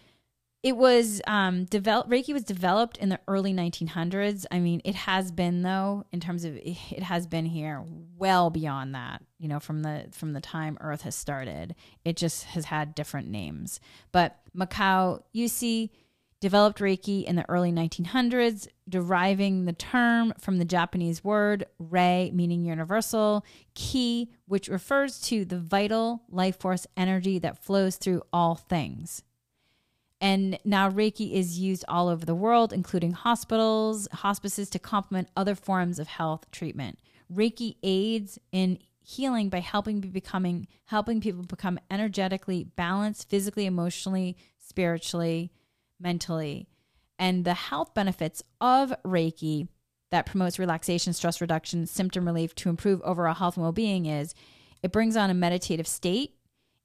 it 0.66 0.76
was 0.76 1.22
um, 1.28 1.64
developed. 1.66 2.10
Reiki 2.10 2.32
was 2.32 2.42
developed 2.42 2.96
in 2.96 3.08
the 3.08 3.20
early 3.28 3.54
1900s. 3.54 4.46
I 4.50 4.58
mean, 4.58 4.82
it 4.84 4.96
has 4.96 5.30
been 5.30 5.62
though, 5.62 6.02
in 6.10 6.18
terms 6.18 6.44
of 6.44 6.56
it 6.56 7.04
has 7.04 7.28
been 7.28 7.46
here 7.46 7.84
well 8.18 8.50
beyond 8.50 8.92
that. 8.96 9.22
You 9.38 9.46
know, 9.46 9.60
from 9.60 9.82
the 9.82 10.06
from 10.10 10.32
the 10.32 10.40
time 10.40 10.76
Earth 10.80 11.02
has 11.02 11.14
started, 11.14 11.76
it 12.04 12.16
just 12.16 12.42
has 12.46 12.64
had 12.64 12.96
different 12.96 13.28
names. 13.28 13.78
But 14.10 14.40
Mikao 14.56 15.22
Usui 15.36 15.90
developed 16.40 16.80
Reiki 16.80 17.22
in 17.22 17.36
the 17.36 17.48
early 17.48 17.70
1900s, 17.70 18.66
deriving 18.88 19.66
the 19.66 19.72
term 19.72 20.34
from 20.40 20.58
the 20.58 20.64
Japanese 20.64 21.22
word 21.22 21.64
rei, 21.78 22.32
meaning 22.34 22.64
universal, 22.64 23.44
ki, 23.74 24.32
which 24.46 24.66
refers 24.66 25.20
to 25.20 25.44
the 25.44 25.60
vital 25.60 26.24
life 26.28 26.58
force 26.58 26.88
energy 26.96 27.38
that 27.38 27.62
flows 27.62 27.94
through 27.98 28.22
all 28.32 28.56
things. 28.56 29.22
And 30.20 30.58
now 30.64 30.90
Reiki 30.90 31.32
is 31.32 31.58
used 31.58 31.84
all 31.88 32.08
over 32.08 32.24
the 32.24 32.34
world, 32.34 32.72
including 32.72 33.12
hospitals, 33.12 34.08
hospices 34.12 34.70
to 34.70 34.78
complement 34.78 35.28
other 35.36 35.54
forms 35.54 35.98
of 35.98 36.08
health 36.08 36.50
treatment. 36.50 36.98
Reiki 37.32 37.76
aids 37.82 38.38
in 38.52 38.78
healing 39.02 39.48
by 39.48 39.60
helping 39.60 40.00
becoming 40.00 40.66
helping 40.86 41.20
people 41.20 41.42
become 41.42 41.78
energetically 41.90 42.64
balanced 42.64 43.28
physically, 43.28 43.66
emotionally, 43.66 44.36
spiritually, 44.58 45.52
mentally. 46.00 46.66
And 47.18 47.44
the 47.44 47.54
health 47.54 47.94
benefits 47.94 48.42
of 48.60 48.92
Reiki 49.04 49.68
that 50.10 50.26
promotes 50.26 50.58
relaxation, 50.58 51.12
stress 51.12 51.40
reduction, 51.40 51.86
symptom 51.86 52.26
relief 52.26 52.54
to 52.56 52.68
improve 52.68 53.00
overall 53.02 53.34
health 53.34 53.56
and 53.56 53.62
well-being 53.62 54.06
is 54.06 54.34
it 54.82 54.92
brings 54.92 55.16
on 55.16 55.30
a 55.30 55.34
meditative 55.34 55.86
state 55.86 56.35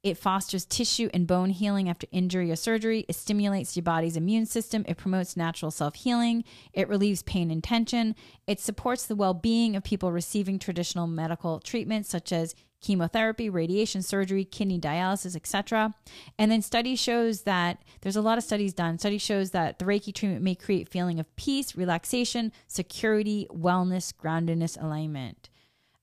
it 0.03 0.17
fosters 0.17 0.65
tissue 0.65 1.09
and 1.13 1.27
bone 1.27 1.51
healing 1.51 1.87
after 1.87 2.07
injury 2.11 2.51
or 2.51 2.55
surgery. 2.55 3.05
It 3.07 3.15
stimulates 3.15 3.75
your 3.75 3.83
body's 3.83 4.17
immune 4.17 4.47
system. 4.47 4.83
It 4.87 4.97
promotes 4.97 5.37
natural 5.37 5.69
self 5.71 5.95
healing. 5.95 6.43
It 6.73 6.89
relieves 6.89 7.21
pain 7.21 7.51
and 7.51 7.63
tension. 7.63 8.15
It 8.47 8.59
supports 8.59 9.05
the 9.05 9.15
well 9.15 9.35
being 9.35 9.75
of 9.75 9.83
people 9.83 10.11
receiving 10.11 10.57
traditional 10.57 11.05
medical 11.05 11.59
treatments 11.59 12.09
such 12.09 12.31
as 12.31 12.55
chemotherapy, 12.81 13.47
radiation 13.47 14.01
surgery, 14.01 14.43
kidney 14.43 14.79
dialysis, 14.79 15.35
etc. 15.35 15.93
And 16.39 16.51
then 16.51 16.63
study 16.63 16.95
shows 16.95 17.43
that 17.43 17.83
there's 18.01 18.15
a 18.15 18.21
lot 18.23 18.39
of 18.39 18.43
studies 18.43 18.73
done. 18.73 18.97
Study 18.97 19.19
shows 19.19 19.51
that 19.51 19.77
the 19.77 19.85
Reiki 19.85 20.13
treatment 20.13 20.41
may 20.41 20.55
create 20.55 20.89
feeling 20.89 21.19
of 21.19 21.35
peace, 21.35 21.75
relaxation, 21.75 22.51
security, 22.67 23.47
wellness, 23.51 24.11
groundedness, 24.11 24.81
alignment. 24.81 25.49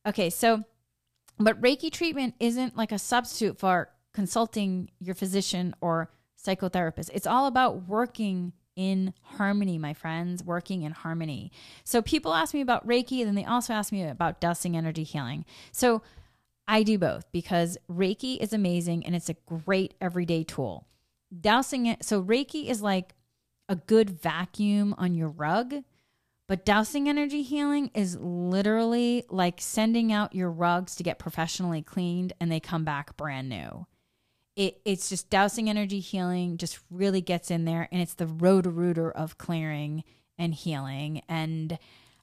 Okay, 0.07 0.30
so 0.30 0.62
but 1.39 1.61
Reiki 1.61 1.91
treatment 1.91 2.34
isn't 2.41 2.76
like 2.76 2.93
a 2.93 2.99
substitute 2.99 3.59
for 3.59 3.91
consulting 4.12 4.91
your 4.99 5.14
physician 5.14 5.74
or 5.80 6.11
psychotherapist. 6.43 7.11
It's 7.12 7.26
all 7.26 7.47
about 7.47 7.89
working 7.89 8.53
in 8.76 9.12
harmony, 9.22 9.76
my 9.76 9.93
friends, 9.93 10.45
working 10.45 10.82
in 10.82 10.93
harmony. 10.93 11.51
So 11.82 12.01
people 12.01 12.32
ask 12.32 12.55
me 12.55 12.61
about 12.61 12.86
Reiki, 12.86 13.18
and 13.18 13.26
then 13.26 13.34
they 13.34 13.45
also 13.45 13.72
ask 13.72 13.93
me 13.93 14.05
about 14.05 14.41
dowsing 14.41 14.76
energy 14.76 15.03
healing. 15.03 15.45
So 15.72 16.03
I 16.68 16.84
do 16.84 16.97
both 16.97 17.30
because 17.32 17.76
Reiki 17.91 18.39
is 18.39 18.53
amazing 18.53 19.05
and 19.05 19.16
it's 19.16 19.28
a 19.28 19.36
great 19.47 19.95
everyday 20.01 20.45
tool. 20.45 20.86
Dowsing 21.41 21.86
it, 21.86 22.05
so 22.05 22.22
Reiki 22.22 22.68
is 22.68 22.80
like 22.80 23.14
a 23.68 23.76
good 23.76 24.11
vacuum 24.11 24.95
on 24.97 25.14
your 25.14 25.28
rug 25.28 25.82
but 26.49 26.64
dowsing 26.64 27.09
energy 27.09 27.42
healing 27.42 27.90
is 27.94 28.16
literally 28.18 29.24
like 29.28 29.61
sending 29.61 30.11
out 30.11 30.34
your 30.34 30.51
rugs 30.51 30.96
to 30.96 31.03
get 31.03 31.18
professionally 31.18 31.82
cleaned 31.82 32.32
and 32.40 32.51
they 32.51 32.59
come 32.59 32.84
back 32.84 33.16
brand 33.16 33.51
new. 33.51 33.86
It, 34.57 34.80
it's 34.84 35.11
just 35.11 35.30
dowsing 35.30 35.68
energy 35.68 36.01
healing 36.01 36.57
just 36.57 36.80
really 36.90 37.20
gets 37.20 37.51
in 37.51 37.66
there 37.66 37.86
and 37.92 38.01
it's 38.01 38.14
the 38.14 38.26
roto-rooter 38.26 39.11
of 39.11 39.36
clearing 39.38 40.03
and 40.38 40.55
healing. 40.55 41.22
And 41.28 41.78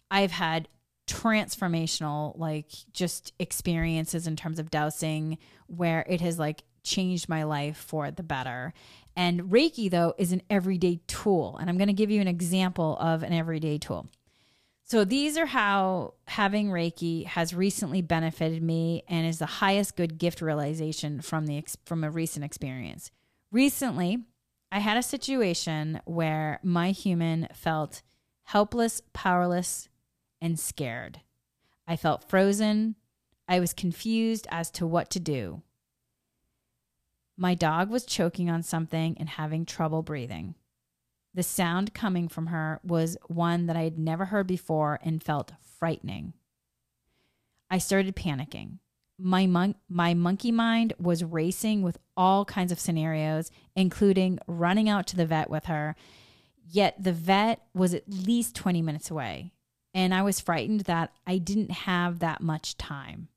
I've 0.09 0.32
had 0.32 0.67
transformational 1.07 2.36
like 2.38 2.71
just 2.91 3.32
experiences 3.38 4.26
in 4.26 4.36
terms 4.36 4.57
of 4.57 4.71
dowsing 4.71 5.38
where 5.67 6.03
it 6.09 6.19
has 6.21 6.39
like 6.39 6.63
changed 6.84 7.30
my 7.30 7.43
life 7.43 7.78
for 7.78 8.09
the 8.09 8.23
better. 8.23 8.73
And 9.16 9.43
Reiki, 9.43 9.89
though, 9.89 10.13
is 10.18 10.32
an 10.32 10.41
everyday 10.49 10.99
tool. 11.07 11.57
And 11.59 11.70
I'm 11.70 11.78
going 11.78 11.88
to 11.88 11.93
give 11.93 12.11
you 12.11 12.22
an 12.22 12.28
example 12.28 12.97
of 12.99 13.24
an 13.24 13.34
everyday 13.34 13.78
tool. 13.78 14.07
So 14.84 15.03
these 15.03 15.36
are 15.38 15.47
how 15.47 16.13
having 16.28 16.70
Reiki 16.70 17.26
has 17.26 17.55
recently 17.55 18.03
benefited 18.03 18.61
me 18.61 19.03
and 19.07 19.26
is 19.26 19.39
the 19.39 19.45
highest 19.47 19.95
good 19.95 20.20
gift 20.20 20.41
realization 20.41 21.22
from 21.22 21.47
the 21.47 21.63
from 21.86 22.03
a 22.03 22.11
recent 22.11 22.45
experience. 22.45 23.09
Recently, 23.51 24.20
I 24.72 24.80
had 24.80 24.97
a 24.97 25.03
situation 25.03 26.01
where 26.05 26.59
my 26.61 26.91
human 26.91 27.47
felt 27.51 28.03
helpless, 28.43 29.01
powerless, 29.11 29.89
and 30.39 30.59
scared. 30.59 31.22
I 31.88 31.95
felt 31.95 32.30
frozen. 32.30 32.95
I 33.47 33.59
was 33.59 33.74
confused 33.74 34.47
as 34.51 34.70
to 34.72 34.86
what 34.86 35.09
to 35.11 35.20
do. 35.20 35.63
My 37.38 37.53
dog 37.53 37.89
was 37.89 38.05
choking 38.05 38.49
on 38.49 38.63
something 38.63 39.17
and 39.19 39.29
having 39.29 39.65
trouble 39.65 40.01
breathing. 40.01 40.55
The 41.33 41.43
sound 41.43 41.93
coming 41.93 42.29
from 42.29 42.47
her 42.47 42.79
was 42.81 43.17
one 43.27 43.65
that 43.65 43.75
I 43.75 43.83
had 43.83 43.99
never 43.99 44.25
heard 44.25 44.47
before 44.47 44.99
and 45.03 45.21
felt 45.21 45.51
frightening. 45.59 46.33
I 47.69 47.77
started 47.77 48.15
panicking. 48.15 48.79
My 49.17 49.45
mon- 49.45 49.75
my 49.89 50.13
monkey 50.13 50.51
mind 50.51 50.93
was 50.97 51.23
racing 51.23 51.81
with 51.81 51.97
all 52.15 52.45
kinds 52.45 52.71
of 52.71 52.79
scenarios, 52.79 53.51
including 53.75 54.39
running 54.47 54.88
out 54.88 55.07
to 55.07 55.17
the 55.17 55.25
vet 55.25 55.49
with 55.49 55.65
her. 55.65 55.95
Yet 56.69 56.95
the 57.01 57.13
vet 57.13 57.61
was 57.73 57.93
at 57.93 58.07
least 58.07 58.55
20 58.55 58.81
minutes 58.81 59.11
away, 59.11 59.51
and 59.93 60.13
I 60.13 60.21
was 60.21 60.39
frightened 60.39 60.81
that 60.81 61.11
I 61.27 61.38
didn't 61.38 61.71
have 61.71 62.19
that 62.19 62.41
much 62.41 62.77
time. 62.77 63.27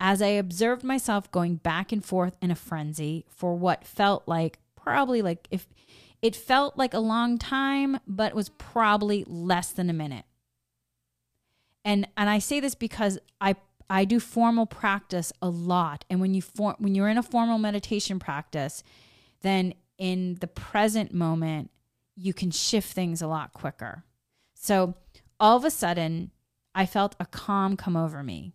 As 0.00 0.20
I 0.20 0.28
observed 0.28 0.84
myself 0.84 1.30
going 1.30 1.56
back 1.56 1.92
and 1.92 2.04
forth 2.04 2.36
in 2.42 2.50
a 2.50 2.56
frenzy 2.56 3.24
for 3.28 3.54
what 3.54 3.84
felt 3.84 4.24
like 4.26 4.58
probably 4.76 5.22
like 5.22 5.48
if 5.50 5.66
it 6.20 6.34
felt 6.34 6.78
like 6.78 6.94
a 6.94 7.00
long 7.00 7.36
time, 7.38 8.00
but 8.06 8.34
was 8.34 8.48
probably 8.48 9.24
less 9.26 9.72
than 9.72 9.90
a 9.90 9.94
minute. 9.94 10.24
And 11.84 12.08
and 12.16 12.30
I 12.30 12.38
say 12.38 12.60
this 12.60 12.74
because 12.74 13.18
I 13.40 13.56
I 13.90 14.04
do 14.04 14.18
formal 14.18 14.66
practice 14.66 15.32
a 15.42 15.48
lot. 15.48 16.04
And 16.08 16.20
when 16.20 16.34
you 16.34 16.42
form 16.42 16.76
when 16.78 16.94
you're 16.94 17.08
in 17.08 17.18
a 17.18 17.22
formal 17.22 17.58
meditation 17.58 18.18
practice, 18.18 18.82
then 19.42 19.74
in 19.98 20.38
the 20.40 20.46
present 20.46 21.12
moment, 21.12 21.70
you 22.16 22.32
can 22.32 22.50
shift 22.50 22.92
things 22.92 23.20
a 23.20 23.26
lot 23.26 23.52
quicker. 23.52 24.04
So 24.54 24.94
all 25.38 25.56
of 25.56 25.64
a 25.64 25.70
sudden, 25.70 26.30
I 26.74 26.86
felt 26.86 27.14
a 27.20 27.26
calm 27.26 27.76
come 27.76 27.96
over 27.96 28.22
me. 28.22 28.53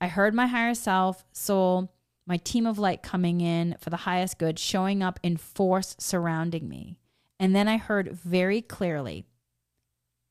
I 0.00 0.08
heard 0.08 0.34
my 0.34 0.46
higher 0.46 0.74
self, 0.74 1.24
soul, 1.32 1.92
my 2.26 2.36
team 2.38 2.66
of 2.66 2.78
light 2.78 3.02
coming 3.02 3.40
in 3.40 3.76
for 3.80 3.90
the 3.90 3.98
highest 3.98 4.38
good, 4.38 4.58
showing 4.58 5.02
up 5.02 5.20
in 5.22 5.36
force 5.36 5.96
surrounding 5.98 6.68
me. 6.68 6.98
And 7.38 7.54
then 7.54 7.68
I 7.68 7.76
heard 7.76 8.12
very 8.12 8.60
clearly, 8.62 9.24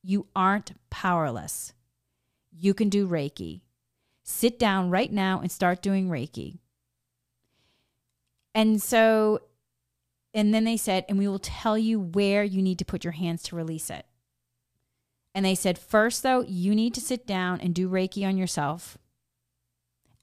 You 0.03 0.28
aren't 0.36 0.74
powerless. 0.89 1.74
You 2.51 2.74
can 2.74 2.89
do 2.89 3.07
Reiki. 3.07 3.61
Sit 4.24 4.57
down 4.57 4.89
right 4.89 5.11
now 5.11 5.39
and 5.39 5.51
start 5.51 5.82
doing 5.82 6.09
Reiki. 6.09 6.59
And 8.53 8.82
so, 8.82 9.41
and 10.34 10.53
then 10.53 10.63
they 10.63 10.78
said, 10.78 11.05
And 11.07 11.18
we 11.18 11.28
will 11.28 11.39
tell 11.39 11.78
you 11.78 11.99
where 11.99 12.43
you 12.43 12.61
need 12.61 12.80
to 12.80 12.86
put 12.86 13.03
your 13.03 13.13
hands 13.13 13.43
to 13.43 13.55
release 13.55 13.89
it. 13.89 14.05
And 15.34 15.45
they 15.45 15.55
said, 15.55 15.78
First, 15.78 16.24
though, 16.24 16.41
you 16.41 16.74
need 16.74 16.93
to 16.95 17.01
sit 17.01 17.28
down 17.28 17.59
and 17.61 17.76
do 17.76 17.89
Reiki 17.89 18.28
on 18.28 18.38
yourself. 18.38 18.97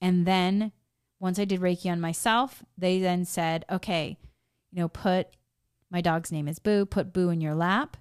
And 0.03 0.27
then 0.27 0.73
once 1.19 1.39
I 1.39 1.47
did 1.47 1.61
Reiki 1.61 1.91
on 1.91 2.01
myself, 2.01 2.63
they 2.77 2.99
then 2.99 3.25
said, 3.25 3.65
okay, 3.71 4.19
you 4.71 4.83
know, 4.83 4.89
put 4.89 5.29
my 5.91 6.01
dog's 6.01 6.33
name 6.33 6.49
is 6.49 6.59
Boo, 6.59 6.85
put 6.85 7.13
Boo 7.13 7.29
in 7.29 7.41
your 7.41 7.55
lap. 7.55 7.97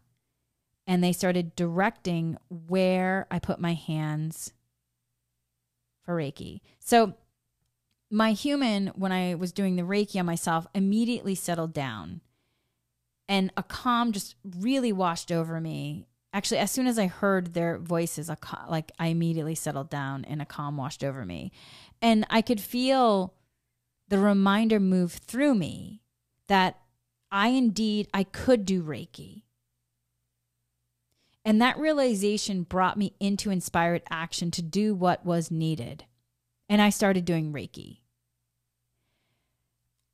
And 0.88 1.04
they 1.04 1.12
started 1.14 1.56
directing 1.56 2.38
where 2.49 3.28
I 3.30 3.38
put 3.38 3.60
my 3.60 3.74
hands 3.74 4.54
for 6.04 6.16
Reiki. 6.16 6.62
So 6.80 7.14
my 8.10 8.32
human, 8.32 8.88
when 8.95 9.12
I 9.12 9.36
was 9.36 9.52
doing 9.52 9.76
the 9.76 9.84
Reiki 9.84 10.20
on 10.20 10.26
myself, 10.26 10.68
immediately 10.74 11.36
settled 11.36 11.74
down. 11.74 12.22
And 13.30 13.52
a 13.56 13.64
calm 13.64 14.12
just 14.12 14.36
really 14.43 14.91
washed 14.91 15.32
over 15.32 15.62
me. 15.62 16.08
Actually, 16.34 16.60
as 16.60 16.72
soon 16.72 16.88
as 16.88 16.97
I 16.97 17.08
heard 17.08 17.54
their 17.54 17.78
voices, 17.78 18.30
a 18.30 18.38
cal- 18.38 18.66
like 18.70 18.91
I 18.97 19.08
immediately 19.08 19.56
settled 19.56 19.89
down 19.89 20.26
and 20.26 20.41
a 20.41 20.45
calm 20.45 20.78
washed 20.78 21.04
over 21.04 21.26
me. 21.26 21.52
And 22.02 22.26
I 22.30 22.41
could 22.41 22.60
feel 22.60 23.34
the 24.08 24.18
reminder 24.20 24.80
move 24.80 25.14
through 25.14 25.56
me 25.56 26.02
that 26.47 26.80
I 27.32 27.49
indeed 27.49 28.08
I 28.14 28.24
could 28.24 28.66
do 28.66 28.84
Reiki. 28.84 29.43
And 31.45 31.62
that 31.62 31.80
realization 31.80 32.64
brought 32.64 32.97
me 32.97 33.16
into 33.20 33.49
inspired 33.49 34.04
action 34.10 34.52
to 34.52 34.62
do 34.62 34.93
what 34.93 35.26
was 35.26 35.49
needed. 35.49 36.06
And 36.70 36.82
I 36.82 36.89
started 36.89 37.26
doing 37.26 37.52
Reiki. 37.52 37.99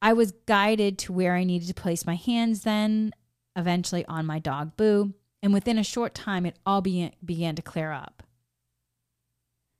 I 0.01 0.13
was 0.13 0.33
guided 0.45 0.97
to 0.99 1.13
where 1.13 1.35
I 1.35 1.43
needed 1.43 1.67
to 1.67 1.73
place 1.73 2.05
my 2.05 2.15
hands 2.15 2.61
then, 2.61 3.11
eventually 3.55 4.05
on 4.05 4.25
my 4.25 4.39
dog 4.39 4.77
Boo. 4.77 5.13
And 5.41 5.53
within 5.53 5.77
a 5.77 5.83
short 5.83 6.13
time, 6.13 6.45
it 6.45 6.57
all 6.65 6.81
began, 6.81 7.11
began 7.23 7.55
to 7.55 7.61
clear 7.61 7.91
up. 7.91 8.23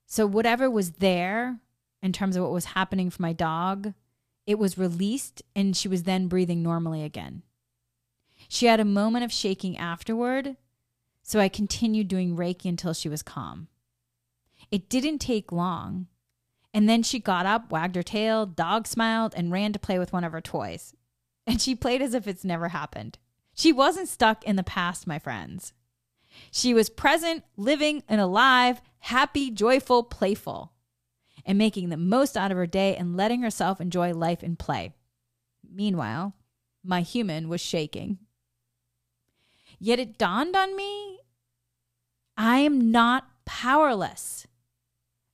So, 0.05 0.25
whatever 0.25 0.69
was 0.69 0.93
there 0.93 1.59
in 2.07 2.13
terms 2.13 2.37
of 2.37 2.43
what 2.43 2.53
was 2.53 2.63
happening 2.63 3.09
for 3.09 3.21
my 3.21 3.33
dog, 3.33 3.93
it 4.45 4.57
was 4.57 4.77
released 4.77 5.43
and 5.53 5.75
she 5.75 5.89
was 5.89 6.03
then 6.03 6.29
breathing 6.29 6.63
normally 6.63 7.03
again. 7.03 7.43
She 8.47 8.67
had 8.67 8.79
a 8.79 8.85
moment 8.85 9.25
of 9.25 9.31
shaking 9.31 9.77
afterward, 9.77 10.55
so 11.21 11.37
I 11.37 11.49
continued 11.49 12.07
doing 12.07 12.37
Reiki 12.37 12.69
until 12.69 12.93
she 12.93 13.09
was 13.09 13.21
calm. 13.21 13.67
It 14.71 14.87
didn't 14.87 15.19
take 15.19 15.51
long. 15.51 16.07
And 16.73 16.87
then 16.87 17.03
she 17.03 17.19
got 17.19 17.45
up, 17.45 17.73
wagged 17.73 17.97
her 17.97 18.03
tail, 18.03 18.45
dog 18.45 18.87
smiled, 18.87 19.33
and 19.35 19.51
ran 19.51 19.73
to 19.73 19.79
play 19.79 19.99
with 19.99 20.13
one 20.13 20.23
of 20.23 20.31
her 20.31 20.39
toys. 20.39 20.95
And 21.45 21.61
she 21.61 21.75
played 21.75 22.01
as 22.01 22.13
if 22.13 22.25
it's 22.25 22.45
never 22.45 22.69
happened. 22.69 23.17
She 23.53 23.73
wasn't 23.73 24.07
stuck 24.07 24.45
in 24.45 24.55
the 24.55 24.63
past, 24.63 25.07
my 25.07 25.19
friends. 25.19 25.73
She 26.51 26.73
was 26.73 26.89
present, 26.89 27.43
living, 27.57 28.03
and 28.07 28.21
alive, 28.21 28.81
happy, 28.99 29.51
joyful, 29.51 30.03
playful 30.03 30.71
and 31.47 31.57
making 31.57 31.89
the 31.89 31.97
most 31.97 32.37
out 32.37 32.51
of 32.51 32.57
her 32.57 32.67
day 32.67 32.95
and 32.95 33.15
letting 33.17 33.41
herself 33.41 33.81
enjoy 33.81 34.13
life 34.13 34.43
and 34.43 34.59
play. 34.59 34.93
Meanwhile, 35.67 36.35
my 36.83 37.01
human 37.01 37.47
was 37.47 37.61
shaking. 37.61 38.19
Yet 39.79 39.97
it 39.97 40.17
dawned 40.17 40.55
on 40.55 40.75
me 40.75 41.19
I 42.35 42.59
am 42.59 42.91
not 42.91 43.27
powerless. 43.45 44.45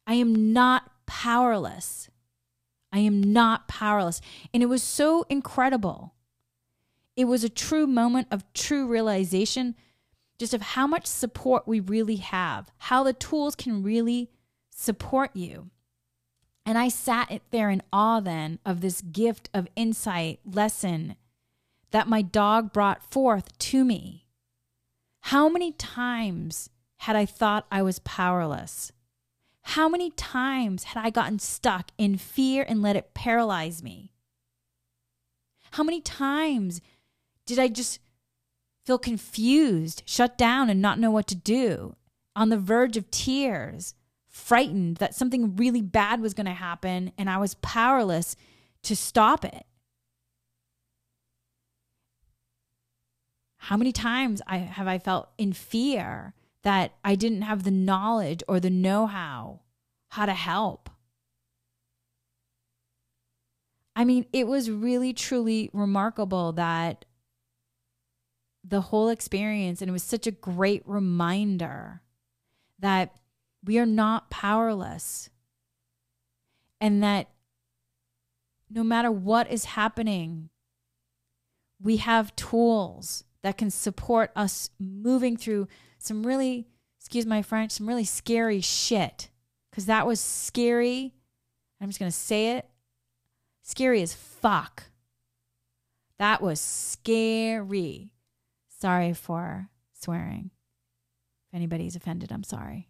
I 0.07 0.14
am 0.14 0.53
not 0.53 0.89
powerless. 1.05 2.09
I 2.91 2.99
am 2.99 3.22
not 3.22 3.68
powerless. 3.68 4.22
And 4.53 4.61
it 4.61 4.68
was 4.68 4.84
so 4.84 5.26
incredible. 5.30 6.14
It 7.16 7.26
was 7.26 7.43
a 7.43 7.49
true 7.49 7.88
moment 7.88 8.28
of 8.32 8.51
true 8.53 8.88
realization 8.88 9.76
just 10.39 10.53
of 10.53 10.61
how 10.61 10.88
much 10.88 11.05
support 11.05 11.68
we 11.68 11.80
really 11.80 12.18
have, 12.18 12.72
how 12.78 13.03
the 13.03 13.14
tools 13.14 13.55
can 13.55 13.84
really 13.84 14.30
support 14.70 15.36
you. 15.36 15.70
And 16.66 16.78
I 16.78 16.88
sat 16.88 17.41
there 17.51 17.70
in 17.70 17.82
awe 17.91 18.20
then 18.20 18.59
of 18.66 18.82
this 18.82 19.01
gift 19.01 19.49
of 19.53 19.68
insight, 19.76 20.39
lesson 20.45 21.16
that 21.91 22.07
my 22.07 22.22
dog 22.22 22.72
brought 22.72 23.11
forth 23.11 23.57
to 23.57 23.84
me. 23.84 24.26
How 25.28 25.49
many 25.49 25.72
times 25.74 26.70
had 26.99 27.16
I 27.16 27.26
thought 27.26 27.68
I 27.72 27.82
was 27.82 27.99
powerless? 27.99 28.91
How 29.64 29.88
many 29.88 30.09
times 30.11 30.86
had 30.86 31.05
I 31.05 31.09
gotten 31.09 31.39
stuck 31.39 31.91
in 31.97 32.18
fear 32.18 32.66
and 32.68 32.82
let 32.82 32.95
it 32.95 33.14
paralyze 33.14 33.84
me? 33.84 34.11
How 35.72 35.84
many 35.84 36.01
times 36.01 36.82
did 37.45 37.59
I 37.59 37.68
just 37.68 37.99
feel 38.86 38.97
confused, 38.97 40.03
shut 40.05 40.38
down, 40.38 40.70
and 40.70 40.82
not 40.82 40.99
know 40.99 41.11
what 41.11 41.28
to 41.28 41.36
do, 41.36 41.95
on 42.36 42.49
the 42.49 42.57
verge 42.57 42.97
of 42.97 43.09
tears? 43.11 43.95
Frightened 44.34 44.97
that 44.97 45.13
something 45.13 45.55
really 45.55 45.81
bad 45.81 46.19
was 46.19 46.34
going 46.34 46.47
to 46.47 46.53
happen 46.53 47.13
and 47.19 47.29
I 47.29 47.38
was 47.38 47.53
powerless 47.55 48.36
to 48.81 48.95
stop 48.95 49.45
it. 49.45 49.63
How 53.57 53.77
many 53.77 53.91
times 53.91 54.41
I 54.47 54.57
have 54.57 54.88
I 54.88 54.97
felt 54.97 55.29
in 55.38 55.53
fear 55.53 56.34
that 56.63 56.95
I 57.05 57.13
didn't 57.15 57.43
have 57.43 57.63
the 57.63 57.71
knowledge 57.71 58.43
or 58.47 58.59
the 58.59 58.71
know-how 58.71 59.61
how 60.09 60.25
to 60.25 60.34
help? 60.34 60.89
I 63.95 64.03
mean, 64.03 64.25
it 64.34 64.47
was 64.47 64.71
really 64.71 65.13
truly 65.13 65.69
remarkable 65.73 66.53
that 66.53 67.05
the 68.63 68.81
whole 68.81 69.09
experience 69.09 69.81
and 69.81 69.89
it 69.89 69.93
was 69.93 70.03
such 70.03 70.25
a 70.25 70.31
great 70.31 70.81
reminder 70.88 72.01
that 72.79 73.15
we 73.64 73.78
are 73.80 73.86
not 73.86 74.30
powerless. 74.30 75.30
And 76.82 77.01
that 77.03 77.30
no 78.70 78.84
matter 78.84 79.11
what 79.11 79.51
is 79.51 79.66
happening, 79.66 80.49
we 81.82 81.97
have 81.97 82.36
tools 82.36 83.24
that 83.41 83.57
can 83.57 83.70
support 83.70 84.32
us 84.36 84.70
moving 84.80 85.38
through 85.38 85.68
some 85.97 86.26
really, 86.26 86.68
excuse 86.99 87.26
my 87.26 87.41
French, 87.41 87.72
some 87.72 87.88
really 87.88 88.05
scary 88.05 88.61
shit. 88.61 89.30
Because 89.70 89.86
that 89.86 90.05
was 90.05 90.20
scary. 90.20 91.14
I'm 91.82 91.89
just 91.89 91.99
to 92.11 92.18
say 92.18 92.57
it 92.57 92.70
scary 93.64 94.01
as 94.01 94.14
fuck. 94.14 94.84
That 96.20 96.41
was 96.41 96.59
scary. 96.59 98.11
Sorry 98.80 99.14
for 99.14 99.70
swearing. 99.93 100.51
If 101.49 101.55
anybody's 101.55 101.95
offended, 101.95 102.32
I'm 102.32 102.43
sorry. 102.43 102.89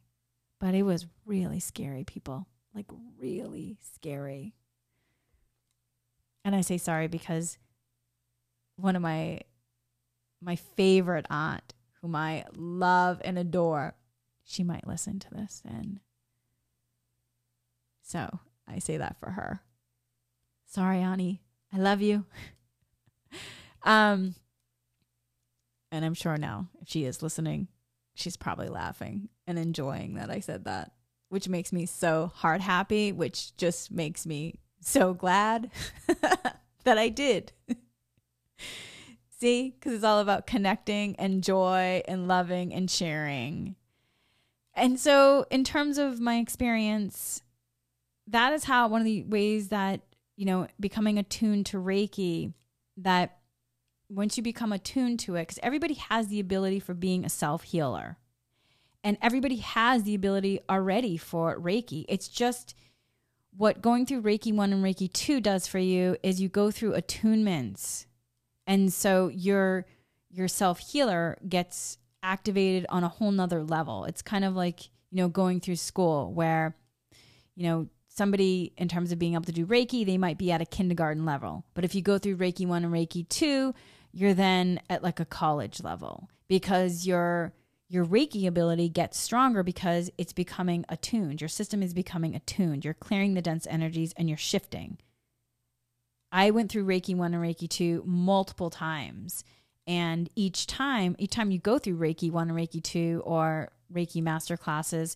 But 0.63 0.75
it 0.75 0.83
was 0.83 1.07
really 1.25 1.59
scary, 1.59 2.05
people. 2.05 2.47
Like, 2.73 2.85
really 3.19 3.75
scary. 3.95 4.55
And 6.45 6.55
I 6.55 6.61
say 6.61 6.77
sorry 6.77 7.09
because 7.09 7.57
one 8.77 8.95
of 8.95 9.01
my 9.01 9.41
my 10.41 10.55
favorite 10.55 11.25
aunt, 11.29 11.73
whom 12.01 12.15
I 12.15 12.45
love 12.55 13.21
and 13.25 13.37
adore, 13.37 13.95
she 14.45 14.63
might 14.63 14.87
listen 14.87 15.19
to 15.19 15.29
this 15.31 15.61
and 15.65 15.99
so 18.01 18.39
I 18.65 18.79
say 18.79 18.95
that 18.95 19.17
for 19.19 19.31
her. 19.31 19.59
Sorry, 20.65 20.99
Annie. 20.99 21.41
I 21.73 21.77
love 21.77 22.01
you. 22.01 22.23
um 23.83 24.35
and 25.91 26.05
I'm 26.05 26.13
sure 26.13 26.37
now 26.37 26.69
if 26.81 26.87
she 26.87 27.03
is 27.03 27.21
listening, 27.21 27.67
she's 28.13 28.37
probably 28.37 28.69
laughing 28.69 29.29
and 29.47 29.57
enjoying 29.57 30.15
that 30.15 30.29
I 30.29 30.39
said 30.39 30.65
that, 30.65 30.91
which 31.29 31.49
makes 31.49 31.71
me 31.71 31.85
so 31.85 32.31
heart 32.35 32.61
happy, 32.61 33.11
which 33.11 33.55
just 33.57 33.91
makes 33.91 34.25
me 34.25 34.59
so 34.81 35.13
glad 35.13 35.71
that 36.83 36.97
I 36.97 37.09
did. 37.09 37.51
See, 39.39 39.71
because 39.71 39.93
it's 39.93 40.03
all 40.03 40.19
about 40.19 40.47
connecting 40.47 41.15
and 41.17 41.43
joy 41.43 42.01
and 42.07 42.27
loving 42.27 42.73
and 42.73 42.89
sharing. 42.89 43.75
And 44.73 44.99
so, 44.99 45.45
in 45.51 45.63
terms 45.63 45.97
of 45.97 46.19
my 46.19 46.37
experience, 46.37 47.43
that 48.27 48.53
is 48.53 48.63
how 48.63 48.87
one 48.87 49.01
of 49.01 49.05
the 49.05 49.23
ways 49.23 49.67
that, 49.67 50.01
you 50.35 50.45
know, 50.45 50.67
becoming 50.79 51.19
attuned 51.19 51.65
to 51.67 51.77
Reiki, 51.77 52.53
that 52.97 53.37
once 54.13 54.37
you 54.37 54.43
become 54.43 54.71
attuned 54.71 55.19
to 55.21 55.35
it, 55.35 55.43
because 55.43 55.59
everybody 55.63 55.95
has 55.95 56.27
the 56.27 56.39
ability 56.39 56.79
for 56.79 56.93
being 56.93 57.25
a 57.25 57.29
self 57.29 57.63
healer. 57.63 58.17
And 59.03 59.17
everybody 59.21 59.57
has 59.57 60.03
the 60.03 60.15
ability 60.15 60.61
already 60.69 61.17
for 61.17 61.59
Reiki. 61.59 62.05
It's 62.07 62.29
just 62.29 62.73
what 63.55 63.81
going 63.81 64.05
through 64.05 64.21
Reiki 64.21 64.53
1 64.53 64.71
and 64.71 64.83
Reiki 64.83 65.11
2 65.11 65.41
does 65.41 65.67
for 65.67 65.79
you 65.79 66.15
is 66.23 66.41
you 66.41 66.49
go 66.49 66.71
through 66.71 66.93
attunements. 66.93 68.05
And 68.65 68.91
so 68.93 69.27
your 69.27 69.85
your 70.31 70.47
self 70.47 70.79
healer 70.79 71.37
gets 71.47 71.97
activated 72.23 72.85
on 72.89 73.03
a 73.03 73.09
whole 73.09 73.31
nother 73.31 73.63
level. 73.63 74.05
It's 74.05 74.21
kind 74.21 74.45
of 74.45 74.55
like, 74.55 74.89
you 75.11 75.17
know, 75.17 75.27
going 75.27 75.59
through 75.59 75.75
school 75.75 76.33
where, 76.33 76.75
you 77.55 77.63
know, 77.63 77.87
somebody 78.07 78.73
in 78.77 78.87
terms 78.87 79.11
of 79.11 79.19
being 79.19 79.33
able 79.33 79.43
to 79.45 79.51
do 79.51 79.65
Reiki, 79.65 80.05
they 80.05 80.17
might 80.17 80.37
be 80.37 80.51
at 80.51 80.61
a 80.61 80.65
kindergarten 80.65 81.25
level. 81.25 81.65
But 81.73 81.83
if 81.83 81.93
you 81.93 82.01
go 82.01 82.17
through 82.17 82.37
Reiki 82.37 82.65
1 82.65 82.85
and 82.85 82.93
Reiki 82.93 83.27
2, 83.27 83.73
you're 84.13 84.33
then 84.33 84.79
at 84.89 85.03
like 85.03 85.19
a 85.19 85.25
college 85.25 85.81
level 85.83 86.29
because 86.47 87.05
your 87.05 87.53
your 87.89 88.05
Reiki 88.05 88.47
ability 88.47 88.89
gets 88.89 89.19
stronger 89.19 89.61
because 89.61 90.09
it's 90.17 90.33
becoming 90.33 90.83
attuned. 90.89 91.41
Your 91.41 91.47
system 91.47 91.83
is 91.83 91.93
becoming 91.93 92.33
attuned. 92.33 92.85
You're 92.85 92.95
clearing 92.95 93.33
the 93.33 93.41
dense 93.41 93.67
energies 93.69 94.13
and 94.17 94.27
you're 94.27 94.37
shifting. 94.37 94.97
I 96.31 96.49
went 96.49 96.71
through 96.71 96.85
Reiki 96.85 97.15
1 97.15 97.35
and 97.35 97.43
Reiki 97.43 97.69
2 97.69 98.03
multiple 98.05 98.71
times. 98.71 99.43
And 99.85 100.27
each 100.35 100.65
time, 100.65 101.15
each 101.19 101.31
time 101.31 101.51
you 101.51 101.59
go 101.59 101.77
through 101.77 101.97
Reiki 101.97 102.31
1 102.31 102.49
and 102.49 102.57
Reiki 102.57 102.81
2 102.81 103.21
or 103.25 103.71
Reiki 103.93 104.23
master 104.23 104.57
classes, 104.57 105.15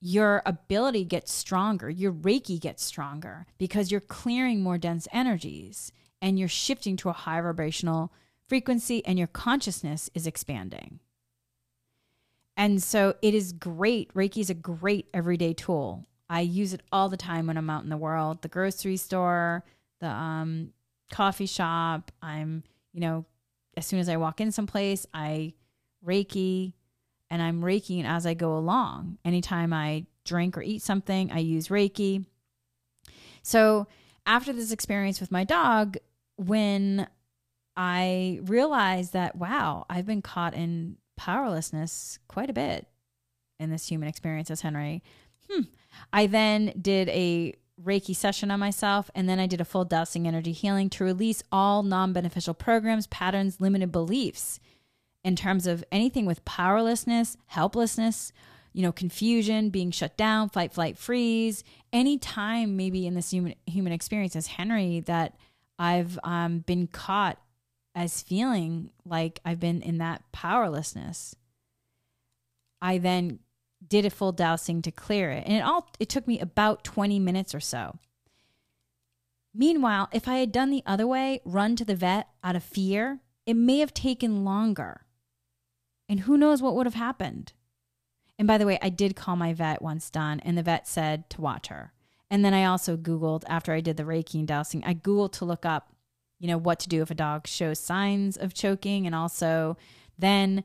your 0.00 0.40
ability 0.46 1.04
gets 1.04 1.30
stronger, 1.30 1.90
your 1.90 2.12
Reiki 2.12 2.58
gets 2.58 2.82
stronger 2.82 3.46
because 3.58 3.90
you're 3.90 4.00
clearing 4.00 4.62
more 4.62 4.78
dense 4.78 5.06
energies 5.12 5.92
and 6.22 6.38
you're 6.38 6.48
shifting 6.48 6.96
to 6.98 7.08
a 7.08 7.14
high 7.14 7.40
vibrational 7.40 8.12
frequency 8.48 9.04
and 9.06 9.18
your 9.18 9.28
consciousness 9.28 10.10
is 10.14 10.26
expanding. 10.26 11.00
And 12.56 12.82
so 12.82 13.14
it 13.22 13.34
is 13.34 13.52
great. 13.52 14.12
Reiki 14.12 14.38
is 14.38 14.50
a 14.50 14.54
great 14.54 15.06
everyday 15.14 15.54
tool. 15.54 16.06
I 16.28 16.40
use 16.40 16.74
it 16.74 16.82
all 16.92 17.08
the 17.08 17.16
time 17.16 17.46
when 17.46 17.56
I'm 17.56 17.70
out 17.70 17.84
in 17.84 17.88
the 17.88 17.96
world, 17.96 18.42
the 18.42 18.48
grocery 18.48 18.96
store, 18.96 19.64
the 20.00 20.08
um, 20.08 20.72
coffee 21.10 21.46
shop. 21.46 22.12
I'm, 22.22 22.64
you 22.92 23.00
know, 23.00 23.24
as 23.76 23.86
soon 23.86 23.98
as 23.98 24.08
I 24.08 24.16
walk 24.16 24.40
in 24.40 24.52
someplace, 24.52 25.06
I 25.14 25.54
Reiki 26.06 26.74
and 27.30 27.40
I'm 27.40 27.62
Reikiing 27.62 28.04
as 28.04 28.26
I 28.26 28.34
go 28.34 28.56
along. 28.56 29.18
Anytime 29.24 29.72
I 29.72 30.06
drink 30.24 30.58
or 30.58 30.62
eat 30.62 30.82
something, 30.82 31.30
I 31.32 31.38
use 31.38 31.68
Reiki. 31.68 32.26
So 33.42 33.86
after 34.26 34.52
this 34.52 34.72
experience 34.72 35.20
with 35.20 35.30
my 35.30 35.44
dog, 35.44 35.96
when 36.40 37.06
I 37.76 38.40
realized 38.42 39.12
that, 39.12 39.36
wow, 39.36 39.84
I've 39.90 40.06
been 40.06 40.22
caught 40.22 40.54
in 40.54 40.96
powerlessness 41.16 42.18
quite 42.28 42.48
a 42.48 42.54
bit 42.54 42.86
in 43.58 43.70
this 43.70 43.88
human 43.88 44.08
experience 44.08 44.50
as 44.50 44.62
Henry. 44.62 45.02
Hmm. 45.50 45.62
I 46.12 46.26
then 46.26 46.72
did 46.80 47.08
a 47.10 47.54
Reiki 47.82 48.16
session 48.16 48.50
on 48.50 48.58
myself, 48.60 49.10
and 49.14 49.28
then 49.28 49.38
I 49.38 49.46
did 49.46 49.60
a 49.60 49.66
full 49.66 49.84
dowsing 49.84 50.26
energy 50.26 50.52
healing 50.52 50.88
to 50.90 51.04
release 51.04 51.42
all 51.52 51.82
non 51.82 52.12
beneficial 52.12 52.54
programs, 52.54 53.06
patterns, 53.06 53.60
limited 53.60 53.92
beliefs 53.92 54.60
in 55.22 55.36
terms 55.36 55.66
of 55.66 55.84
anything 55.92 56.24
with 56.24 56.44
powerlessness, 56.46 57.36
helplessness, 57.46 58.32
you 58.72 58.82
know, 58.82 58.92
confusion, 58.92 59.68
being 59.68 59.90
shut 59.90 60.16
down, 60.16 60.48
fight, 60.48 60.72
flight, 60.72 60.96
freeze. 60.96 61.64
Any 61.92 62.18
time, 62.18 62.76
maybe 62.76 63.06
in 63.06 63.14
this 63.14 63.30
human 63.30 63.54
human 63.66 63.92
experience 63.92 64.36
as 64.36 64.46
Henry, 64.46 65.00
that 65.00 65.36
I've 65.80 66.18
um, 66.22 66.58
been 66.58 66.86
caught 66.88 67.40
as 67.94 68.20
feeling 68.20 68.90
like 69.06 69.40
I've 69.46 69.58
been 69.58 69.80
in 69.80 69.96
that 69.98 70.22
powerlessness. 70.30 71.34
I 72.82 72.98
then 72.98 73.38
did 73.86 74.04
a 74.04 74.10
full 74.10 74.32
dowsing 74.32 74.82
to 74.82 74.90
clear 74.90 75.30
it. 75.30 75.44
And 75.46 75.56
it 75.56 75.64
all 75.64 75.88
it 75.98 76.10
took 76.10 76.28
me 76.28 76.38
about 76.38 76.84
20 76.84 77.18
minutes 77.18 77.54
or 77.54 77.60
so. 77.60 77.98
Meanwhile, 79.54 80.10
if 80.12 80.28
I 80.28 80.36
had 80.36 80.52
done 80.52 80.70
the 80.70 80.82
other 80.84 81.06
way, 81.06 81.40
run 81.46 81.76
to 81.76 81.84
the 81.84 81.96
vet 81.96 82.28
out 82.44 82.56
of 82.56 82.62
fear, 82.62 83.20
it 83.46 83.54
may 83.54 83.78
have 83.78 83.94
taken 83.94 84.44
longer. 84.44 85.06
And 86.10 86.20
who 86.20 86.36
knows 86.36 86.60
what 86.60 86.76
would 86.76 86.86
have 86.86 86.94
happened. 86.94 87.54
And 88.38 88.46
by 88.46 88.58
the 88.58 88.66
way, 88.66 88.78
I 88.82 88.90
did 88.90 89.16
call 89.16 89.34
my 89.34 89.54
vet 89.54 89.80
once 89.80 90.10
done, 90.10 90.40
and 90.40 90.58
the 90.58 90.62
vet 90.62 90.86
said 90.86 91.28
to 91.30 91.40
watch 91.40 91.68
her. 91.68 91.92
And 92.30 92.44
then 92.44 92.54
I 92.54 92.64
also 92.64 92.96
Googled 92.96 93.42
after 93.48 93.72
I 93.72 93.80
did 93.80 93.96
the 93.96 94.04
Reiki 94.04 94.38
and 94.38 94.46
dowsing, 94.46 94.84
I 94.84 94.94
Googled 94.94 95.32
to 95.32 95.44
look 95.44 95.66
up, 95.66 95.92
you 96.38 96.46
know, 96.46 96.58
what 96.58 96.78
to 96.80 96.88
do 96.88 97.02
if 97.02 97.10
a 97.10 97.14
dog 97.14 97.46
shows 97.46 97.78
signs 97.78 98.36
of 98.36 98.54
choking. 98.54 99.06
And 99.06 99.14
also 99.14 99.76
then 100.18 100.64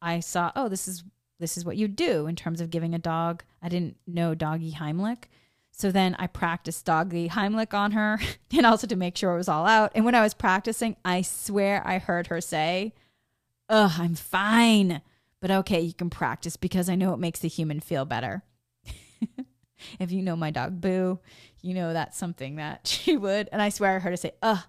I 0.00 0.20
saw, 0.20 0.52
oh, 0.54 0.68
this 0.68 0.86
is 0.86 1.04
this 1.40 1.56
is 1.56 1.64
what 1.64 1.78
you 1.78 1.88
do 1.88 2.26
in 2.26 2.36
terms 2.36 2.60
of 2.60 2.70
giving 2.70 2.94
a 2.94 2.98
dog. 2.98 3.42
I 3.62 3.70
didn't 3.70 3.96
know 4.06 4.34
doggy 4.34 4.72
Heimlich. 4.72 5.24
So 5.72 5.90
then 5.90 6.14
I 6.18 6.26
practiced 6.26 6.84
doggy 6.84 7.30
Heimlich 7.30 7.72
on 7.72 7.92
her 7.92 8.20
and 8.52 8.66
also 8.66 8.86
to 8.86 8.96
make 8.96 9.16
sure 9.16 9.32
it 9.32 9.38
was 9.38 9.48
all 9.48 9.66
out. 9.66 9.92
And 9.94 10.04
when 10.04 10.14
I 10.14 10.20
was 10.20 10.34
practicing, 10.34 10.96
I 11.02 11.22
swear 11.22 11.82
I 11.86 11.98
heard 11.98 12.26
her 12.26 12.40
say, 12.40 12.92
Ugh, 13.70 13.92
I'm 13.98 14.14
fine. 14.14 15.00
But 15.40 15.50
okay, 15.50 15.80
you 15.80 15.94
can 15.94 16.10
practice 16.10 16.56
because 16.56 16.90
I 16.90 16.96
know 16.96 17.14
it 17.14 17.18
makes 17.18 17.40
the 17.40 17.48
human 17.48 17.80
feel 17.80 18.04
better. 18.04 18.42
if 19.98 20.12
you 20.12 20.22
know 20.22 20.36
my 20.36 20.50
dog 20.50 20.80
Boo, 20.80 21.18
you 21.62 21.74
know 21.74 21.92
that's 21.92 22.16
something 22.16 22.56
that 22.56 22.86
she 22.86 23.16
would. 23.16 23.48
And 23.52 23.60
I 23.60 23.68
swear 23.68 23.96
I 23.96 23.98
heard 23.98 24.10
her 24.10 24.16
say, 24.16 24.32
Ugh, 24.42 24.62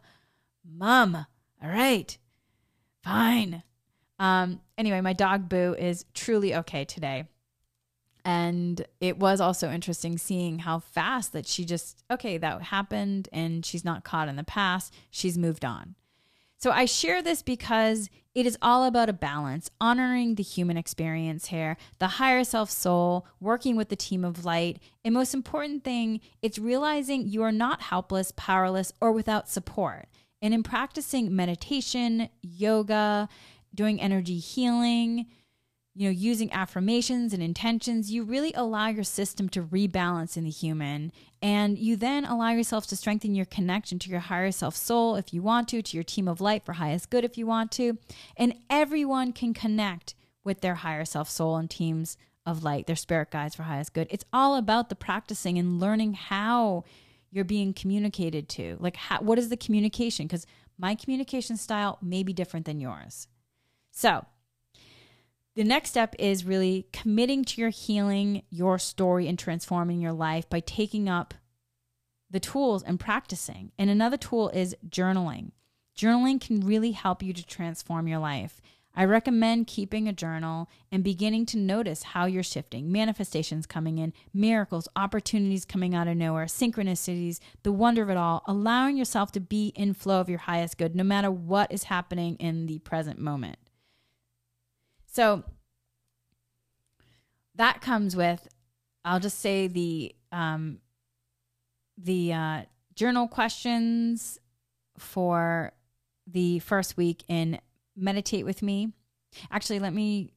mom, 0.65 1.15
all 1.61 1.69
right, 1.69 2.17
fine. 3.03 3.63
Um, 4.19 4.61
anyway, 4.77 5.01
my 5.01 5.13
dog 5.13 5.49
Boo 5.49 5.75
is 5.77 6.05
truly 6.13 6.55
okay 6.55 6.85
today. 6.85 7.25
And 8.23 8.85
it 8.99 9.17
was 9.17 9.41
also 9.41 9.71
interesting 9.71 10.17
seeing 10.17 10.59
how 10.59 10.79
fast 10.79 11.33
that 11.33 11.47
she 11.47 11.65
just, 11.65 12.03
okay, 12.11 12.37
that 12.37 12.61
happened 12.61 13.29
and 13.33 13.65
she's 13.65 13.83
not 13.83 14.03
caught 14.03 14.29
in 14.29 14.35
the 14.35 14.43
past. 14.43 14.93
She's 15.09 15.37
moved 15.39 15.65
on. 15.65 15.95
So 16.57 16.69
I 16.69 16.85
share 16.85 17.23
this 17.23 17.41
because 17.41 18.09
it 18.33 18.45
is 18.45 18.57
all 18.61 18.85
about 18.85 19.09
a 19.09 19.13
balance, 19.13 19.69
honoring 19.81 20.35
the 20.35 20.43
human 20.43 20.77
experience 20.77 21.47
here, 21.47 21.75
the 21.99 22.07
higher 22.07 22.43
self 22.43 22.69
soul, 22.69 23.27
working 23.39 23.75
with 23.75 23.89
the 23.89 23.95
team 23.95 24.23
of 24.23 24.45
light. 24.45 24.79
And 25.03 25.13
most 25.13 25.33
important 25.33 25.83
thing, 25.83 26.21
it's 26.41 26.57
realizing 26.57 27.27
you 27.27 27.43
are 27.43 27.51
not 27.51 27.81
helpless, 27.81 28.31
powerless, 28.35 28.93
or 29.01 29.11
without 29.11 29.49
support. 29.49 30.07
And 30.41 30.53
in 30.53 30.63
practicing 30.63 31.35
meditation, 31.35 32.29
yoga, 32.41 33.27
doing 33.75 34.01
energy 34.01 34.39
healing, 34.39 35.27
you 35.93 36.05
know, 36.05 36.11
using 36.11 36.51
affirmations 36.53 37.33
and 37.33 37.43
intentions, 37.43 38.11
you 38.11 38.23
really 38.23 38.53
allow 38.53 38.87
your 38.87 39.03
system 39.03 39.49
to 39.49 39.63
rebalance 39.63 40.37
in 40.37 40.45
the 40.45 40.49
human. 40.49 41.11
And 41.41 41.77
you 41.77 41.97
then 41.97 42.23
allow 42.23 42.51
yourself 42.51 42.87
to 42.87 42.95
strengthen 42.95 43.35
your 43.35 43.45
connection 43.45 43.99
to 43.99 44.09
your 44.09 44.21
higher 44.21 44.51
self 44.51 44.75
soul 44.75 45.15
if 45.15 45.33
you 45.33 45.41
want 45.41 45.67
to, 45.69 45.81
to 45.81 45.97
your 45.97 46.03
team 46.03 46.27
of 46.27 46.39
light 46.39 46.63
for 46.65 46.73
highest 46.73 47.09
good 47.09 47.25
if 47.25 47.37
you 47.37 47.45
want 47.45 47.71
to. 47.73 47.97
And 48.37 48.55
everyone 48.69 49.33
can 49.33 49.53
connect 49.53 50.15
with 50.43 50.61
their 50.61 50.75
higher 50.75 51.03
self 51.03 51.29
soul 51.29 51.57
and 51.57 51.69
teams 51.69 52.17
of 52.45 52.63
light, 52.63 52.87
their 52.87 52.95
spirit 52.95 53.29
guides 53.29 53.55
for 53.55 53.63
highest 53.63 53.93
good. 53.93 54.07
It's 54.09 54.25
all 54.31 54.55
about 54.55 54.89
the 54.89 54.95
practicing 54.95 55.57
and 55.57 55.79
learning 55.79 56.13
how 56.13 56.85
you're 57.31 57.45
being 57.45 57.73
communicated 57.73 58.49
to. 58.49 58.77
Like, 58.79 58.95
how, 58.95 59.19
what 59.19 59.37
is 59.37 59.49
the 59.49 59.57
communication? 59.57 60.25
Because 60.25 60.45
my 60.77 60.95
communication 60.95 61.57
style 61.57 61.97
may 62.01 62.23
be 62.23 62.33
different 62.33 62.65
than 62.65 62.79
yours. 62.79 63.27
So, 63.91 64.25
the 65.55 65.63
next 65.63 65.89
step 65.89 66.15
is 66.17 66.45
really 66.45 66.87
committing 66.93 67.43
to 67.43 67.61
your 67.61 67.69
healing, 67.69 68.43
your 68.49 68.79
story, 68.79 69.27
and 69.27 69.37
transforming 69.37 69.99
your 69.99 70.13
life 70.13 70.49
by 70.49 70.61
taking 70.61 71.09
up 71.09 71.33
the 72.29 72.39
tools 72.39 72.83
and 72.83 72.99
practicing. 72.99 73.71
And 73.77 73.89
another 73.89 74.17
tool 74.17 74.49
is 74.49 74.75
journaling. 74.87 75.51
Journaling 75.97 76.39
can 76.39 76.61
really 76.61 76.91
help 76.91 77.21
you 77.21 77.33
to 77.33 77.45
transform 77.45 78.07
your 78.07 78.19
life. 78.19 78.61
I 78.93 79.05
recommend 79.05 79.67
keeping 79.67 80.07
a 80.07 80.13
journal 80.13 80.69
and 80.91 81.03
beginning 81.03 81.45
to 81.47 81.57
notice 81.57 82.03
how 82.03 82.25
you're 82.25 82.43
shifting, 82.43 82.91
manifestations 82.91 83.65
coming 83.65 83.97
in, 83.97 84.13
miracles, 84.33 84.87
opportunities 84.97 85.63
coming 85.63 85.95
out 85.95 86.07
of 86.07 86.17
nowhere, 86.17 86.45
synchronicities, 86.45 87.39
the 87.63 87.71
wonder 87.71 88.03
of 88.03 88.09
it 88.09 88.17
all, 88.17 88.43
allowing 88.47 88.97
yourself 88.97 89.31
to 89.33 89.39
be 89.39 89.67
in 89.75 89.93
flow 89.93 90.19
of 90.19 90.29
your 90.29 90.39
highest 90.39 90.77
good 90.77 90.95
no 90.95 91.03
matter 91.03 91.31
what 91.31 91.71
is 91.71 91.83
happening 91.83 92.35
in 92.35 92.65
the 92.65 92.79
present 92.79 93.17
moment. 93.17 93.57
So 95.11 95.43
that 97.55 97.81
comes 97.81 98.15
with, 98.15 98.47
I'll 99.03 99.19
just 99.19 99.39
say 99.39 99.67
the 99.67 100.15
um, 100.31 100.79
the 101.97 102.33
uh, 102.33 102.61
journal 102.95 103.27
questions 103.27 104.39
for 104.97 105.73
the 106.25 106.59
first 106.59 106.95
week 106.95 107.23
in 107.27 107.59
meditate 107.95 108.45
with 108.45 108.61
me. 108.61 108.93
Actually, 109.51 109.79
let 109.79 109.93
me 109.93 110.31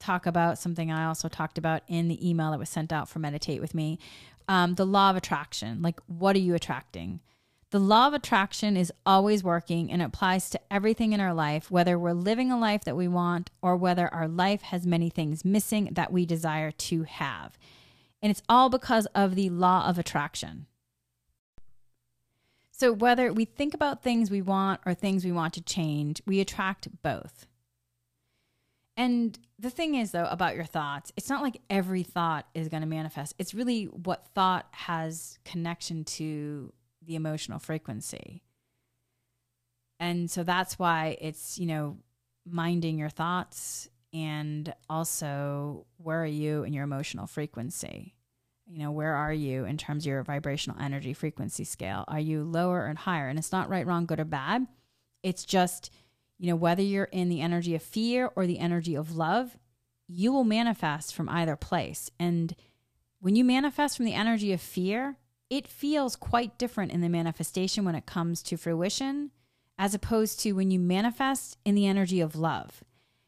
talk 0.00 0.24
about 0.24 0.58
something 0.58 0.90
I 0.90 1.04
also 1.04 1.28
talked 1.28 1.58
about 1.58 1.82
in 1.88 2.08
the 2.08 2.28
email 2.28 2.50
that 2.52 2.58
was 2.58 2.70
sent 2.70 2.90
out 2.92 3.08
for 3.08 3.18
meditate 3.18 3.60
with 3.60 3.74
me. 3.74 3.98
Um, 4.48 4.76
the 4.76 4.86
law 4.86 5.10
of 5.10 5.16
attraction. 5.16 5.82
Like, 5.82 6.00
what 6.06 6.36
are 6.36 6.40
you 6.40 6.54
attracting? 6.54 7.20
The 7.76 7.80
law 7.80 8.06
of 8.06 8.14
attraction 8.14 8.74
is 8.74 8.90
always 9.04 9.44
working 9.44 9.92
and 9.92 10.00
applies 10.00 10.48
to 10.48 10.60
everything 10.70 11.12
in 11.12 11.20
our 11.20 11.34
life, 11.34 11.70
whether 11.70 11.98
we're 11.98 12.14
living 12.14 12.50
a 12.50 12.58
life 12.58 12.84
that 12.84 12.96
we 12.96 13.06
want 13.06 13.50
or 13.60 13.76
whether 13.76 14.08
our 14.14 14.26
life 14.26 14.62
has 14.62 14.86
many 14.86 15.10
things 15.10 15.44
missing 15.44 15.90
that 15.92 16.10
we 16.10 16.24
desire 16.24 16.70
to 16.70 17.02
have. 17.02 17.58
And 18.22 18.30
it's 18.30 18.40
all 18.48 18.70
because 18.70 19.04
of 19.14 19.34
the 19.34 19.50
law 19.50 19.86
of 19.86 19.98
attraction. 19.98 20.64
So, 22.70 22.94
whether 22.94 23.30
we 23.30 23.44
think 23.44 23.74
about 23.74 24.02
things 24.02 24.30
we 24.30 24.40
want 24.40 24.80
or 24.86 24.94
things 24.94 25.22
we 25.22 25.32
want 25.32 25.52
to 25.52 25.60
change, 25.60 26.22
we 26.24 26.40
attract 26.40 26.88
both. 27.02 27.46
And 28.96 29.38
the 29.58 29.68
thing 29.68 29.96
is, 29.96 30.12
though, 30.12 30.24
about 30.24 30.54
your 30.54 30.64
thoughts, 30.64 31.12
it's 31.14 31.28
not 31.28 31.42
like 31.42 31.60
every 31.68 32.04
thought 32.04 32.46
is 32.54 32.70
going 32.70 32.80
to 32.80 32.88
manifest. 32.88 33.34
It's 33.38 33.52
really 33.52 33.84
what 33.84 34.28
thought 34.34 34.66
has 34.70 35.38
connection 35.44 36.04
to 36.04 36.72
the 37.06 37.14
emotional 37.16 37.58
frequency. 37.58 38.42
And 39.98 40.30
so 40.30 40.42
that's 40.44 40.78
why 40.78 41.16
it's, 41.20 41.58
you 41.58 41.66
know, 41.66 41.98
minding 42.44 42.98
your 42.98 43.08
thoughts 43.08 43.88
and 44.12 44.72
also 44.88 45.86
where 45.96 46.22
are 46.22 46.26
you 46.26 46.64
in 46.64 46.72
your 46.72 46.84
emotional 46.84 47.26
frequency 47.26 48.16
you 48.66 48.80
know, 48.80 48.90
where 48.90 49.14
are 49.14 49.32
you 49.32 49.64
in 49.64 49.76
terms 49.76 50.04
of 50.04 50.08
your 50.08 50.22
vibrational 50.24 50.78
energy 50.80 51.12
frequency 51.12 51.64
scale? 51.64 52.04
Are 52.08 52.20
you 52.20 52.42
lower 52.42 52.86
and 52.86 52.98
higher? 52.98 53.28
And 53.28 53.38
it's 53.38 53.52
not 53.52 53.68
right, 53.68 53.86
wrong, 53.86 54.06
good, 54.06 54.20
or 54.20 54.24
bad. 54.24 54.66
It's 55.22 55.44
just, 55.44 55.92
you 56.38 56.48
know, 56.48 56.56
whether 56.56 56.82
you're 56.82 57.04
in 57.04 57.28
the 57.28 57.40
energy 57.40 57.74
of 57.76 57.82
fear 57.82 58.30
or 58.34 58.46
the 58.46 58.58
energy 58.58 58.96
of 58.96 59.14
love, 59.14 59.56
you 60.08 60.32
will 60.32 60.44
manifest 60.44 61.14
from 61.14 61.28
either 61.28 61.54
place. 61.54 62.10
And 62.18 62.54
when 63.20 63.36
you 63.36 63.44
manifest 63.44 63.96
from 63.96 64.06
the 64.06 64.14
energy 64.14 64.52
of 64.52 64.60
fear, 64.60 65.16
it 65.50 65.68
feels 65.68 66.16
quite 66.16 66.58
different 66.58 66.92
in 66.92 67.00
the 67.00 67.08
manifestation 67.08 67.84
when 67.84 67.94
it 67.94 68.06
comes 68.06 68.42
to 68.44 68.56
fruition 68.56 69.30
as 69.78 69.94
opposed 69.94 70.40
to 70.40 70.52
when 70.52 70.70
you 70.70 70.78
manifest 70.78 71.58
in 71.64 71.74
the 71.74 71.86
energy 71.86 72.20
of 72.20 72.34
love. 72.34 72.82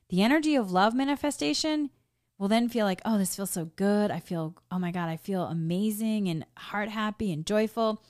The 0.09 0.23
energy 0.23 0.55
of 0.55 0.73
love 0.73 0.95
manifestation 0.95 1.91
will 2.39 2.49
then 2.49 2.69
feel 2.69 2.87
like, 2.87 3.03
oh, 3.05 3.19
this 3.19 3.37
feels 3.37 3.51
so 3.51 3.67
good. 3.77 4.11
I 4.11 4.21
feel, 4.21 4.55
oh 4.71 4.79
my 4.79 4.91
God, 4.91 5.09
I 5.09 5.17
feel 5.17 5.43
amazing 5.43 6.29
and 6.29 6.47
heart 6.57 6.89
happy 6.89 7.33
and 7.33 7.45
joyful. 7.45 8.03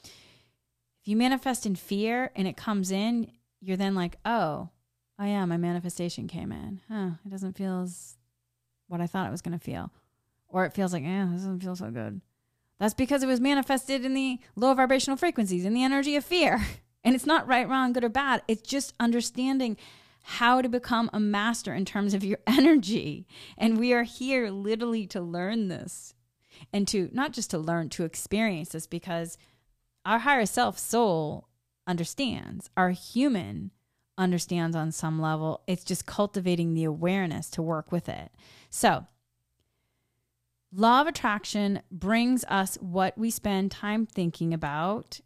If 1.00 1.08
you 1.08 1.16
manifest 1.16 1.66
in 1.66 1.74
fear 1.74 2.30
and 2.36 2.46
it 2.46 2.56
comes 2.56 2.90
in, 2.90 3.32
you're 3.60 3.76
then 3.76 3.94
like, 3.94 4.18
oh, 4.24 4.68
oh 5.18 5.24
yeah, 5.24 5.44
my 5.46 5.56
manifestation 5.56 6.28
came 6.28 6.52
in. 6.52 6.80
Huh, 6.88 7.10
it 7.24 7.30
doesn't 7.30 7.56
feel 7.56 7.82
as 7.82 8.16
what 8.86 9.00
I 9.00 9.06
thought 9.06 9.26
it 9.26 9.32
was 9.32 9.42
going 9.42 9.58
to 9.58 9.64
feel. 9.64 9.90
Or 10.48 10.64
it 10.64 10.72
feels 10.72 10.92
like, 10.92 11.04
eh, 11.04 11.26
this 11.32 11.42
doesn't 11.42 11.60
feel 11.60 11.76
so 11.76 11.90
good. 11.90 12.20
That's 12.78 12.94
because 12.94 13.22
it 13.22 13.26
was 13.26 13.40
manifested 13.40 14.04
in 14.04 14.14
the 14.14 14.38
low 14.56 14.74
vibrational 14.74 15.16
frequencies, 15.16 15.64
in 15.64 15.74
the 15.74 15.84
energy 15.84 16.16
of 16.16 16.24
fear. 16.24 16.60
And 17.04 17.14
it's 17.14 17.26
not 17.26 17.46
right, 17.46 17.66
wrong, 17.66 17.92
good, 17.92 18.04
or 18.04 18.10
bad. 18.10 18.42
It's 18.48 18.68
just 18.68 18.92
understanding 18.98 19.78
how 20.22 20.60
to 20.60 20.68
become 20.68 21.08
a 21.12 21.20
master 21.20 21.72
in 21.72 21.84
terms 21.86 22.12
of 22.12 22.24
your 22.24 22.38
energy. 22.46 23.26
And 23.56 23.78
we 23.78 23.94
are 23.94 24.02
here 24.02 24.50
literally 24.50 25.06
to 25.06 25.20
learn 25.20 25.68
this 25.68 26.12
and 26.72 26.86
to 26.88 27.08
not 27.12 27.32
just 27.32 27.50
to 27.50 27.58
learn, 27.58 27.88
to 27.90 28.04
experience 28.04 28.70
this 28.70 28.86
because 28.86 29.38
our 30.04 30.18
higher 30.18 30.44
self 30.44 30.78
soul 30.78 31.48
understands, 31.86 32.68
our 32.76 32.90
human 32.90 33.70
understands 34.18 34.76
on 34.76 34.92
some 34.92 35.20
level. 35.20 35.62
It's 35.66 35.84
just 35.84 36.04
cultivating 36.04 36.74
the 36.74 36.84
awareness 36.84 37.48
to 37.50 37.62
work 37.62 37.90
with 37.92 38.08
it. 38.08 38.30
So, 38.68 39.06
law 40.72 41.00
of 41.00 41.06
attraction 41.06 41.82
brings 41.90 42.44
us 42.44 42.76
what 42.80 43.16
we 43.16 43.30
spend 43.30 43.70
time 43.70 44.06
thinking 44.06 44.52
about 44.52 45.20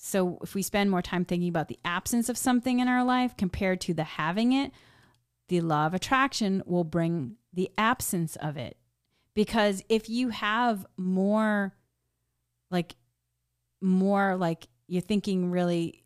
so 0.00 0.38
if 0.42 0.54
we 0.54 0.62
spend 0.62 0.90
more 0.90 1.02
time 1.02 1.24
thinking 1.24 1.48
about 1.48 1.66
the 1.66 1.80
absence 1.84 2.28
of 2.28 2.38
something 2.38 2.78
in 2.78 2.86
our 2.86 3.04
life 3.04 3.36
compared 3.36 3.80
to 3.82 3.94
the 3.94 4.04
having 4.04 4.52
it, 4.52 4.70
the 5.48 5.60
law 5.60 5.86
of 5.86 5.94
attraction 5.94 6.62
will 6.66 6.84
bring 6.84 7.36
the 7.52 7.70
absence 7.76 8.36
of 8.36 8.56
it. 8.56 8.76
Because 9.34 9.82
if 9.88 10.08
you 10.08 10.28
have 10.28 10.86
more, 10.96 11.74
like, 12.70 12.94
more 13.80 14.36
like 14.36 14.68
you're 14.86 15.02
thinking 15.02 15.50
really, 15.50 16.04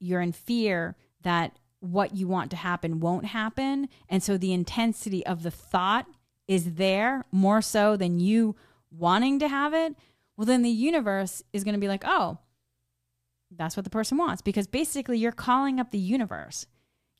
you're 0.00 0.22
in 0.22 0.32
fear 0.32 0.96
that 1.22 1.58
what 1.80 2.16
you 2.16 2.26
want 2.26 2.50
to 2.52 2.56
happen 2.56 3.00
won't 3.00 3.26
happen. 3.26 3.88
And 4.08 4.22
so 4.22 4.38
the 4.38 4.54
intensity 4.54 5.24
of 5.26 5.42
the 5.42 5.50
thought 5.50 6.06
is 6.48 6.74
there 6.74 7.24
more 7.30 7.62
so 7.62 7.96
than 7.96 8.18
you 8.18 8.56
wanting 8.90 9.38
to 9.38 9.48
have 9.48 9.74
it. 9.74 9.94
Well, 10.36 10.46
then 10.46 10.62
the 10.62 10.70
universe 10.70 11.42
is 11.52 11.64
going 11.64 11.74
to 11.74 11.80
be 11.80 11.88
like, 11.88 12.04
oh, 12.06 12.38
that's 13.54 13.76
what 13.76 13.84
the 13.84 13.90
person 13.90 14.18
wants 14.18 14.42
because 14.42 14.66
basically 14.66 15.18
you're 15.18 15.32
calling 15.32 15.78
up 15.78 15.90
the 15.90 15.98
universe. 15.98 16.66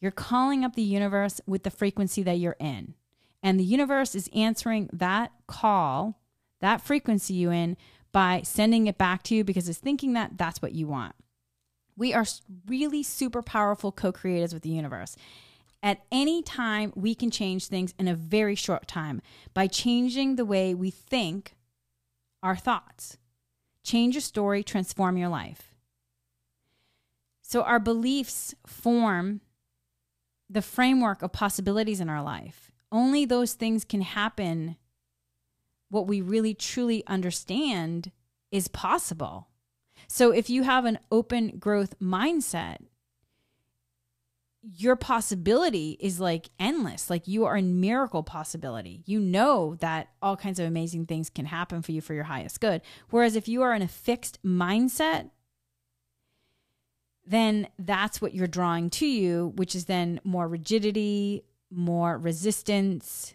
You're 0.01 0.11
calling 0.11 0.65
up 0.65 0.77
the 0.77 0.83
universe 0.83 1.41
with 1.47 1.65
the 1.65 1.71
frequency 1.71 2.23
that 2.23 2.39
you're 2.39 2.57
in. 2.61 2.95
And 3.43 3.59
the 3.59 3.65
universe 3.65 4.15
is 4.15 4.31
answering 4.35 4.89
that 4.93 5.33
call, 5.47 6.21
that 6.61 6.81
frequency 6.81 7.35
you 7.35 7.51
in 7.51 7.77
by 8.13 8.43
sending 8.45 8.87
it 8.87 8.99
back 8.99 9.23
to 9.25 9.35
you 9.35 9.45
because 9.45 9.69
it's 9.69 9.79
thinking 9.79 10.13
that 10.15 10.39
that's 10.39 10.63
what 10.63 10.73
you 10.73 10.87
want. 10.87 11.15
We 11.97 12.15
are 12.15 12.25
really 12.67 13.03
super 13.03 13.43
powerful 13.43 13.91
co-creators 13.91 14.55
with 14.55 14.63
the 14.63 14.71
universe. 14.71 15.17
At 15.83 16.05
any 16.11 16.43
time, 16.43 16.93
we 16.97 17.15
can 17.15 17.31
change 17.31 17.67
things 17.67 17.95
in 17.99 18.09
a 18.09 18.15
very 18.15 18.55
short 18.55 18.89
time 18.89 19.23
by 19.55 19.67
changing 19.69 20.37
the 20.37 20.45
way 20.45 20.75
we 20.75 20.91
think 20.91 21.55
our 22.43 22.57
thoughts. 22.57 23.17
Change 23.85 24.15
your 24.15 24.21
story, 24.21 24.63
transform 24.63 25.17
your 25.17 25.29
life. 25.29 25.75
So 27.43 27.63
our 27.63 27.79
beliefs 27.79 28.55
form 28.67 29.41
the 30.51 30.63
framework 30.63 31.23
of 31.23 31.33
possibilities 31.33 32.01
in 32.01 32.09
our 32.09 32.23
life. 32.23 32.71
Only 32.91 33.25
those 33.25 33.55
things 33.55 33.85
can 33.85 34.03
happen. 34.03 34.77
What 35.91 36.07
we 36.07 36.21
really 36.21 36.55
truly 36.55 37.07
understand 37.07 38.11
is 38.51 38.69
possible. 38.69 39.49
So 40.07 40.31
if 40.31 40.51
you 40.51 40.63
have 40.63 40.85
an 40.85 40.99
open 41.11 41.59
growth 41.59 41.99
mindset, 42.01 42.79
your 44.77 44.97
possibility 44.97 45.97
is 46.01 46.21
like 46.21 46.51
endless. 46.59 47.09
Like 47.09 47.27
you 47.27 47.45
are 47.45 47.57
in 47.57 47.81
miracle 47.81 48.23
possibility. 48.23 49.03
You 49.07 49.21
know 49.21 49.77
that 49.81 50.09
all 50.21 50.37
kinds 50.37 50.59
of 50.59 50.67
amazing 50.67 51.07
things 51.07 51.31
can 51.31 51.47
happen 51.47 51.83
for 51.83 51.93
you 51.93 52.01
for 52.01 52.15
your 52.15 52.25
highest 52.25 52.61
good. 52.61 52.83
Whereas 53.11 53.37
if 53.37 53.49
you 53.49 53.63
are 53.63 53.75
in 53.75 53.83
a 53.83 53.89
fixed 53.89 54.43
mindset, 54.45 55.31
then 57.27 57.69
that's 57.79 58.21
what 58.21 58.35
you're 58.35 58.47
drawing 58.47 58.91
to 58.91 59.07
you, 59.07 59.53
which 59.57 59.75
is 59.75 59.85
then 59.85 60.21
more 60.25 60.49
rigidity, 60.49 61.45
more 61.71 62.19
resistance. 62.19 63.35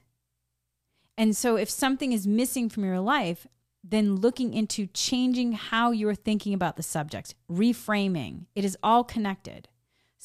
And 1.16 1.38
so, 1.38 1.58
if 1.58 1.70
something 1.70 2.12
is 2.12 2.26
missing 2.26 2.70
from 2.70 2.84
your 2.84 3.00
life, 3.00 3.46
then 3.84 4.16
looking 4.16 4.54
into 4.54 4.88
changing 4.88 5.52
how 5.52 5.92
you're 5.92 6.16
thinking 6.16 6.56
about 6.56 6.76
the 6.76 6.84
subject, 6.84 7.36
reframing. 7.52 8.46
It 8.56 8.66
is 8.66 8.78
all 8.82 9.04
connected. 9.04 9.68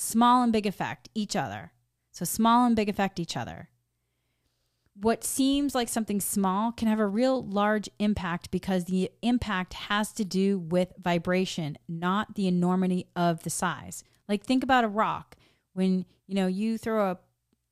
Small 0.00 0.42
and 0.42 0.52
big 0.52 0.66
affect 0.66 1.08
each 1.14 1.34
other. 1.36 1.72
So, 2.12 2.24
small 2.24 2.64
and 2.66 2.74
big 2.74 2.88
affect 2.88 3.20
each 3.20 3.36
other 3.36 3.68
what 5.00 5.22
seems 5.22 5.74
like 5.74 5.88
something 5.88 6.20
small 6.20 6.72
can 6.72 6.88
have 6.88 6.98
a 6.98 7.06
real 7.06 7.44
large 7.44 7.88
impact 7.98 8.50
because 8.50 8.84
the 8.84 9.10
impact 9.22 9.74
has 9.74 10.12
to 10.12 10.24
do 10.24 10.58
with 10.58 10.92
vibration, 10.98 11.78
not 11.88 12.34
the 12.34 12.48
enormity 12.48 13.06
of 13.14 13.42
the 13.44 13.50
size. 13.50 14.02
Like 14.28 14.44
think 14.44 14.64
about 14.64 14.84
a 14.84 14.88
rock. 14.88 15.36
When, 15.72 16.04
you 16.26 16.34
know, 16.34 16.48
you 16.48 16.78
throw 16.78 17.12
a 17.12 17.18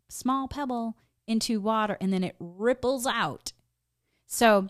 small 0.08 0.46
pebble 0.46 0.96
into 1.26 1.60
water 1.60 1.98
and 2.00 2.12
then 2.12 2.22
it 2.22 2.36
ripples 2.38 3.06
out. 3.06 3.52
So 4.26 4.68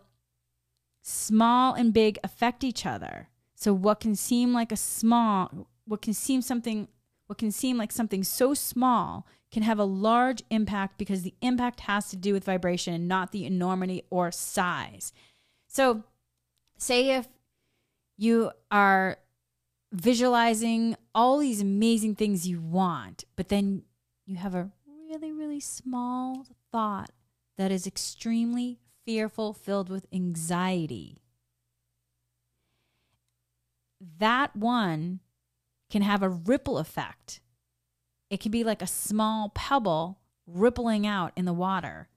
small 1.02 1.74
and 1.74 1.92
big 1.92 2.18
affect 2.24 2.64
each 2.64 2.86
other. 2.86 3.28
So 3.54 3.74
what 3.74 4.00
can 4.00 4.16
seem 4.16 4.54
like 4.54 4.72
a 4.72 4.76
small, 4.76 5.68
what 5.84 6.00
can 6.00 6.14
seem 6.14 6.40
something 6.40 6.88
what 7.26 7.38
can 7.38 7.50
seem 7.50 7.76
like 7.76 7.92
something 7.92 8.22
so 8.22 8.54
small 8.54 9.26
can 9.50 9.62
have 9.62 9.78
a 9.78 9.84
large 9.84 10.42
impact 10.50 10.98
because 10.98 11.22
the 11.22 11.34
impact 11.40 11.80
has 11.80 12.08
to 12.08 12.16
do 12.16 12.32
with 12.32 12.44
vibration 12.44 12.94
and 12.94 13.08
not 13.08 13.32
the 13.32 13.44
enormity 13.44 14.02
or 14.10 14.30
size. 14.30 15.12
So, 15.66 16.04
say 16.78 17.10
if 17.10 17.28
you 18.16 18.50
are 18.70 19.18
visualizing 19.92 20.96
all 21.14 21.38
these 21.38 21.60
amazing 21.60 22.14
things 22.14 22.46
you 22.46 22.60
want, 22.60 23.24
but 23.36 23.48
then 23.48 23.82
you 24.26 24.36
have 24.36 24.54
a 24.54 24.70
really, 24.86 25.32
really 25.32 25.60
small 25.60 26.46
thought 26.72 27.10
that 27.56 27.70
is 27.70 27.86
extremely 27.86 28.78
fearful, 29.04 29.52
filled 29.52 29.88
with 29.88 30.06
anxiety. 30.12 31.22
That 34.18 34.54
one 34.54 35.20
can 35.90 36.02
have 36.02 36.22
a 36.22 36.28
ripple 36.28 36.78
effect. 36.78 37.40
It 38.30 38.40
can 38.40 38.50
be 38.50 38.64
like 38.64 38.82
a 38.82 38.86
small 38.86 39.50
pebble 39.54 40.18
rippling 40.46 41.06
out 41.06 41.32
in 41.36 41.44
the 41.44 41.52
water. 41.52 42.08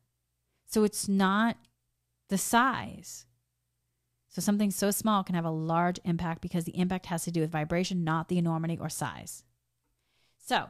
So 0.66 0.84
it's 0.84 1.08
not 1.08 1.58
the 2.30 2.38
size. 2.38 3.26
So 4.30 4.42
something 4.42 4.70
so 4.70 4.92
small 4.92 5.24
can 5.24 5.36
have 5.36 5.46
a 5.46 5.52
large 5.52 6.00
impact 6.06 6.42
because 6.42 6.64
the 6.64 6.78
impact 6.78 7.08
has 7.08 7.24
to 7.24 7.32
do 7.32 7.42
with 7.42 7.52
vibration, 7.52 8.04
not 8.04 8.28
the 8.28 8.38
enormity 8.38 8.78
or 8.80 8.90
size. 8.90 9.44
So 10.38 10.70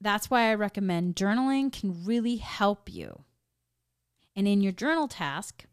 that's 0.00 0.30
why 0.30 0.50
I 0.50 0.54
recommend 0.54 1.16
journaling 1.16 1.72
can 1.72 2.04
really 2.04 2.36
help 2.36 2.92
you. 2.92 3.24
And 4.36 4.46
in 4.46 4.60
your 4.60 4.72
journal 4.72 5.08
task, 5.08 5.64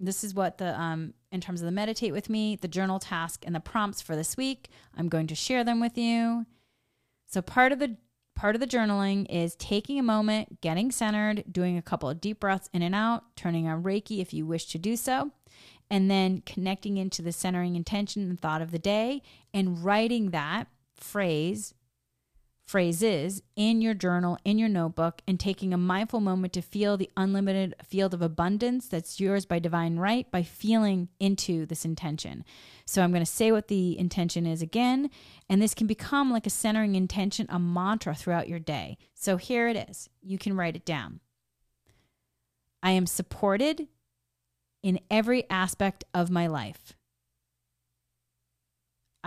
this 0.00 0.24
is 0.24 0.34
what 0.34 0.58
the 0.58 0.78
um, 0.80 1.14
in 1.30 1.40
terms 1.40 1.60
of 1.60 1.66
the 1.66 1.72
meditate 1.72 2.12
with 2.12 2.28
me, 2.28 2.56
the 2.56 2.68
journal 2.68 2.98
task, 2.98 3.44
and 3.46 3.54
the 3.54 3.60
prompts 3.60 4.00
for 4.00 4.16
this 4.16 4.36
week. 4.36 4.68
I'm 4.96 5.08
going 5.08 5.26
to 5.28 5.34
share 5.34 5.64
them 5.64 5.80
with 5.80 5.96
you. 5.96 6.46
So 7.26 7.42
part 7.42 7.72
of 7.72 7.78
the 7.78 7.96
part 8.34 8.54
of 8.54 8.60
the 8.60 8.66
journaling 8.66 9.26
is 9.30 9.54
taking 9.56 9.98
a 9.98 10.02
moment, 10.02 10.60
getting 10.60 10.90
centered, 10.90 11.44
doing 11.50 11.78
a 11.78 11.82
couple 11.82 12.08
of 12.08 12.20
deep 12.20 12.40
breaths 12.40 12.68
in 12.72 12.82
and 12.82 12.94
out, 12.94 13.24
turning 13.36 13.68
on 13.68 13.82
Reiki 13.82 14.20
if 14.20 14.34
you 14.34 14.44
wish 14.46 14.66
to 14.66 14.78
do 14.78 14.96
so, 14.96 15.30
and 15.90 16.10
then 16.10 16.42
connecting 16.44 16.96
into 16.96 17.22
the 17.22 17.32
centering 17.32 17.76
intention 17.76 18.22
and 18.28 18.40
thought 18.40 18.62
of 18.62 18.70
the 18.70 18.78
day 18.78 19.22
and 19.52 19.84
writing 19.84 20.30
that 20.30 20.66
phrase 20.96 21.74
phrases 22.66 23.42
in 23.56 23.82
your 23.82 23.94
journal, 23.94 24.38
in 24.44 24.58
your 24.58 24.68
notebook, 24.68 25.20
and 25.28 25.38
taking 25.38 25.74
a 25.74 25.78
mindful 25.78 26.20
moment 26.20 26.52
to 26.54 26.62
feel 26.62 26.96
the 26.96 27.10
unlimited 27.16 27.74
field 27.84 28.14
of 28.14 28.22
abundance 28.22 28.88
that's 28.88 29.20
yours 29.20 29.44
by 29.44 29.58
divine 29.58 29.96
right 29.96 30.30
by 30.30 30.42
feeling 30.42 31.08
into 31.20 31.66
this 31.66 31.84
intention. 31.84 32.44
So 32.86 33.02
I'm 33.02 33.12
going 33.12 33.24
to 33.24 33.30
say 33.30 33.52
what 33.52 33.68
the 33.68 33.98
intention 33.98 34.46
is 34.46 34.62
again, 34.62 35.10
and 35.48 35.60
this 35.60 35.74
can 35.74 35.86
become 35.86 36.32
like 36.32 36.46
a 36.46 36.50
centering 36.50 36.94
intention, 36.94 37.46
a 37.50 37.58
mantra 37.58 38.14
throughout 38.14 38.48
your 38.48 38.58
day. 38.58 38.96
So 39.14 39.36
here 39.36 39.68
it 39.68 39.88
is. 39.90 40.08
You 40.22 40.38
can 40.38 40.56
write 40.56 40.76
it 40.76 40.86
down. 40.86 41.20
I 42.82 42.90
am 42.92 43.06
supported 43.06 43.88
in 44.82 45.00
every 45.10 45.48
aspect 45.48 46.04
of 46.12 46.30
my 46.30 46.46
life. 46.46 46.94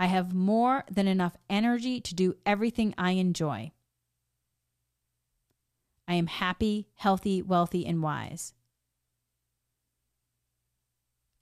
I 0.00 0.06
have 0.06 0.32
more 0.32 0.84
than 0.88 1.08
enough 1.08 1.36
energy 1.50 2.00
to 2.00 2.14
do 2.14 2.36
everything 2.46 2.94
I 2.96 3.12
enjoy. 3.12 3.72
I 6.06 6.14
am 6.14 6.28
happy, 6.28 6.86
healthy, 6.94 7.42
wealthy, 7.42 7.84
and 7.84 8.00
wise. 8.00 8.54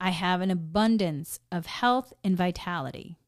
I 0.01 0.09
have 0.09 0.41
an 0.41 0.49
abundance 0.49 1.39
of 1.51 1.67
health 1.67 2.13
and 2.23 2.35
vitality. 2.35 3.19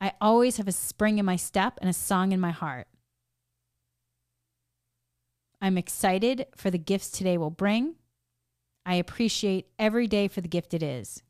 I 0.00 0.12
always 0.18 0.56
have 0.56 0.66
a 0.66 0.72
spring 0.72 1.18
in 1.18 1.26
my 1.26 1.36
step 1.36 1.78
and 1.82 1.90
a 1.90 1.94
song 1.94 2.32
in 2.32 2.40
my 2.40 2.52
heart. 2.52 2.88
I'm 5.60 5.76
excited 5.76 6.46
for 6.56 6.70
the 6.70 6.78
gifts 6.78 7.10
today 7.10 7.36
will 7.36 7.50
bring. 7.50 7.96
I 8.86 8.94
appreciate 8.94 9.66
every 9.78 10.06
day 10.06 10.26
for 10.26 10.40
the 10.40 10.48
gift 10.48 10.72
it 10.72 10.82
is. 10.82 11.22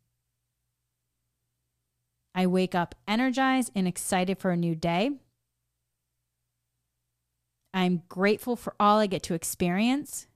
I 2.35 2.47
wake 2.47 2.75
up 2.75 2.95
energized 3.09 3.73
and 3.75 3.89
excited 3.89 4.39
for 4.39 4.51
a 4.51 4.57
new 4.57 4.75
day. 4.75 5.11
I'm 7.73 8.03
grateful 8.09 8.57
for 8.57 8.75
all 8.81 8.99
I 8.99 9.07
get 9.07 9.23
to 9.25 9.35
experience. 9.35 10.27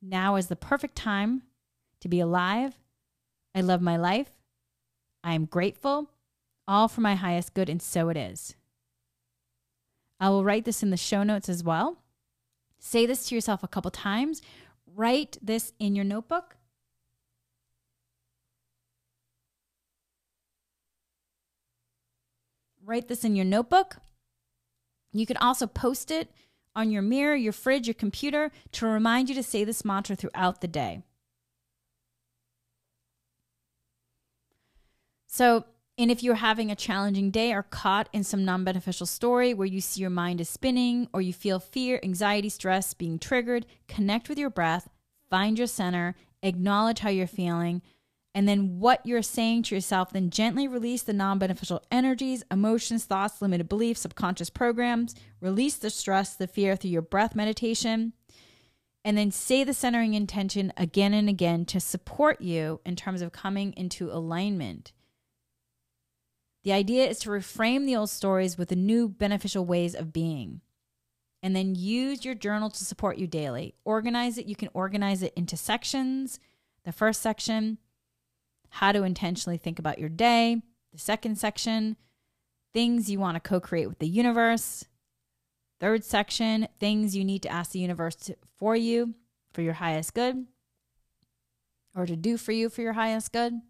Now 0.00 0.36
is 0.36 0.48
the 0.48 0.56
perfect 0.56 0.96
time 0.96 1.42
to 2.00 2.08
be 2.08 2.20
alive. 2.20 2.76
I 3.54 3.60
love 3.60 3.80
my 3.80 3.96
life. 3.96 4.30
I 5.22 5.34
am 5.34 5.44
grateful, 5.44 6.10
all 6.66 6.88
for 6.88 7.00
my 7.00 7.14
highest 7.14 7.54
good, 7.54 7.68
and 7.68 7.80
so 7.80 8.08
it 8.08 8.16
is. 8.16 8.56
I 10.18 10.28
will 10.30 10.44
write 10.44 10.64
this 10.64 10.82
in 10.82 10.90
the 10.90 10.96
show 10.96 11.22
notes 11.22 11.48
as 11.48 11.62
well. 11.62 11.98
Say 12.78 13.06
this 13.06 13.26
to 13.26 13.34
yourself 13.34 13.62
a 13.62 13.68
couple 13.68 13.90
times. 13.92 14.42
Write 14.86 15.38
this 15.40 15.72
in 15.78 15.94
your 15.94 16.04
notebook 16.04 16.56
write 22.84 23.08
this 23.08 23.24
in 23.24 23.36
your 23.36 23.44
notebook. 23.44 23.96
You 25.12 25.26
can 25.26 25.36
also 25.36 25.66
post 25.66 26.10
it 26.10 26.30
on 26.74 26.90
your 26.90 27.02
mirror, 27.02 27.36
your 27.36 27.52
fridge, 27.52 27.86
your 27.86 27.94
computer 27.94 28.50
to 28.72 28.86
remind 28.86 29.28
you 29.28 29.34
to 29.34 29.42
say 29.42 29.64
this 29.64 29.84
mantra 29.84 30.16
throughout 30.16 30.60
the 30.60 30.68
day. 30.68 31.02
So, 35.26 35.64
and 35.98 36.10
if 36.10 36.22
you're 36.22 36.36
having 36.36 36.70
a 36.70 36.76
challenging 36.76 37.30
day 37.30 37.52
or 37.52 37.62
caught 37.62 38.08
in 38.12 38.24
some 38.24 38.44
non 38.44 38.64
beneficial 38.64 39.06
story 39.06 39.52
where 39.54 39.66
you 39.66 39.80
see 39.80 40.00
your 40.00 40.10
mind 40.10 40.40
is 40.40 40.48
spinning 40.48 41.08
or 41.12 41.20
you 41.20 41.32
feel 41.32 41.58
fear, 41.58 42.00
anxiety, 42.02 42.48
stress 42.48 42.94
being 42.94 43.18
triggered, 43.18 43.66
connect 43.88 44.28
with 44.28 44.38
your 44.38 44.50
breath, 44.50 44.88
find 45.30 45.58
your 45.58 45.66
center, 45.66 46.16
acknowledge 46.42 47.00
how 47.00 47.10
you're 47.10 47.26
feeling, 47.26 47.82
and 48.34 48.48
then 48.48 48.78
what 48.78 49.04
you're 49.04 49.22
saying 49.22 49.64
to 49.64 49.74
yourself, 49.74 50.10
then 50.12 50.30
gently 50.30 50.66
release 50.66 51.02
the 51.02 51.12
non 51.12 51.38
beneficial 51.38 51.82
energies, 51.90 52.42
emotions, 52.50 53.04
thoughts, 53.04 53.42
limited 53.42 53.68
beliefs, 53.68 54.00
subconscious 54.00 54.48
programs. 54.48 55.14
Release 55.40 55.76
the 55.76 55.90
stress, 55.90 56.34
the 56.34 56.46
fear 56.46 56.74
through 56.74 56.90
your 56.90 57.02
breath 57.02 57.34
meditation. 57.34 58.14
And 59.04 59.18
then 59.18 59.32
say 59.32 59.64
the 59.64 59.74
centering 59.74 60.14
intention 60.14 60.72
again 60.76 61.12
and 61.12 61.28
again 61.28 61.64
to 61.66 61.80
support 61.80 62.40
you 62.40 62.80
in 62.86 62.96
terms 62.96 63.20
of 63.20 63.32
coming 63.32 63.74
into 63.76 64.10
alignment. 64.10 64.92
The 66.62 66.72
idea 66.72 67.08
is 67.08 67.18
to 67.20 67.30
reframe 67.30 67.84
the 67.84 67.96
old 67.96 68.10
stories 68.10 68.56
with 68.56 68.68
the 68.68 68.76
new 68.76 69.08
beneficial 69.08 69.66
ways 69.66 69.94
of 69.94 70.12
being. 70.12 70.60
And 71.42 71.56
then 71.56 71.74
use 71.74 72.24
your 72.24 72.36
journal 72.36 72.70
to 72.70 72.84
support 72.84 73.18
you 73.18 73.26
daily. 73.26 73.74
Organize 73.84 74.38
it. 74.38 74.46
You 74.46 74.54
can 74.54 74.68
organize 74.72 75.24
it 75.24 75.32
into 75.34 75.56
sections. 75.56 76.38
The 76.84 76.92
first 76.92 77.20
section, 77.20 77.78
how 78.72 78.90
to 78.90 79.02
intentionally 79.02 79.58
think 79.58 79.78
about 79.78 79.98
your 79.98 80.08
day. 80.08 80.62
The 80.92 80.98
second 80.98 81.36
section, 81.36 81.96
things 82.72 83.10
you 83.10 83.20
want 83.20 83.36
to 83.36 83.40
co 83.40 83.60
create 83.60 83.86
with 83.86 83.98
the 83.98 84.08
universe. 84.08 84.86
Third 85.78 86.04
section, 86.04 86.68
things 86.80 87.14
you 87.14 87.22
need 87.22 87.42
to 87.42 87.50
ask 87.50 87.72
the 87.72 87.80
universe 87.80 88.14
to, 88.16 88.36
for 88.56 88.74
you 88.74 89.14
for 89.52 89.60
your 89.60 89.74
highest 89.74 90.14
good 90.14 90.46
or 91.94 92.06
to 92.06 92.16
do 92.16 92.38
for 92.38 92.52
you 92.52 92.70
for 92.70 92.80
your 92.80 92.94
highest 92.94 93.32
good. 93.32 93.60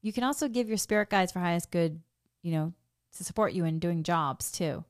You 0.00 0.12
can 0.12 0.24
also 0.24 0.48
give 0.48 0.68
your 0.68 0.78
spirit 0.78 1.10
guides 1.10 1.32
for 1.32 1.40
highest 1.40 1.70
good, 1.70 2.00
you 2.42 2.52
know, 2.52 2.72
to 3.18 3.24
support 3.24 3.52
you 3.52 3.66
in 3.66 3.78
doing 3.78 4.02
jobs 4.02 4.50
too. 4.50 4.84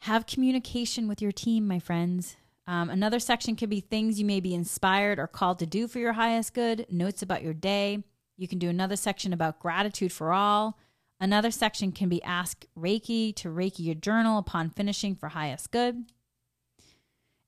Have 0.00 0.26
communication 0.26 1.06
with 1.06 1.20
your 1.20 1.32
team, 1.32 1.68
my 1.68 1.78
friends. 1.78 2.36
Um, 2.70 2.88
another 2.88 3.18
section 3.18 3.56
could 3.56 3.68
be 3.68 3.80
things 3.80 4.20
you 4.20 4.24
may 4.24 4.38
be 4.38 4.54
inspired 4.54 5.18
or 5.18 5.26
called 5.26 5.58
to 5.58 5.66
do 5.66 5.88
for 5.88 5.98
your 5.98 6.12
highest 6.12 6.54
good, 6.54 6.86
notes 6.88 7.20
about 7.20 7.42
your 7.42 7.52
day. 7.52 8.04
You 8.36 8.46
can 8.46 8.60
do 8.60 8.68
another 8.68 8.94
section 8.94 9.32
about 9.32 9.58
gratitude 9.58 10.12
for 10.12 10.32
all. 10.32 10.78
Another 11.18 11.50
section 11.50 11.90
can 11.90 12.08
be 12.08 12.22
ask 12.22 12.64
Reiki 12.78 13.34
to 13.34 13.48
Reiki 13.48 13.80
your 13.80 13.96
journal 13.96 14.38
upon 14.38 14.70
finishing 14.70 15.16
for 15.16 15.30
highest 15.30 15.72
good. 15.72 16.04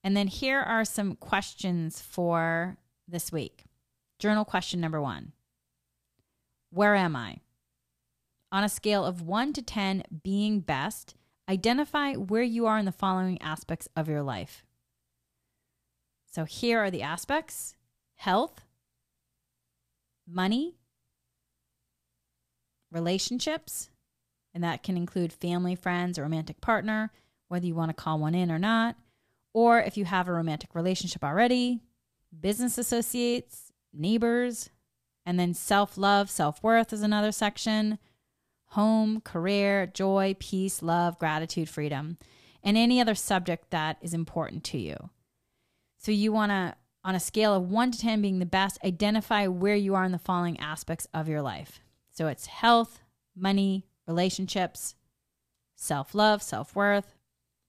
And 0.03 0.17
then 0.17 0.27
here 0.27 0.59
are 0.59 0.85
some 0.85 1.15
questions 1.15 2.01
for 2.01 2.77
this 3.07 3.31
week. 3.31 3.67
Journal 4.19 4.45
question 4.45 4.81
number 4.81 5.01
one 5.01 5.31
Where 6.71 6.97
am 6.97 7.15
I? 7.15 7.37
On 8.51 8.65
a 8.65 8.69
scale 8.69 9.05
of 9.05 9.23
one 9.23 9.53
to 9.53 9.63
10 9.63 10.03
being 10.25 10.59
best, 10.59 11.15
identify 11.49 12.15
where 12.15 12.43
you 12.43 12.67
are 12.67 12.79
in 12.79 12.87
the 12.87 12.91
following 12.91 13.41
aspects 13.41 13.89
of 13.95 14.09
your 14.09 14.25
life. 14.25 14.65
So 16.33 16.45
here 16.45 16.81
are 16.81 16.91
the 16.91 17.03
aspects 17.03 17.75
health, 18.15 18.65
money, 20.27 20.77
relationships, 22.91 23.91
and 24.55 24.65
that 24.65 24.83
can 24.83 24.97
include 24.97 25.33
family, 25.33 25.75
friends, 25.75 26.19
romantic 26.19 26.61
partner, 26.63 27.11
whether 27.49 27.67
you 27.67 27.75
want 27.75 27.91
to 27.91 28.03
call 28.03 28.19
one 28.19 28.35
in 28.35 28.51
or 28.51 28.59
not, 28.59 28.97
or 29.53 29.81
if 29.81 29.99
you 29.99 30.07
have 30.07 30.27
a 30.27 30.33
romantic 30.33 30.75
relationship 30.75 31.23
already, 31.23 31.81
business 32.41 32.79
associates, 32.79 33.71
neighbors, 33.93 34.71
and 35.27 35.39
then 35.39 35.53
self 35.53 35.99
love, 35.99 36.31
self 36.31 36.63
worth 36.63 36.95
is 36.95 37.03
another 37.03 37.31
section, 37.31 37.99
home, 38.69 39.21
career, 39.21 39.87
joy, 39.87 40.35
peace, 40.39 40.81
love, 40.81 41.19
gratitude, 41.19 41.69
freedom, 41.69 42.17
and 42.63 42.79
any 42.79 43.03
other 43.03 43.15
subject 43.15 43.71
that 43.71 43.99
is 44.01 44.15
important 44.15 44.65
to 44.65 44.79
you. 44.79 45.11
So 46.03 46.11
you 46.11 46.33
want 46.33 46.51
to, 46.51 46.75
on 47.05 47.15
a 47.15 47.21
scale 47.21 47.55
of 47.55 47.71
one 47.71 47.93
to 47.93 47.99
10 47.99 48.21
being 48.21 48.41
the 48.41 48.47
best, 48.47 48.77
identify 48.85 49.47
where 49.47 49.77
you 49.77 49.95
are 49.95 50.05
in 50.05 50.11
the 50.11 50.19
following 50.19 50.59
aspects 50.59 51.07
of 51.15 51.29
your 51.29 51.43
life. 51.43 51.81
So 52.11 52.27
it's 52.27 52.47
health, 52.47 53.01
money, 53.37 53.87
relationships, 54.09 54.97
self 55.77 56.13
love, 56.13 56.43
self 56.43 56.75
worth, 56.75 57.15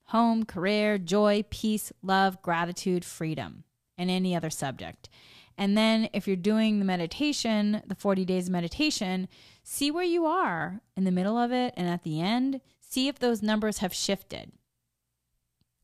home, 0.06 0.46
career, 0.46 0.98
joy, 0.98 1.46
peace, 1.52 1.92
love, 2.02 2.42
gratitude, 2.42 3.06
freedom, 3.06 3.66
and 4.00 4.10
any 4.10 4.36
other 4.36 4.50
subject. 4.50 5.10
And 5.56 5.78
then 5.78 6.10
if 6.12 6.26
you're 6.28 6.36
doing 6.36 6.80
the 6.80 6.86
meditation, 6.86 7.84
the 7.86 7.94
40 7.94 8.26
days 8.26 8.50
meditation, 8.50 9.28
see 9.62 9.92
where 9.92 10.04
you 10.04 10.26
are 10.26 10.82
in 10.98 11.04
the 11.04 11.12
middle 11.12 11.38
of 11.38 11.52
it 11.52 11.76
and 11.78 11.88
at 11.88 12.02
the 12.02 12.20
end. 12.20 12.62
See 12.80 13.08
if 13.08 13.20
those 13.20 13.44
numbers 13.44 13.78
have 13.78 13.94
shifted. 13.94 14.52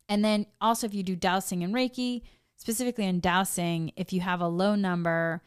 And 0.08 0.24
then 0.24 0.46
also, 0.60 0.88
if 0.88 0.94
you 0.94 1.04
do 1.04 1.14
dowsing 1.14 1.62
and 1.62 1.72
Reiki, 1.72 2.22
specifically 2.60 3.06
in 3.06 3.20
dowsing, 3.20 3.90
if 3.96 4.12
you 4.12 4.20
have 4.20 4.42
a 4.42 4.46
low 4.46 4.74
number, 4.74 5.40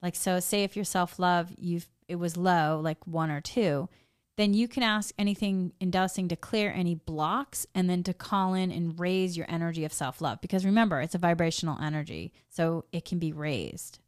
like 0.00 0.16
so, 0.16 0.40
say 0.40 0.64
if 0.64 0.76
your 0.76 0.84
self 0.84 1.18
love 1.18 1.52
you've 1.58 1.86
it 2.08 2.16
was 2.16 2.38
low, 2.38 2.80
like 2.82 3.06
one 3.06 3.30
or 3.30 3.42
two, 3.42 3.88
then 4.36 4.54
you 4.54 4.66
can 4.66 4.82
ask 4.82 5.14
anything 5.18 5.72
in 5.78 5.90
dowsing 5.90 6.28
to 6.28 6.36
clear 6.36 6.72
any 6.72 6.94
blocks 6.94 7.66
and 7.74 7.88
then 7.88 8.02
to 8.02 8.14
call 8.14 8.54
in 8.54 8.70
and 8.72 8.98
raise 8.98 9.36
your 9.36 9.46
energy 9.48 9.84
of 9.84 9.92
self 9.92 10.22
love. 10.22 10.40
Because 10.40 10.64
remember, 10.64 11.02
it's 11.02 11.14
a 11.14 11.18
vibrational 11.18 11.78
energy, 11.82 12.32
so 12.48 12.86
it 12.92 13.04
can 13.04 13.18
be 13.18 13.32
raised. 13.32 13.98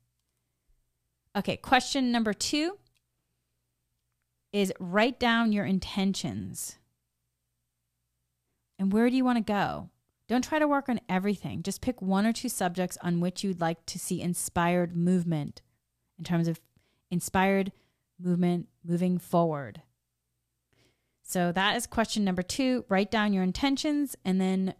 Okay, 1.36 1.58
question 1.58 2.10
number 2.10 2.32
two 2.32 2.78
is 4.50 4.72
write 4.80 5.20
down 5.20 5.52
your 5.52 5.66
intentions. 5.66 6.78
And 8.78 8.90
where 8.90 9.10
do 9.10 9.16
you 9.16 9.24
want 9.24 9.36
to 9.36 9.52
go? 9.52 9.90
Don't 10.28 10.44
try 10.44 10.58
to 10.58 10.68
work 10.68 10.88
on 10.88 11.00
everything. 11.08 11.62
Just 11.62 11.80
pick 11.80 12.02
one 12.02 12.26
or 12.26 12.32
two 12.32 12.48
subjects 12.48 12.98
on 13.02 13.20
which 13.20 13.44
you'd 13.44 13.60
like 13.60 13.84
to 13.86 13.98
see 13.98 14.20
inspired 14.20 14.96
movement 14.96 15.62
in 16.18 16.24
terms 16.24 16.48
of 16.48 16.60
inspired 17.10 17.72
movement 18.18 18.68
moving 18.84 19.18
forward. 19.18 19.82
So 21.22 21.52
that 21.52 21.76
is 21.76 21.86
question 21.86 22.24
number 22.24 22.42
two. 22.42 22.84
Write 22.88 23.10
down 23.10 23.32
your 23.32 23.42
intentions 23.42 24.16
and 24.24 24.40
then 24.40 24.74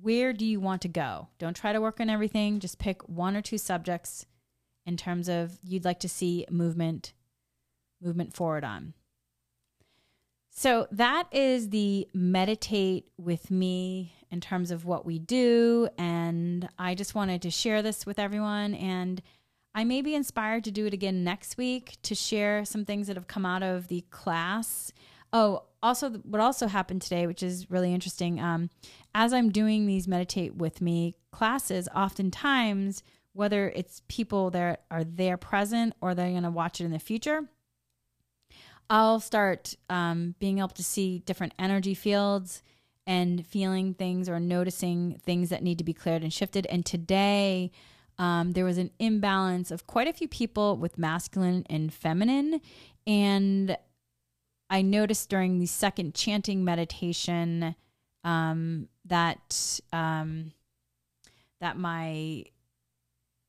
where 0.00 0.32
do 0.32 0.44
you 0.44 0.60
want 0.60 0.82
to 0.82 0.88
go? 0.88 1.28
Don't 1.38 1.56
try 1.56 1.72
to 1.72 1.80
work 1.80 1.98
on 1.98 2.10
everything. 2.10 2.60
Just 2.60 2.78
pick 2.78 3.08
one 3.08 3.36
or 3.36 3.42
two 3.42 3.58
subjects 3.58 4.26
in 4.86 4.96
terms 4.96 5.28
of 5.28 5.58
you'd 5.64 5.84
like 5.84 6.00
to 6.00 6.08
see 6.08 6.46
movement 6.50 7.14
movement 8.02 8.34
forward 8.34 8.64
on. 8.64 8.92
So 10.50 10.86
that 10.92 11.26
is 11.32 11.70
the 11.70 12.06
meditate 12.12 13.08
with 13.16 13.50
me 13.50 14.14
in 14.34 14.40
terms 14.40 14.72
of 14.72 14.84
what 14.84 15.06
we 15.06 15.20
do 15.20 15.88
and 15.96 16.68
I 16.76 16.96
just 16.96 17.14
wanted 17.14 17.40
to 17.42 17.50
share 17.52 17.82
this 17.82 18.04
with 18.04 18.18
everyone 18.18 18.74
and 18.74 19.22
I 19.76 19.84
may 19.84 20.02
be 20.02 20.16
inspired 20.16 20.64
to 20.64 20.72
do 20.72 20.86
it 20.86 20.92
again 20.92 21.22
next 21.22 21.56
week 21.56 21.96
to 22.02 22.16
share 22.16 22.64
some 22.64 22.84
things 22.84 23.06
that 23.06 23.16
have 23.16 23.28
come 23.28 23.46
out 23.46 23.62
of 23.62 23.86
the 23.86 24.02
class. 24.10 24.92
Oh, 25.32 25.62
also, 25.84 26.10
what 26.10 26.40
also 26.40 26.66
happened 26.66 27.02
today, 27.02 27.28
which 27.28 27.44
is 27.44 27.70
really 27.70 27.94
interesting, 27.94 28.40
um, 28.40 28.70
as 29.14 29.32
I'm 29.32 29.50
doing 29.50 29.86
these 29.86 30.08
meditate 30.08 30.56
with 30.56 30.80
me 30.80 31.14
classes, 31.30 31.88
oftentimes, 31.94 33.04
whether 33.34 33.68
it's 33.70 34.02
people 34.08 34.50
that 34.50 34.84
are 34.90 35.04
there 35.04 35.36
present 35.36 35.94
or 36.00 36.14
they're 36.14 36.30
going 36.30 36.42
to 36.42 36.50
watch 36.50 36.80
it 36.80 36.84
in 36.84 36.92
the 36.92 36.98
future, 36.98 37.42
I'll 38.90 39.20
start 39.20 39.74
um, 39.88 40.34
being 40.40 40.58
able 40.58 40.68
to 40.68 40.84
see 40.84 41.20
different 41.20 41.54
energy 41.56 41.94
fields 41.94 42.62
and 43.06 43.46
feeling 43.46 43.94
things 43.94 44.28
or 44.28 44.40
noticing 44.40 45.20
things 45.22 45.50
that 45.50 45.62
need 45.62 45.78
to 45.78 45.84
be 45.84 45.92
cleared 45.92 46.22
and 46.22 46.32
shifted. 46.32 46.66
And 46.66 46.84
today, 46.84 47.70
um, 48.18 48.52
there 48.52 48.64
was 48.64 48.78
an 48.78 48.90
imbalance 48.98 49.70
of 49.70 49.86
quite 49.86 50.08
a 50.08 50.12
few 50.12 50.28
people 50.28 50.76
with 50.76 50.98
masculine 50.98 51.64
and 51.68 51.92
feminine. 51.92 52.60
And 53.06 53.76
I 54.70 54.82
noticed 54.82 55.28
during 55.28 55.58
the 55.58 55.66
second 55.66 56.14
chanting 56.14 56.64
meditation 56.64 57.74
um, 58.22 58.88
that 59.04 59.80
um, 59.92 60.52
that 61.60 61.76
my 61.76 62.44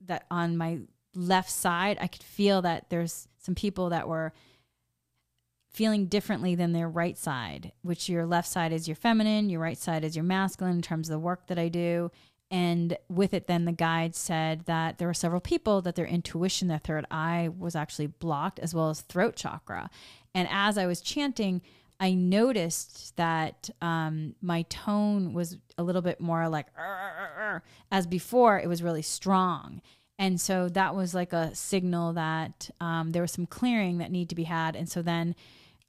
that 0.01 0.25
on 0.29 0.57
my 0.57 0.79
left 1.15 1.49
side 1.49 1.97
I 2.01 2.07
could 2.07 2.23
feel 2.23 2.61
that 2.61 2.89
there's 2.89 3.27
some 3.37 3.55
people 3.55 3.89
that 3.89 4.07
were 4.07 4.33
feeling 5.75 6.05
differently 6.05 6.55
than 6.55 6.71
their 6.71 6.89
right 6.89 7.17
side, 7.17 7.73
which 7.81 8.07
your 8.07 8.25
left 8.25 8.47
side 8.47 8.71
is 8.71 8.87
your 8.87 8.95
feminine, 8.95 9.49
your 9.49 9.59
right 9.59 9.77
side 9.77 10.03
is 10.03 10.15
your 10.15 10.23
masculine 10.23 10.77
in 10.77 10.81
terms 10.81 11.09
of 11.09 11.13
the 11.13 11.19
work 11.19 11.47
that 11.47 11.59
I 11.59 11.67
do. 11.67 12.11
And 12.49 12.97
with 13.09 13.33
it, 13.33 13.47
then 13.47 13.65
the 13.65 13.71
guide 13.71 14.15
said 14.15 14.65
that 14.65 14.97
there 14.97 15.07
were 15.07 15.13
several 15.13 15.41
people 15.41 15.81
that 15.81 15.95
their 15.95 16.05
intuition, 16.05 16.67
their 16.67 16.79
third 16.79 17.05
eye 17.11 17.49
was 17.57 17.75
actually 17.75 18.07
blocked, 18.07 18.59
as 18.59 18.73
well 18.73 18.89
as 18.89 19.01
throat 19.01 19.35
chakra. 19.35 19.89
And 20.33 20.47
as 20.49 20.77
I 20.77 20.85
was 20.85 21.01
chanting, 21.01 21.61
I 21.99 22.13
noticed 22.13 23.15
that 23.17 23.69
um, 23.81 24.35
my 24.41 24.61
tone 24.63 25.33
was 25.33 25.57
a 25.77 25.83
little 25.83 26.01
bit 26.01 26.21
more 26.21 26.47
like, 26.47 26.67
as 27.91 28.07
before, 28.07 28.59
it 28.59 28.67
was 28.67 28.83
really 28.83 29.01
strong. 29.01 29.81
And 30.17 30.39
so 30.39 30.69
that 30.69 30.95
was 30.95 31.13
like 31.13 31.33
a 31.33 31.53
signal 31.55 32.13
that 32.13 32.69
um, 32.79 33.11
there 33.11 33.21
was 33.21 33.31
some 33.31 33.45
clearing 33.45 33.97
that 33.97 34.11
needed 34.11 34.29
to 34.29 34.35
be 34.35 34.43
had. 34.43 34.75
And 34.75 34.87
so 34.87 35.01
then 35.01 35.35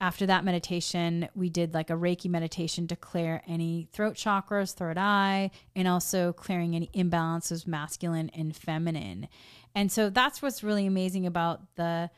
after 0.01 0.27
that 0.27 0.45
meditation, 0.45 1.29
we 1.35 1.49
did 1.49 1.73
like 1.73 1.89
a 1.89 1.95
Reiki 1.95 2.29
meditation 2.29 2.87
to 2.89 2.97
clear 2.97 3.43
any 3.47 3.89
throat 3.93 4.15
chakras, 4.15 4.75
third 4.75 4.99
eye, 4.99 5.51
and 5.75 5.89
also 5.89 6.33
clearing 6.35 6.77
any 6.77 6.91
imbalances, 6.95 7.67
masculine 7.67 8.31
and 8.31 8.55
feminine. 8.55 9.29
And 9.75 9.91
so 9.91 10.11
that's 10.11 10.43
what's 10.43 10.63
really 10.63 10.87
amazing 10.87 11.27
about 11.27 11.77
the 11.77 12.11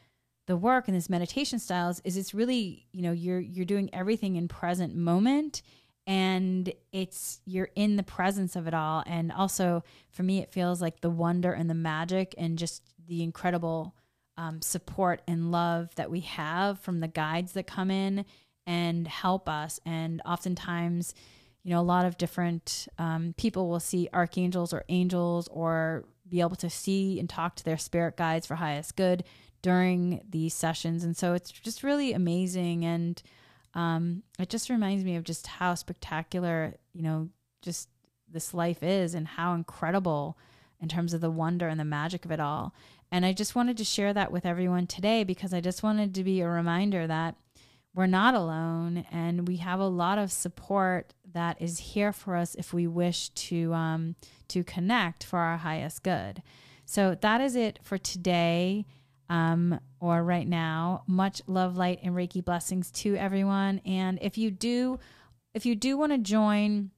the 0.47 0.57
work 0.57 0.89
and 0.89 0.97
this 0.97 1.11
meditation 1.11 1.59
styles 1.59 2.01
is 2.05 2.17
it's 2.17 2.33
really 2.33 2.87
you 2.91 3.03
know 3.03 3.13
you're 3.13 3.39
you're 3.39 3.67
doing 3.67 3.91
everything 3.93 4.37
in 4.37 4.49
present 4.49 4.95
moment 4.95 5.61
and 6.07 6.73
it's 6.91 7.41
you're 7.45 7.69
in 7.77 7.97
the 7.97 8.03
presence 8.03 8.57
of 8.57 8.67
it 8.67 8.73
all 8.73 9.05
and 9.07 9.31
also 9.31 9.85
for 10.11 10.23
me 10.23 10.39
it 10.39 10.51
feels 10.51 10.81
like 10.81 11.03
the 11.03 11.11
wonder 11.11 11.53
and 11.53 11.69
the 11.69 11.75
magic 11.75 12.35
and 12.39 12.57
just 12.57 12.83
the 13.07 13.23
incredible 13.23 13.95
um, 14.39 14.63
support 14.63 15.21
and 15.27 15.51
love 15.51 15.93
that 15.97 16.11
we 16.11 16.21
have 16.21 16.79
from 16.79 17.01
the 17.01 17.09
guides 17.09 17.53
that 17.53 17.67
come 17.67 17.91
in 17.91 18.25
and 18.67 19.07
help 19.07 19.49
us. 19.49 19.81
And 19.85 20.23
oftentimes, 20.25 21.13
you 21.65 21.73
know, 21.73 21.81
a 21.81 21.83
lot 21.83 22.07
of 22.07 22.17
different 22.17 22.87
um, 22.99 23.35
people 23.37 23.69
will 23.69 23.81
see 23.81 24.09
archangels 24.15 24.73
or 24.73 24.85
angels 24.89 25.49
or 25.49 26.05
be 26.29 26.41
able 26.41 26.57
to 26.57 26.71
see 26.71 27.19
and 27.19 27.29
talk 27.29 27.57
to 27.57 27.65
their 27.65 27.77
spirit 27.77 28.17
guides 28.17 28.47
for 28.47 28.55
highest 28.55 28.95
good 28.95 29.25
during 29.61 30.23
these 30.31 30.55
sessions. 30.55 31.03
And 31.03 31.17
so 31.17 31.35
it's 31.35 31.51
just 31.51 31.83
really 31.83 32.13
amazing. 32.13 32.85
And 32.85 33.21
um, 33.75 34.23
it 34.39 34.49
just 34.49 34.71
reminds 34.71 35.05
me 35.05 35.17
of 35.17 35.25
just 35.25 35.49
how 35.49 35.75
spectacular, 35.75 36.77
you 36.93 37.03
know, 37.03 37.29
just 37.61 37.89
this 38.31 38.55
life 38.55 38.85
is 38.85 39.15
and 39.15 39.27
how 39.27 39.55
incredible 39.55 40.39
in 40.81 40.89
terms 40.89 41.13
of 41.13 41.21
the 41.21 41.31
wonder 41.31 41.67
and 41.67 41.81
the 41.81 41.85
magic 41.85 42.25
of 42.25 42.31
it 42.31 42.39
all. 42.39 42.73
And 43.11 43.25
I 43.25 43.33
just 43.33 43.55
wanted 43.55 43.77
to 43.79 43.85
share 43.85 44.13
that 44.13 44.33
with 44.33 44.45
everyone 44.45 44.87
today 44.87 45.25
because 45.25 45.55
I 45.55 45.61
just 45.61 45.83
wanted 45.83 46.15
to 46.15 46.25
be 46.25 46.41
a 46.41 46.49
reminder 46.49 47.07
that 47.07 47.37
we're 47.95 48.07
not 48.07 48.35
alone 48.35 49.05
and 49.11 49.49
we 49.49 49.57
have 49.57 49.81
a 49.81 49.87
lot 49.87 50.19
of 50.19 50.31
support 50.31 51.15
that 51.33 51.61
is 51.61 51.79
here 51.79 52.13
for 52.13 52.37
us 52.37 52.55
if 52.55 52.73
we 52.73 52.87
wish 52.87 53.31
to 53.31 53.73
um, 53.73 54.15
to 54.49 54.63
connect 54.63 55.25
for 55.25 55.39
our 55.39 55.57
highest 55.57 56.03
good. 56.03 56.43
So 56.85 57.17
that 57.21 57.41
is 57.41 57.57
it 57.57 57.81
for 57.83 57.99
today 57.99 58.87
um, 59.29 59.81
or 60.01 60.23
right 60.23 60.47
now. 60.47 61.03
Much 61.07 61.43
love, 61.47 61.77
light, 61.77 62.01
and 62.03 62.15
Reiki 62.15 62.45
blessings 62.45 62.91
to 62.93 63.17
everyone. 63.17 63.81
And 63.85 64.19
if 64.23 64.39
you 64.39 64.51
do, 64.51 64.99
if 65.55 65.67
you 65.67 65.75
do 65.75 65.99
want 65.99 66.13
to 66.13 66.19
join 66.19 66.91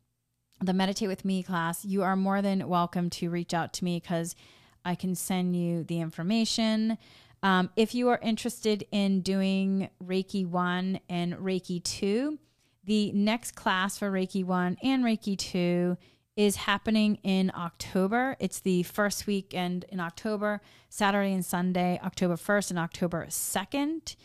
the 0.62 0.74
Meditate 0.74 1.08
with 1.08 1.24
Me 1.24 1.42
class, 1.42 1.84
you 1.84 2.02
are 2.02 2.16
more 2.16 2.42
than 2.42 2.68
welcome 2.68 3.10
to 3.10 3.30
reach 3.30 3.54
out 3.54 3.72
to 3.74 3.84
me 3.84 3.98
because 3.98 4.36
I 4.84 4.94
can 4.94 5.14
send 5.14 5.56
you 5.56 5.84
the 5.84 6.00
information. 6.00 6.98
Um, 7.42 7.70
if 7.76 7.94
you 7.94 8.08
are 8.08 8.18
interested 8.22 8.86
in 8.90 9.22
doing 9.22 9.88
Reiki 10.04 10.46
1 10.46 11.00
and 11.08 11.34
Reiki 11.34 11.82
2, 11.82 12.38
the 12.84 13.12
next 13.12 13.54
class 13.54 13.98
for 13.98 14.10
Reiki 14.10 14.44
1 14.44 14.78
and 14.82 15.04
Reiki 15.04 15.36
2 15.38 15.96
is 16.36 16.56
happening 16.56 17.18
in 17.22 17.52
October. 17.54 18.36
It's 18.38 18.60
the 18.60 18.82
first 18.84 19.26
weekend 19.26 19.84
in 19.90 20.00
October, 20.00 20.60
Saturday 20.88 21.32
and 21.32 21.44
Sunday, 21.44 22.00
October 22.02 22.36
1st 22.36 22.70
and 22.70 22.78
October 22.78 23.26
2nd. 23.26 24.16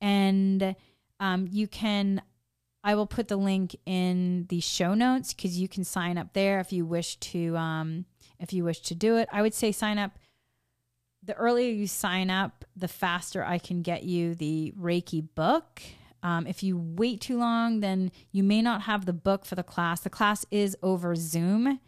And 0.00 0.76
um, 1.20 1.48
you 1.50 1.66
can, 1.66 2.22
I 2.82 2.94
will 2.94 3.06
put 3.06 3.28
the 3.28 3.36
link 3.36 3.76
in 3.86 4.46
the 4.48 4.60
show 4.60 4.94
notes 4.94 5.34
because 5.34 5.58
you 5.58 5.68
can 5.68 5.84
sign 5.84 6.18
up 6.18 6.32
there 6.32 6.60
if 6.60 6.72
you 6.72 6.84
wish 6.84 7.16
to 7.16 7.56
um, 7.56 8.04
if 8.38 8.52
you 8.52 8.64
wish 8.64 8.80
to 8.82 8.94
do 8.94 9.16
it. 9.16 9.28
I 9.32 9.42
would 9.42 9.54
say 9.54 9.72
sign 9.72 9.98
up. 9.98 10.12
The 11.22 11.34
earlier 11.34 11.70
you 11.70 11.86
sign 11.86 12.30
up, 12.30 12.64
the 12.76 12.88
faster 12.88 13.44
I 13.44 13.58
can 13.58 13.82
get 13.82 14.02
you 14.04 14.34
the 14.34 14.74
Reiki 14.78 15.26
book. 15.34 15.80
Um, 16.22 16.46
if 16.46 16.62
you 16.62 16.78
wait 16.78 17.20
too 17.20 17.38
long, 17.38 17.80
then 17.80 18.10
you 18.32 18.42
may 18.42 18.62
not 18.62 18.82
have 18.82 19.06
the 19.06 19.12
book 19.12 19.44
for 19.44 19.54
the 19.54 19.62
class. 19.62 20.00
The 20.00 20.10
class 20.10 20.46
is 20.50 20.76
over 20.82 21.14
Zoom, 21.14 21.80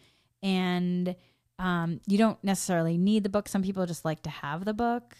and 0.42 1.16
um, 1.58 2.00
you 2.06 2.18
don't 2.18 2.42
necessarily 2.44 2.98
need 2.98 3.22
the 3.22 3.28
book. 3.28 3.48
Some 3.48 3.62
people 3.62 3.84
just 3.86 4.04
like 4.04 4.22
to 4.22 4.30
have 4.30 4.64
the 4.64 4.74
book. 4.74 5.16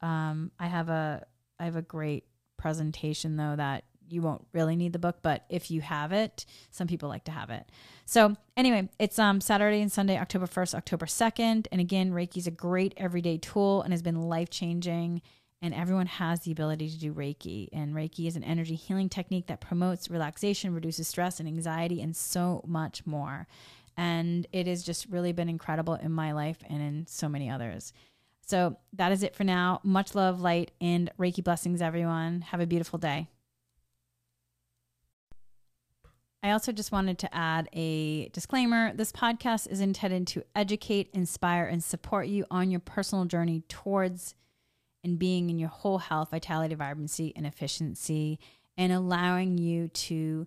Um, 0.00 0.50
I 0.58 0.66
have 0.66 0.88
a 0.88 1.26
I 1.58 1.64
have 1.64 1.76
a 1.76 1.82
great 1.82 2.24
presentation 2.56 3.36
though 3.36 3.54
that 3.56 3.84
you 4.08 4.22
won't 4.22 4.46
really 4.52 4.76
need 4.76 4.92
the 4.92 4.98
book, 4.98 5.18
but 5.22 5.44
if 5.48 5.70
you 5.70 5.80
have 5.80 6.12
it, 6.12 6.46
some 6.70 6.86
people 6.86 7.08
like 7.08 7.24
to 7.24 7.32
have 7.32 7.50
it. 7.50 7.70
So 8.04 8.36
anyway, 8.56 8.88
it's 8.98 9.18
um 9.18 9.40
Saturday 9.40 9.80
and 9.80 9.90
Sunday, 9.90 10.18
October 10.18 10.46
1st, 10.46 10.74
October 10.74 11.06
2nd. 11.06 11.66
And 11.72 11.80
again, 11.80 12.12
Reiki 12.12 12.38
is 12.38 12.46
a 12.46 12.52
great 12.52 12.94
everyday 12.96 13.38
tool 13.38 13.82
and 13.82 13.92
has 13.92 14.02
been 14.02 14.22
life 14.22 14.50
changing. 14.50 15.22
And 15.62 15.72
everyone 15.72 16.06
has 16.06 16.40
the 16.40 16.52
ability 16.52 16.90
to 16.90 16.98
do 16.98 17.14
Reiki. 17.14 17.68
And 17.72 17.94
Reiki 17.94 18.26
is 18.26 18.36
an 18.36 18.44
energy 18.44 18.74
healing 18.74 19.08
technique 19.08 19.46
that 19.46 19.60
promotes 19.60 20.10
relaxation, 20.10 20.74
reduces 20.74 21.08
stress 21.08 21.40
and 21.40 21.48
anxiety, 21.48 22.02
and 22.02 22.14
so 22.14 22.62
much 22.66 23.06
more. 23.06 23.46
And 23.96 24.46
it 24.52 24.66
has 24.66 24.82
just 24.82 25.06
really 25.06 25.32
been 25.32 25.48
incredible 25.48 25.94
in 25.94 26.12
my 26.12 26.32
life 26.32 26.58
and 26.68 26.82
in 26.82 27.06
so 27.06 27.28
many 27.28 27.48
others. 27.48 27.94
So 28.46 28.76
that 28.92 29.10
is 29.12 29.22
it 29.22 29.34
for 29.34 29.44
now. 29.44 29.80
Much 29.82 30.14
love, 30.14 30.40
light, 30.40 30.70
and 30.80 31.10
Reiki 31.18 31.42
blessings, 31.42 31.82
everyone. 31.82 32.42
Have 32.42 32.60
a 32.60 32.66
beautiful 32.66 32.98
day. 32.98 33.28
I 36.46 36.52
also 36.52 36.70
just 36.70 36.92
wanted 36.92 37.18
to 37.18 37.34
add 37.34 37.68
a 37.72 38.28
disclaimer. 38.28 38.94
This 38.94 39.10
podcast 39.10 39.68
is 39.68 39.80
intended 39.80 40.28
to 40.28 40.44
educate, 40.54 41.10
inspire, 41.12 41.64
and 41.64 41.82
support 41.82 42.28
you 42.28 42.46
on 42.52 42.70
your 42.70 42.78
personal 42.78 43.24
journey 43.24 43.64
towards 43.68 44.36
and 45.02 45.18
being 45.18 45.50
in 45.50 45.58
your 45.58 45.70
whole 45.70 45.98
health, 45.98 46.30
vitality, 46.30 46.76
vibrancy, 46.76 47.32
and 47.34 47.48
efficiency, 47.48 48.38
and 48.76 48.92
allowing 48.92 49.58
you 49.58 49.88
to, 49.88 50.46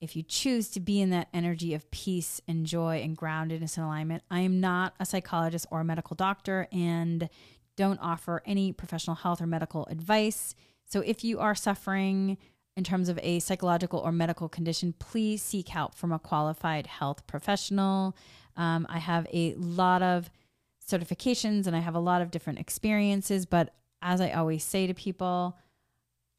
if 0.00 0.14
you 0.14 0.22
choose 0.22 0.68
to 0.68 0.78
be 0.78 1.00
in 1.00 1.10
that 1.10 1.26
energy 1.34 1.74
of 1.74 1.90
peace 1.90 2.40
and 2.46 2.64
joy 2.64 3.00
and 3.02 3.18
groundedness 3.18 3.76
and 3.76 3.86
alignment. 3.86 4.22
I 4.30 4.42
am 4.42 4.60
not 4.60 4.94
a 5.00 5.04
psychologist 5.04 5.66
or 5.72 5.80
a 5.80 5.84
medical 5.84 6.14
doctor, 6.14 6.68
and 6.70 7.28
don't 7.76 7.98
offer 7.98 8.40
any 8.46 8.72
professional 8.72 9.16
health 9.16 9.42
or 9.42 9.48
medical 9.48 9.84
advice. 9.86 10.54
So 10.84 11.00
if 11.00 11.24
you 11.24 11.40
are 11.40 11.56
suffering 11.56 12.38
in 12.78 12.84
terms 12.84 13.08
of 13.08 13.18
a 13.24 13.40
psychological 13.40 13.98
or 13.98 14.12
medical 14.12 14.48
condition, 14.48 14.94
please 15.00 15.42
seek 15.42 15.68
help 15.68 15.96
from 15.96 16.12
a 16.12 16.18
qualified 16.18 16.86
health 16.86 17.26
professional. 17.26 18.16
Um, 18.56 18.86
I 18.88 18.98
have 18.98 19.26
a 19.32 19.54
lot 19.54 20.00
of 20.00 20.30
certifications 20.88 21.66
and 21.66 21.74
I 21.74 21.80
have 21.80 21.96
a 21.96 22.00
lot 22.00 22.22
of 22.22 22.30
different 22.30 22.60
experiences, 22.60 23.46
but 23.46 23.74
as 24.00 24.20
I 24.20 24.30
always 24.30 24.62
say 24.62 24.86
to 24.86 24.94
people, 24.94 25.58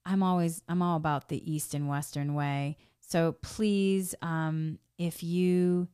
I'm 0.05 0.23
always 0.23 0.61
I'm 0.69 0.81
all 0.81 0.95
about 0.95 1.27
the 1.27 1.51
East 1.51 1.73
and 1.73 1.89
Western 1.89 2.33
way. 2.33 2.77
So 3.01 3.35
please, 3.41 4.15
um, 4.21 4.79
if 4.97 5.21
you 5.21 5.89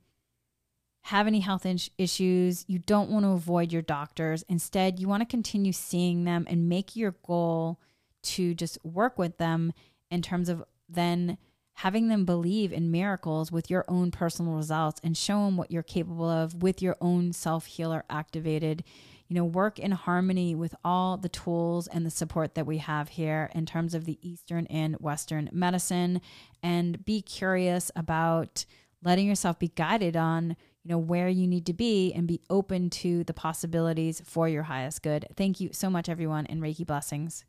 have 1.05 1.25
any 1.25 1.39
health 1.39 1.65
issues, 1.97 2.65
you 2.67 2.77
don't 2.77 3.09
want 3.09 3.25
to 3.25 3.29
avoid 3.29 3.73
your 3.73 3.81
doctors. 3.81 4.43
Instead, 4.47 4.99
you 4.99 5.07
want 5.07 5.21
to 5.21 5.25
continue 5.25 5.71
seeing 5.71 6.23
them 6.23 6.45
and 6.47 6.69
make 6.69 6.95
your 6.95 7.15
goal 7.25 7.79
to 8.21 8.53
just 8.53 8.77
work 8.83 9.17
with 9.17 9.37
them 9.37 9.73
in 10.09 10.21
terms 10.21 10.49
of 10.49 10.63
then 10.87 11.37
having 11.75 12.07
them 12.07 12.25
believe 12.25 12.71
in 12.71 12.89
miracles 12.91 13.51
with 13.51 13.69
your 13.69 13.85
own 13.87 14.09
personal 14.11 14.53
results 14.53 14.99
and 15.03 15.17
show 15.17 15.45
them 15.45 15.57
what 15.57 15.71
you're 15.71 15.83
capable 15.83 16.29
of 16.29 16.61
with 16.63 16.81
your 16.81 16.95
own 17.01 17.33
self 17.33 17.65
healer 17.65 18.03
activated. 18.09 18.83
You 19.27 19.35
know, 19.35 19.45
work 19.45 19.79
in 19.79 19.91
harmony 19.91 20.53
with 20.53 20.75
all 20.83 21.17
the 21.17 21.29
tools 21.29 21.87
and 21.87 22.05
the 22.05 22.11
support 22.11 22.53
that 22.53 22.67
we 22.67 22.77
have 22.77 23.09
here 23.09 23.49
in 23.55 23.65
terms 23.65 23.95
of 23.95 24.05
the 24.05 24.19
Eastern 24.21 24.67
and 24.67 24.95
Western 24.97 25.49
medicine 25.51 26.21
and 26.61 27.03
be 27.03 27.21
curious 27.23 27.91
about 27.95 28.65
letting 29.03 29.27
yourself 29.27 29.57
be 29.57 29.69
guided 29.69 30.15
on 30.15 30.55
you 30.83 30.89
know 30.89 30.97
where 30.99 31.27
you 31.27 31.47
need 31.47 31.65
to 31.65 31.73
be 31.73 32.13
and 32.13 32.27
be 32.27 32.41
open 32.49 32.89
to 32.89 33.23
the 33.23 33.33
possibilities 33.33 34.21
for 34.23 34.47
your 34.47 34.63
highest 34.63 35.01
good 35.01 35.25
thank 35.35 35.59
you 35.59 35.69
so 35.71 35.89
much 35.89 36.09
everyone 36.09 36.45
and 36.45 36.61
reiki 36.61 36.85
blessings 36.85 37.45